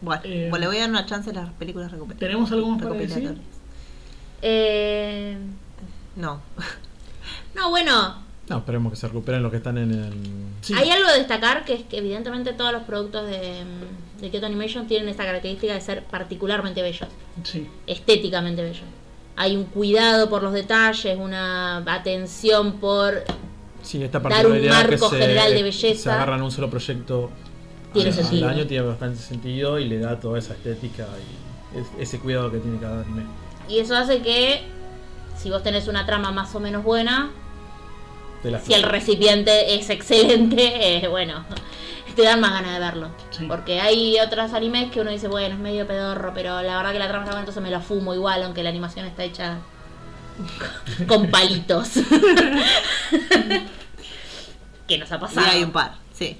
Bueno, 0.00 0.22
Eh, 0.24 0.48
bueno, 0.50 0.62
le 0.64 0.66
voy 0.68 0.76
a 0.76 0.80
dar 0.80 0.90
una 0.90 1.06
chance 1.06 1.30
a 1.30 1.32
las 1.32 1.50
películas 1.54 1.90
recuper- 1.92 2.18
¿Tenemos 2.18 2.50
algo 2.52 2.68
más 2.70 2.82
para 2.82 2.94
decir? 2.94 3.08
recopilatorias. 3.14 3.46
Eh, 4.42 5.36
No. 6.16 6.40
no, 7.54 7.70
bueno, 7.70 8.24
No, 8.48 8.58
esperemos 8.58 8.92
que 8.92 8.96
se 8.96 9.08
recuperen 9.08 9.42
los 9.42 9.50
que 9.50 9.56
están 9.58 9.76
en 9.78 9.90
el. 9.92 10.12
Sí. 10.60 10.72
Hay 10.74 10.88
algo 10.90 11.08
a 11.08 11.12
destacar 11.14 11.64
que 11.64 11.74
es 11.74 11.82
que 11.82 11.98
evidentemente 11.98 12.52
todos 12.52 12.72
los 12.72 12.82
productos 12.84 13.26
de, 13.28 13.64
mm, 13.64 14.20
de 14.20 14.30
Kyoto 14.30 14.46
Animation 14.46 14.86
tienen 14.86 15.08
esta 15.08 15.24
característica 15.24 15.74
de 15.74 15.80
ser 15.80 16.04
particularmente 16.04 16.80
bellos, 16.80 17.08
Sí. 17.42 17.66
estéticamente 17.86 18.62
bellos. 18.62 18.84
Hay 19.36 19.56
un 19.56 19.64
cuidado 19.64 20.30
por 20.30 20.42
los 20.42 20.52
detalles, 20.52 21.18
una 21.18 21.78
atención 21.78 22.74
por... 22.78 23.24
Sí, 23.82 24.02
esta 24.02 24.18
Dar 24.20 24.46
un 24.46 24.66
marco 24.68 25.10
se, 25.10 25.18
general 25.18 25.52
de 25.52 25.62
belleza. 25.62 26.02
se 26.02 26.10
agarran 26.10 26.40
un 26.42 26.50
solo 26.50 26.70
proyecto 26.70 27.30
Tiene 27.96 28.12
sentido. 28.12 28.48
al 28.48 28.54
año, 28.54 28.66
tiene 28.66 28.86
bastante 28.86 29.18
sentido 29.20 29.78
y 29.78 29.84
le 29.88 29.98
da 29.98 30.18
toda 30.20 30.38
esa 30.38 30.54
estética 30.54 31.06
y 31.74 31.78
es- 31.78 31.86
ese 31.98 32.18
cuidado 32.20 32.50
que 32.50 32.58
tiene 32.58 32.78
cada 32.78 33.02
anime. 33.02 33.24
Y 33.68 33.78
eso 33.78 33.96
hace 33.96 34.20
que 34.22 34.62
si 35.36 35.50
vos 35.50 35.62
tenés 35.62 35.88
una 35.88 36.06
trama 36.06 36.30
más 36.32 36.54
o 36.54 36.60
menos 36.60 36.82
buena, 36.84 37.30
si 38.64 38.74
el 38.74 38.82
recipiente 38.84 39.74
es 39.74 39.90
excelente, 39.90 40.58
eh, 41.04 41.08
bueno, 41.08 41.44
te 42.14 42.22
dan 42.22 42.40
más 42.40 42.52
ganas 42.52 42.74
de 42.74 42.78
verlo. 42.80 43.08
Sí. 43.30 43.44
Porque 43.46 43.80
hay 43.80 44.16
otros 44.20 44.52
animes 44.54 44.90
que 44.92 45.00
uno 45.00 45.10
dice, 45.10 45.26
bueno, 45.28 45.54
es 45.56 45.60
medio 45.60 45.86
pedorro, 45.86 46.32
pero 46.34 46.62
la 46.62 46.76
verdad 46.76 46.92
que 46.92 46.98
la 47.00 47.08
trama 47.08 47.24
está 47.24 47.32
buena, 47.32 47.40
entonces 47.40 47.62
me 47.62 47.70
lo 47.70 47.80
fumo 47.80 48.14
igual, 48.14 48.42
aunque 48.44 48.62
la 48.62 48.68
animación 48.70 49.04
está 49.06 49.24
hecha 49.24 49.58
con 51.08 51.28
palitos. 51.30 51.88
que 54.86 54.98
nos 54.98 55.10
ha 55.10 55.16
Y 55.16 55.18
pasado. 55.18 55.46
hay 55.50 55.64
un 55.64 55.72
par, 55.72 55.94
sí. 56.12 56.36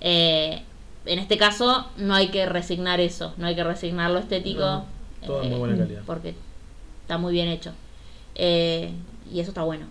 Eh, 0.00 0.62
en 1.04 1.18
este 1.18 1.36
caso, 1.36 1.88
no 1.96 2.14
hay 2.14 2.28
que 2.28 2.46
resignar 2.46 3.00
eso, 3.00 3.34
no 3.36 3.46
hay 3.46 3.54
que 3.54 3.64
resignar 3.64 4.10
lo 4.10 4.18
estético. 4.18 4.60
No, 4.60 4.86
todo 5.26 5.42
de 5.42 5.48
muy 5.48 5.58
buena 5.58 5.76
calidad. 5.76 6.02
Porque 6.06 6.34
está 7.02 7.18
muy 7.18 7.32
bien 7.32 7.48
hecho. 7.48 7.72
Eh, 8.34 8.92
y 9.30 9.40
eso 9.40 9.50
está 9.50 9.62
bueno. 9.62 9.86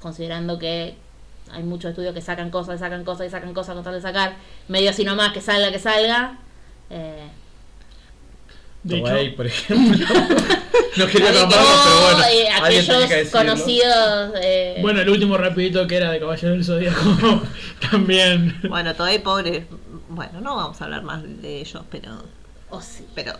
Considerando 0.00 0.58
que 0.58 0.94
hay 1.50 1.62
muchos 1.62 1.90
estudios 1.90 2.14
que 2.14 2.20
sacan 2.20 2.50
cosas, 2.50 2.80
sacan 2.80 3.04
cosas 3.04 3.26
y 3.26 3.30
sacan 3.30 3.54
cosas 3.54 3.74
con 3.74 3.84
tal 3.84 3.94
de 3.94 4.00
sacar, 4.00 4.36
medio 4.68 4.90
así 4.90 5.04
nomás, 5.04 5.32
que 5.32 5.40
salga, 5.40 5.70
que 5.70 5.78
salga. 5.78 6.38
Eh, 6.90 7.28
De 8.86 9.00
Toei, 9.00 9.26
hecho, 9.26 9.36
por 9.36 9.46
ejemplo. 9.46 10.06
no 10.96 11.06
quería 11.06 11.30
o 11.30 11.32
nombrarlos, 11.32 11.80
pero 11.84 12.00
bueno. 12.00 12.24
eh, 12.32 12.48
aquellos 12.62 13.04
que 13.08 13.30
conocidos. 13.30 14.32
eh, 14.42 14.78
bueno, 14.80 15.00
el 15.00 15.08
último 15.10 15.36
rapidito 15.36 15.86
que 15.86 15.96
era 15.96 16.10
de 16.10 16.20
Caballero 16.20 16.50
del 16.54 16.64
Zodíaco 16.64 17.42
también. 17.90 18.56
Bueno, 18.68 18.94
todavía 18.94 19.22
pobre. 19.22 19.66
Bueno, 20.08 20.40
no 20.40 20.56
vamos 20.56 20.80
a 20.80 20.84
hablar 20.84 21.02
más 21.02 21.22
de 21.42 21.60
ellos, 21.60 21.82
pero. 21.90 22.22
oh, 22.70 22.80
sí. 22.80 23.04
pero 23.14 23.32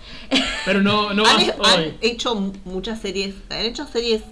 Pero 0.65 0.83
no, 0.83 1.13
no 1.15 1.25
han, 1.25 1.41
han 1.65 1.81
hoy. 1.81 1.95
hecho 2.01 2.35
mu- 2.35 2.53
muchas 2.65 3.01
series. 3.01 3.35
Han 3.51 3.65
hecho 3.67 3.87
series 3.87 4.23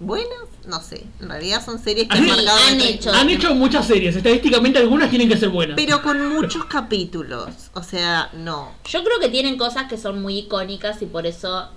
buenas, 0.00 0.38
no 0.66 0.80
sé. 0.80 1.04
En 1.20 1.28
realidad 1.28 1.64
son 1.64 1.78
series 1.78 2.08
que 2.08 2.16
han 2.16 2.26
marcado. 2.26 2.58
han 2.68 2.80
hecho. 2.80 3.12
Han 3.12 3.30
hecho 3.30 3.54
muchas 3.54 3.86
series, 3.86 4.14
estadísticamente 4.16 4.78
algunas 4.78 5.08
tienen 5.10 5.28
que 5.28 5.36
ser 5.36 5.48
buenas. 5.48 5.76
Pero 5.76 6.02
con 6.02 6.28
muchos 6.34 6.64
capítulos. 6.66 7.48
O 7.74 7.82
sea, 7.82 8.30
no. 8.34 8.72
Yo 8.84 9.02
creo 9.04 9.18
que 9.20 9.28
tienen 9.28 9.56
cosas 9.56 9.88
que 9.88 9.96
son 9.98 10.20
muy 10.22 10.38
icónicas 10.40 11.00
y 11.02 11.06
por 11.06 11.26
eso, 11.26 11.68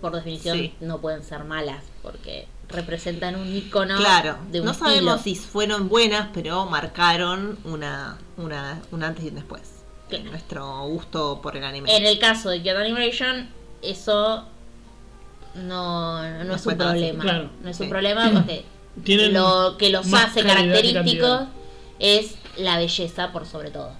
por 0.00 0.12
definición, 0.14 0.58
Sí. 0.58 0.74
no 0.80 1.00
pueden 1.00 1.22
ser 1.24 1.44
malas, 1.44 1.82
porque 2.02 2.46
representan 2.68 3.36
un 3.36 3.54
icono 3.54 3.96
Claro, 3.96 4.36
de 4.50 4.60
un 4.60 4.66
no 4.66 4.74
sabemos 4.74 5.22
si 5.22 5.34
fueron 5.36 5.88
buenas, 5.88 6.28
pero 6.34 6.66
marcaron 6.66 7.58
una, 7.64 8.18
una, 8.36 8.82
un 8.90 9.02
antes 9.04 9.24
y 9.24 9.28
un 9.28 9.36
después. 9.36 9.62
Claro. 10.08 10.24
Nuestro 10.30 10.82
gusto 10.86 11.40
por 11.42 11.56
el 11.56 11.64
anime. 11.64 11.96
En 11.96 12.04
el 12.06 12.18
caso 12.18 12.50
de 12.50 12.62
Kyoto 12.62 12.78
Animation, 12.78 13.48
eso 13.82 14.46
no, 15.56 16.22
no 16.38 16.44
No 16.44 16.54
es 16.54 16.66
un 16.66 16.76
problema. 16.76 17.22
claro. 17.22 17.50
No 17.62 17.70
es 17.70 17.76
Sí. 17.76 17.82
un 17.84 17.88
problema 17.90 18.30
porque 18.32 18.64
Tienen 19.04 19.32
lo 19.34 19.76
que 19.78 19.90
los 19.90 20.12
hace 20.14 20.42
que 20.42 20.46
característicos 20.48 21.42
es 21.98 22.34
la 22.56 22.78
belleza 22.78 23.32
por 23.32 23.46
sobre 23.46 23.70
todo. 23.70 23.92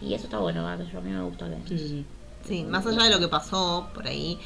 Y 0.00 0.14
eso 0.14 0.24
está 0.24 0.38
bueno, 0.38 0.64
que 0.90 0.96
a 0.96 1.00
mí 1.00 1.10
me 1.10 1.22
gusta 1.22 1.46
que... 1.48 1.56
Sí, 1.68 1.78
sí, 1.78 1.88
sí. 1.88 2.04
Sí, 2.46 2.64
más 2.64 2.86
allá 2.86 3.02
de 3.04 3.10
lo 3.10 3.18
que 3.20 3.28
pasó 3.28 3.88
por 3.92 4.06
ahí, 4.06 4.38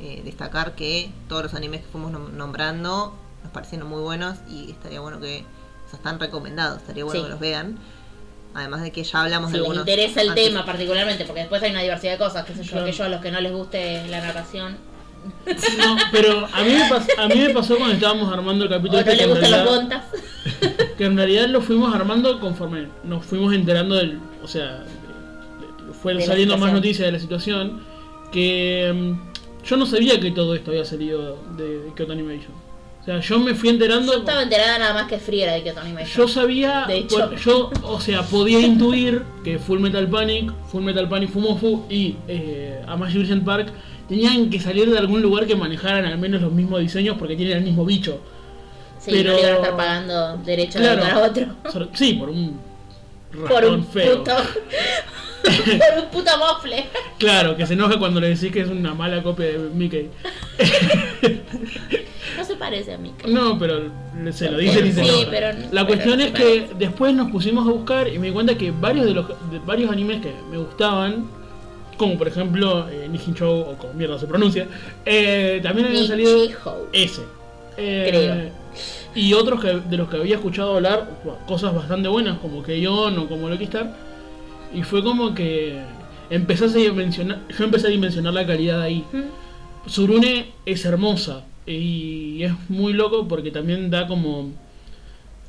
eh, 0.00 0.20
destacar 0.24 0.74
que 0.74 1.10
todos 1.28 1.42
los 1.44 1.54
animes 1.54 1.80
que 1.80 1.86
fuimos 1.88 2.12
nom- 2.12 2.30
nombrando 2.32 3.14
nos 3.42 3.52
parecieron 3.52 3.88
muy 3.88 4.02
buenos 4.02 4.36
y 4.50 4.70
estaría 4.70 5.00
bueno 5.00 5.18
que, 5.20 5.44
o 5.86 5.88
sea, 5.90 5.96
están 5.96 6.20
recomendados, 6.20 6.78
estaría 6.78 7.04
bueno 7.04 7.20
Sí. 7.20 7.24
que 7.26 7.30
los 7.30 7.40
vean. 7.40 7.78
Además 8.54 8.82
de 8.82 8.92
que 8.92 9.02
ya 9.04 9.22
hablamos 9.22 9.48
Si 9.50 9.52
de 9.54 9.58
les 9.60 9.66
algunos. 9.68 9.88
interesa 9.88 10.20
el 10.22 10.30
antes. 10.30 10.44
tema 10.48 10.64
particularmente, 10.66 11.24
porque 11.24 11.40
después 11.40 11.62
hay 11.62 11.70
una 11.70 11.82
diversidad 11.82 12.12
de 12.12 12.18
cosas, 12.18 12.44
qué 12.44 12.54
sé 12.54 12.64
yo, 12.64 12.72
Claro. 12.72 12.86
que 12.86 12.92
yo 12.92 13.04
a 13.04 13.08
los 13.08 13.20
que 13.20 13.30
no 13.30 13.40
les 13.40 13.52
guste 13.52 14.06
la 14.08 14.20
narración, 14.20 14.76
No, 15.78 15.96
pero 16.12 16.46
a 16.52 16.62
mí, 16.62 16.70
me 16.72 16.88
pas- 16.88 17.06
a 17.18 17.28
mí 17.28 17.34
me 17.36 17.50
pasó 17.50 17.76
cuando 17.76 17.94
estábamos 17.94 18.32
armando 18.32 18.64
el 18.64 18.70
capítulo 18.70 19.02
que, 19.04 19.12
en 19.12 19.30
gustan 19.30 19.64
bontas. 19.64 20.04
que 20.98 21.04
en 21.04 21.16
realidad 21.16 21.48
lo 21.48 21.60
fuimos 21.60 21.94
armando 21.94 22.38
conforme 22.40 22.88
nos 23.04 23.24
fuimos 23.24 23.54
enterando 23.54 23.94
del. 23.96 24.18
O 24.42 24.48
sea, 24.48 24.80
de- 24.80 25.86
de- 25.86 25.92
fue 25.94 26.14
De 26.14 26.20
la 26.20 26.26
saliendo 26.26 26.56
más 26.58 26.72
noticias 26.72 27.06
de 27.06 27.12
la 27.12 27.18
situación. 27.18 27.80
Que 28.32 28.92
mm, 28.94 29.64
yo 29.66 29.76
no 29.76 29.86
sabía 29.86 30.20
que 30.20 30.30
todo 30.30 30.54
esto 30.54 30.70
había 30.70 30.84
salido 30.84 31.38
de, 31.56 31.78
de 31.80 31.94
Kyoto 31.94 32.12
Animation. 32.12 32.52
O 33.00 33.04
sea, 33.04 33.20
yo 33.20 33.38
me 33.38 33.54
fui 33.54 33.70
enterando. 33.70 34.12
Yo 34.12 34.18
estaba 34.18 34.42
enterada 34.42 34.78
nada 34.78 34.92
más 34.92 35.06
que 35.08 35.18
friera 35.18 35.54
de 35.54 35.62
Kyoto 35.62 35.80
Animation. 35.80 36.14
Yo 36.14 36.28
sabía, 36.28 36.84
De 36.86 36.98
hecho. 36.98 37.16
bueno, 37.16 37.36
yo, 37.36 37.70
o 37.84 38.00
sea, 38.00 38.22
podía 38.22 38.60
intuir 38.60 39.22
que 39.44 39.58
Full 39.58 39.78
Metal 39.80 40.06
Panic, 40.08 40.52
Full 40.70 40.82
Metal 40.82 41.08
Panic 41.08 41.30
Fumofu 41.30 41.86
y 41.88 42.16
eh, 42.28 42.82
Amashi 42.86 43.16
Vision 43.18 43.40
Park 43.44 43.68
tenían 44.08 44.48
que 44.50 44.58
salir 44.60 44.90
de 44.90 44.98
algún 44.98 45.20
lugar 45.22 45.46
que 45.46 45.54
manejaran 45.56 46.04
al 46.06 46.18
menos 46.18 46.40
los 46.40 46.52
mismos 46.52 46.80
diseños 46.80 47.16
porque 47.18 47.36
tienen 47.36 47.58
el 47.58 47.64
mismo 47.64 47.84
bicho. 47.84 48.20
sí, 48.98 49.10
pero- 49.12 49.32
no 49.32 49.38
iban 49.38 49.50
a 49.52 49.54
estar 49.56 49.76
pagando 49.76 50.36
derechos 50.38 50.80
Claro. 50.80 51.04
de 51.04 51.10
a 51.10 51.18
otro. 51.18 51.46
Sí, 51.94 52.14
por 52.14 52.30
un 52.30 52.58
Por 53.48 53.64
un 53.66 53.84
feo. 53.86 54.18
puto. 54.18 54.32
por 55.44 56.04
un 56.04 56.10
puto 56.10 56.30
mofle. 56.38 56.86
Claro, 57.18 57.56
que 57.56 57.66
se 57.66 57.74
enoja 57.74 57.98
cuando 57.98 58.20
le 58.20 58.30
decís 58.30 58.50
que 58.50 58.60
es 58.62 58.68
una 58.68 58.94
mala 58.94 59.22
copia 59.22 59.46
de 59.46 59.58
Mickey. 59.74 60.10
No 62.36 62.44
se 62.44 62.54
parece 62.56 62.94
a 62.94 62.98
mí. 62.98 63.12
No, 63.26 63.58
pero 63.58 63.90
se 64.30 64.48
lo 64.50 64.58
dicen 64.58 64.86
y 64.86 64.92
se 64.92 65.02
Sí, 65.02 65.08
enoja. 65.10 65.26
pero- 65.30 65.48
La 65.72 65.84
pero 65.84 65.86
cuestión 65.86 66.18
no 66.18 66.24
es 66.24 66.32
que 66.32 66.68
después 66.78 67.12
nos 67.14 67.30
pusimos 67.32 67.66
a 67.66 67.70
buscar 67.72 68.08
y 68.08 68.18
me 68.18 68.28
di 68.28 68.32
cuenta 68.32 68.56
que 68.56 68.70
varios 68.70 69.06
de 69.06 69.12
los 69.14 69.26
de 69.50 69.58
varios 69.66 69.90
animes 69.90 70.20
que 70.22 70.32
me 70.50 70.56
gustaban, 70.58 71.28
como 71.98 72.16
por 72.16 72.28
ejemplo 72.28 72.88
eh, 72.88 73.06
Nijin 73.10 73.34
Show 73.34 73.60
o 73.60 73.74
como 73.76 73.92
mierda 73.92 74.18
se 74.18 74.26
pronuncia, 74.26 74.66
eh, 75.04 75.60
también 75.62 75.88
habían 75.88 76.06
salido 76.06 76.48
ese. 76.92 77.22
Eh, 77.76 78.06
Creo. 78.08 78.68
Y 79.14 79.34
otros 79.34 79.60
que, 79.60 79.80
de 79.80 79.96
los 79.96 80.08
que 80.08 80.16
había 80.16 80.36
escuchado 80.36 80.76
hablar, 80.76 81.10
cosas 81.46 81.74
bastante 81.74 82.08
buenas, 82.08 82.38
como 82.38 82.62
Keion 82.62 83.18
o 83.18 83.28
como 83.28 83.50
Lucky 83.50 83.64
Star. 83.64 83.94
Y 84.72 84.82
fue 84.82 85.02
como 85.02 85.34
que 85.34 85.80
empecé 86.30 86.64
a 86.64 86.68
dimensionar, 86.68 87.40
yo 87.48 87.64
empecé 87.64 87.88
a 87.88 87.90
dimensionar 87.90 88.32
la 88.32 88.46
calidad 88.46 88.80
ahí. 88.80 89.04
Mm. 89.12 89.88
Surune 89.88 90.52
es 90.66 90.84
hermosa 90.84 91.44
y 91.66 92.42
es 92.42 92.52
muy 92.68 92.92
loco 92.92 93.26
porque 93.26 93.50
también 93.50 93.90
da 93.90 94.06
como 94.06 94.52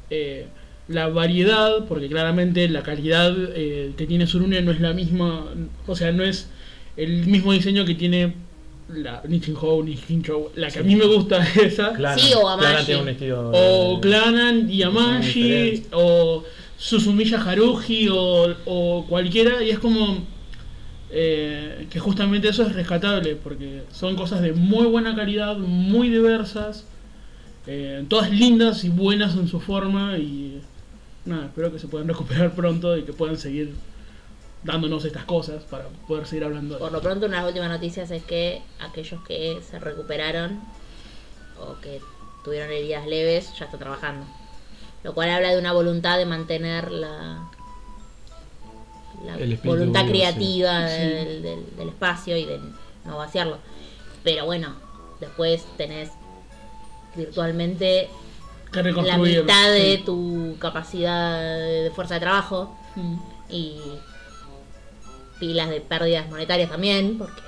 eh, 0.09 0.47
la 0.89 1.07
variedad, 1.07 1.85
porque 1.87 2.07
claramente 2.07 2.67
la 2.67 2.81
calidad 2.81 3.33
eh, 3.55 3.93
que 3.95 4.07
tiene 4.07 4.27
Surune 4.27 4.61
no 4.61 4.71
es 4.71 4.81
la 4.81 4.91
misma, 4.93 5.45
o 5.87 5.95
sea, 5.95 6.11
no 6.11 6.23
es 6.23 6.49
el 6.97 7.27
mismo 7.27 7.53
diseño 7.53 7.85
que 7.85 7.95
tiene 7.95 8.33
la 8.89 9.21
Nichin 9.27 9.55
Hou, 9.55 9.83
Nichin 9.83 10.23
Show, 10.23 10.49
la 10.55 10.69
que 10.69 10.79
a 10.79 10.83
mí 10.83 10.95
me 10.95 11.05
gusta 11.05 11.45
es 11.47 11.57
esa, 11.57 11.93
Clanan. 11.93 12.19
Sí, 12.19 12.33
o 12.33 12.49
Amashi. 12.49 12.93
O 13.29 13.99
Clanan 14.01 14.69
y 14.69 14.81
Amashi, 14.81 15.85
o 15.93 16.43
Susumiya 16.75 17.39
Haruhi, 17.39 18.09
o, 18.09 18.55
o 18.65 19.05
cualquiera, 19.07 19.63
y 19.63 19.69
es 19.69 19.77
como 19.77 20.25
eh, 21.11 21.85
que 21.91 21.99
justamente 21.99 22.49
eso 22.49 22.63
es 22.63 22.73
rescatable, 22.73 23.35
porque 23.35 23.83
son 23.91 24.15
cosas 24.15 24.41
de 24.41 24.53
muy 24.53 24.87
buena 24.87 25.15
calidad, 25.15 25.55
muy 25.57 26.09
diversas, 26.09 26.85
eh, 27.67 28.03
todas 28.07 28.31
lindas 28.31 28.83
y 28.83 28.89
buenas 28.89 29.35
en 29.35 29.47
su 29.47 29.59
forma, 29.59 30.17
y 30.17 30.61
nada, 31.29 31.45
espero 31.45 31.71
que 31.71 31.79
se 31.79 31.87
puedan 31.87 32.07
recuperar 32.13 32.53
pronto 32.53 32.97
y 32.97 33.03
que 33.03 33.13
puedan 33.13 33.37
seguir 33.37 33.73
dándonos 34.63 35.05
estas 35.05 35.23
cosas 35.23 35.63
para 35.63 35.85
poder 36.07 36.27
seguir 36.27 36.43
hablando 36.43 36.73
de 36.75 36.79
Por 36.81 36.91
lo 36.91 37.01
pronto, 37.01 37.25
una 37.27 37.37
de 37.37 37.41
las 37.43 37.47
últimas 37.49 37.69
noticias 37.69 38.11
es 38.11 38.23
que 38.23 38.61
aquellos 38.81 39.21
que 39.25 39.61
se 39.69 39.79
recuperaron 39.79 40.59
o 41.59 41.79
que 41.81 42.01
tuvieron 42.43 42.69
heridas 42.71 43.07
leves 43.07 43.51
ya 43.57 43.65
están 43.65 43.79
trabajando. 43.79 44.25
Lo 45.03 45.13
cual 45.13 45.29
habla 45.29 45.51
de 45.51 45.57
una 45.59 45.71
voluntad 45.71 46.17
de 46.17 46.25
mantener 46.25 46.91
la, 46.91 47.49
voluntad 49.63 50.05
creativa 50.07 50.87
sí. 50.89 50.97
Del, 51.01 51.41
del- 51.41 51.75
del 51.77 51.89
espacio 51.89 52.35
y 52.37 52.45
de 52.45 52.59
no 53.05 53.17
vaciarlo. 53.17 53.57
Pero 54.23 54.45
bueno, 54.45 54.73
después 55.21 55.63
tenés 55.77 56.09
virtualmente 57.15 58.09
que 58.71 58.83
la 58.83 59.17
mitad 59.17 59.71
de 59.71 59.97
Sí. 59.97 60.03
tu 60.05 60.55
capacidad 60.59 61.39
de 61.39 61.91
fuerza 61.95 62.15
de 62.15 62.19
trabajo 62.19 62.77
Mm. 62.95 63.15
y 63.49 63.75
pilas 65.39 65.69
de 65.69 65.81
pérdidas 65.81 66.29
monetarias 66.29 66.69
también, 66.69 67.17
porque 67.17 67.41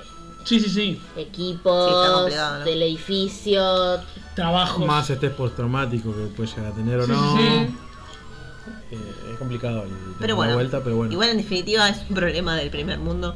Sí, 0.44 0.58
sí, 0.58 0.68
sí. 0.70 1.00
Sí, 1.14 1.20
equipos 1.20 2.32
¿no? 2.34 2.64
del 2.64 2.82
edificio, 2.82 3.62
Trabajos. 4.34 4.84
Más 4.86 5.08
estrés 5.10 5.32
postraumático 5.32 6.10
que 6.12 6.22
puede 6.34 6.48
llegar 6.48 6.72
a 6.72 6.74
tener 6.74 6.98
o 7.00 7.04
Sí, 7.06 7.12
no. 7.12 7.36
sí, 7.36 7.76
Eh, 8.92 8.96
es 9.32 9.38
complicado 9.38 9.82
el 9.84 9.90
Pero 10.18 10.36
bueno, 10.36 10.50
la 10.50 10.56
vuelta, 10.56 10.80
pero 10.84 10.96
bueno. 10.96 11.12
igual 11.12 11.30
en 11.30 11.36
definitiva 11.38 11.88
es 11.88 11.98
un 12.08 12.14
problema 12.14 12.56
del 12.56 12.70
primer 12.70 12.98
mundo 12.98 13.34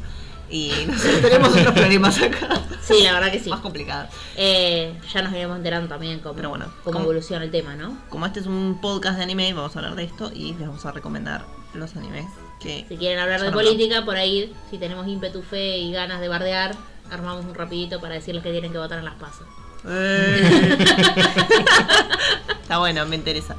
y 0.51 0.73
nosotros 0.87 1.21
tenemos 1.23 1.51
otros 1.51 1.75
problemas 1.75 2.21
acá. 2.23 2.61
sí, 2.83 3.03
la 3.03 3.13
verdad 3.13 3.33
que 3.33 3.41
sí. 3.41 3.51
Más 3.51 3.61
complicados. 3.61 4.11
Eh, 4.37 4.95
ya 5.13 5.23
nos 5.23 5.33
iremos 5.33 5.57
enterando 5.57 5.89
también 5.89 6.21
cómo, 6.21 6.35
Pero 6.37 6.51
bueno, 6.51 6.67
cómo 6.85 7.01
evoluciona 7.01 7.45
el 7.45 7.51
tema, 7.51 7.75
¿no? 7.75 7.99
Como 8.09 8.27
este 8.27 8.41
es 8.41 8.47
un 8.47 8.79
podcast 8.81 9.17
de 9.17 9.25
anime, 9.25 9.53
vamos 9.53 9.75
a 9.77 9.79
hablar 9.81 9.97
de 9.97 10.05
esto 10.05 10.31
y 10.33 10.55
les 10.55 10.67
vamos 10.67 10.85
a 10.87 10.93
recomendar 10.93 11.45
los 11.75 11.97
animes 11.97 12.27
que 12.61 12.87
Si 12.89 12.97
quieren 12.97 13.19
hablar 13.19 13.41
de 13.41 13.49
no 13.49 13.53
política, 13.53 14.05
por 14.05 14.17
ahí, 14.17 14.55
si 14.71 14.79
tenemos 14.79 15.07
ímpetu, 15.07 15.43
fe 15.43 15.79
y 15.79 15.93
ganas 15.93 16.21
de 16.21 16.29
bardear, 16.29 16.75
armamos 17.11 17.45
un 17.45 17.55
rapidito 17.55 18.01
para 18.01 18.15
decirles 18.15 18.43
que 18.43 18.51
tienen 18.51 18.73
que 18.73 18.79
votar 18.79 18.99
en 18.99 19.05
las 19.05 19.15
pasas. 19.15 19.47
Eh. 19.89 20.79
Está 22.63 22.79
bueno, 22.79 23.05
me 23.07 23.17
interesa. 23.17 23.57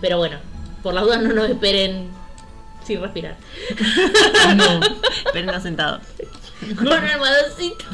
Pero 0.00 0.18
bueno, 0.18 0.38
por 0.82 0.94
las 0.94 1.04
dudas 1.04 1.22
no 1.22 1.32
nos 1.34 1.48
esperen 1.48 2.10
sin 2.84 3.00
respirar. 3.00 3.36
No. 4.56 4.80
Esperen 5.26 5.60
sentados. 5.62 6.02
Con 6.76 6.86
un 6.86 6.92
almohadoncito. 6.92 7.84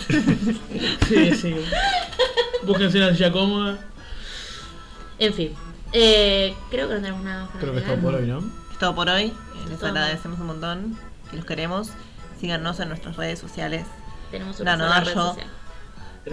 Sí, 1.09 1.35
sí. 1.35 1.57
Búsquense 2.65 2.99
una 2.99 3.13
silla 3.13 3.33
cómoda. 3.33 3.79
En 5.19 5.35
fin, 5.35 5.53
eh, 5.93 6.55
creo 6.71 6.89
que 6.89 6.95
no 6.95 7.01
tenemos 7.01 7.23
nada 7.25 7.41
más 7.43 7.49
para 7.51 7.61
Creo 7.61 7.73
que 7.75 7.81
es 7.81 7.87
todo 7.87 7.97
por 7.99 8.15
hoy, 8.15 8.27
¿no? 8.27 8.39
Es 8.73 8.79
todo 8.79 8.95
por 8.95 9.09
hoy. 9.09 9.33
Les 9.69 9.79
Todo. 9.79 9.91
agradecemos 9.91 10.39
un 10.41 10.47
montón. 10.47 10.99
Que 11.31 11.37
los 11.37 11.45
queremos. 11.45 11.91
Síganos 12.41 12.81
en 12.81 12.89
nuestras 12.89 13.17
redes 13.17 13.39
sociales. 13.39 13.87
Tenemos 14.31 14.59
una 14.61 14.77
No, 14.77 14.89
no, 14.89 15.01
red 15.05 15.15
yo- 15.15 15.27
social. 15.29 15.47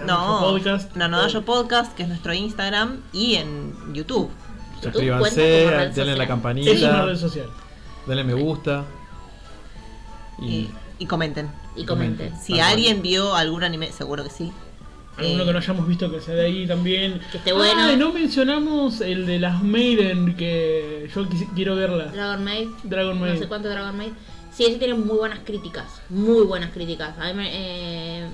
No, 0.04 0.40
podcast. 0.40 0.94
Nanodayo 0.96 1.44
Podcast, 1.44 1.94
que 1.94 2.02
es 2.04 2.08
nuestro 2.08 2.32
Instagram, 2.34 3.00
y 3.12 3.36
en 3.36 3.94
YouTube. 3.94 4.30
Suscríbanse, 4.82 5.40
denle 5.40 5.70
la 5.70 5.84
Es 5.84 5.98
una 6.16 6.26
campanita, 6.26 7.04
red 7.06 7.16
social. 7.16 7.46
Denle 8.08 8.24
me 8.24 8.34
gusta. 8.34 8.84
Y, 10.40 10.68
y 10.98 11.06
comenten. 11.06 11.50
Y 11.76 11.84
comenten. 11.84 12.30
Si 12.40 12.52
Tal 12.54 12.60
cual. 12.62 12.72
alguien 12.72 13.02
vio 13.02 13.34
algún 13.34 13.64
anime, 13.64 13.92
seguro 13.92 14.24
que 14.24 14.30
sí. 14.30 14.52
Alguno 15.16 15.42
Eh, 15.42 15.46
que 15.46 15.52
no 15.52 15.58
hayamos 15.58 15.88
visto 15.88 16.10
que 16.10 16.20
sea 16.20 16.34
de 16.34 16.46
ahí 16.46 16.66
también. 16.66 17.20
Que 17.32 17.38
esté 17.38 17.52
bueno. 17.52 17.72
Ah, 17.76 17.96
no 17.96 18.12
mencionamos 18.12 19.00
el 19.00 19.26
de 19.26 19.40
las 19.40 19.62
Maiden, 19.62 20.36
que 20.36 21.10
yo 21.14 21.26
quiero 21.54 21.74
verla. 21.76 22.06
Dragon 22.06 22.44
Maid. 22.44 22.68
Dragon 22.84 23.18
No 23.18 23.26
Maid. 23.26 23.38
sé 23.38 23.48
cuánto 23.48 23.68
Dragon 23.68 23.96
Maid. 23.96 24.12
Sí, 24.52 24.64
ese 24.64 24.76
tiene 24.78 24.94
muy 24.94 25.16
buenas 25.18 25.40
críticas. 25.44 25.86
Muy 26.08 26.44
buenas 26.44 26.70
críticas. 26.70 27.18
A 27.18 27.26
mí 27.28 27.34
me- 27.34 27.50
eh, 27.52 28.28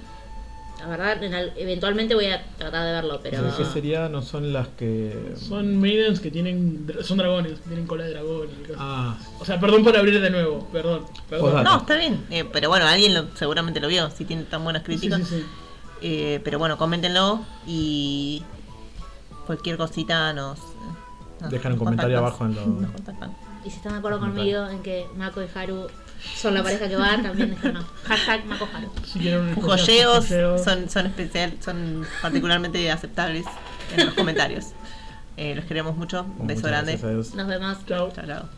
la 0.85 0.91
verdad, 0.91 1.23
en 1.23 1.33
al- 1.35 1.53
eventualmente 1.57 2.15
voy 2.15 2.27
a 2.27 2.45
tratar 2.59 2.85
de 2.85 2.93
verlo, 2.93 3.21
pero. 3.23 3.57
¿Qué 3.57 3.65
sería? 3.65 4.09
No 4.09 4.21
son 4.23 4.53
las 4.53 4.69
que. 4.69 5.33
Son 5.37 5.77
Maidens 5.79 6.21
que 6.21 6.31
tienen. 6.31 6.87
Son 7.03 7.17
dragones, 7.19 7.59
tienen 7.63 7.87
cola 7.87 8.05
de 8.05 8.11
dragón. 8.11 8.49
y 8.51 8.63
cosas. 8.67 8.77
Ah, 8.79 9.19
O 9.41 9.45
sea, 9.45 9.59
perdón 9.59 9.83
por 9.85 9.97
abrir 9.97 10.21
de 10.21 10.31
nuevo, 10.31 10.69
perdón. 10.73 11.07
No, 11.31 11.77
está 11.79 11.97
bien. 11.97 12.25
eh, 12.31 12.45
pero 12.53 12.69
bueno, 12.69 12.87
alguien 12.87 13.15
lo- 13.15 13.35
seguramente 13.37 13.81
lo 13.81 13.89
vio, 13.89 14.11
si 14.11 14.25
tiene 14.25 14.43
tan 14.45 14.63
buenas 14.65 14.83
críticas. 14.83 15.21
sí, 15.27 15.37
sí. 15.41 15.45
Eh, 16.03 16.41
pero 16.45 16.59
bueno, 16.59 16.77
coméntenlo 16.77 17.41
y 17.67 18.43
cualquier 19.47 19.77
cosita 19.77 20.33
nos. 20.35 20.59
nos 21.41 21.51
Dejan 21.51 21.73
un 21.73 21.79
comentario 21.79 22.19
abajo 22.19 22.45
en 22.45 22.55
lo- 22.55 22.67
Nos 22.67 22.91
contactan. 22.91 23.35
Y 23.65 23.71
si 23.71 23.77
están 23.77 23.93
de 23.93 23.99
acuerdo 24.01 24.21
conmigo 24.21 24.67
en 24.69 24.83
que 24.83 25.07
Mako 25.17 25.41
y 25.43 25.47
Haru 25.59 25.87
son 26.37 26.55
la 26.55 26.63
pareja 26.63 26.89
que 26.89 26.97
va, 26.97 27.21
también 27.23 27.51
déjenos. 27.51 27.85
Hashtag 28.05 28.45
Mako 28.47 28.69
Haru. 28.75 28.91
Si 29.05 29.19
quieren 29.19 29.41
un 29.41 29.55
Joyeos 29.55 30.27
joyeo. 30.29 30.59
son, 30.59 30.89
son 30.89 31.07
especial, 31.07 31.55
son 31.65 32.07
particularmente 32.23 32.91
aceptables 32.91 33.47
en 33.97 34.07
los 34.07 34.15
comentarios. 34.15 34.67
Eh, 35.37 35.55
los 35.55 35.65
queremos 35.65 35.97
mucho. 35.97 36.27
Un 36.39 36.47
beso 36.47 36.67
grande. 36.67 36.97
Nos 36.97 37.47
vemos. 37.47 37.79
Chao. 37.87 38.13
Chao, 38.13 38.27
chao. 38.27 38.49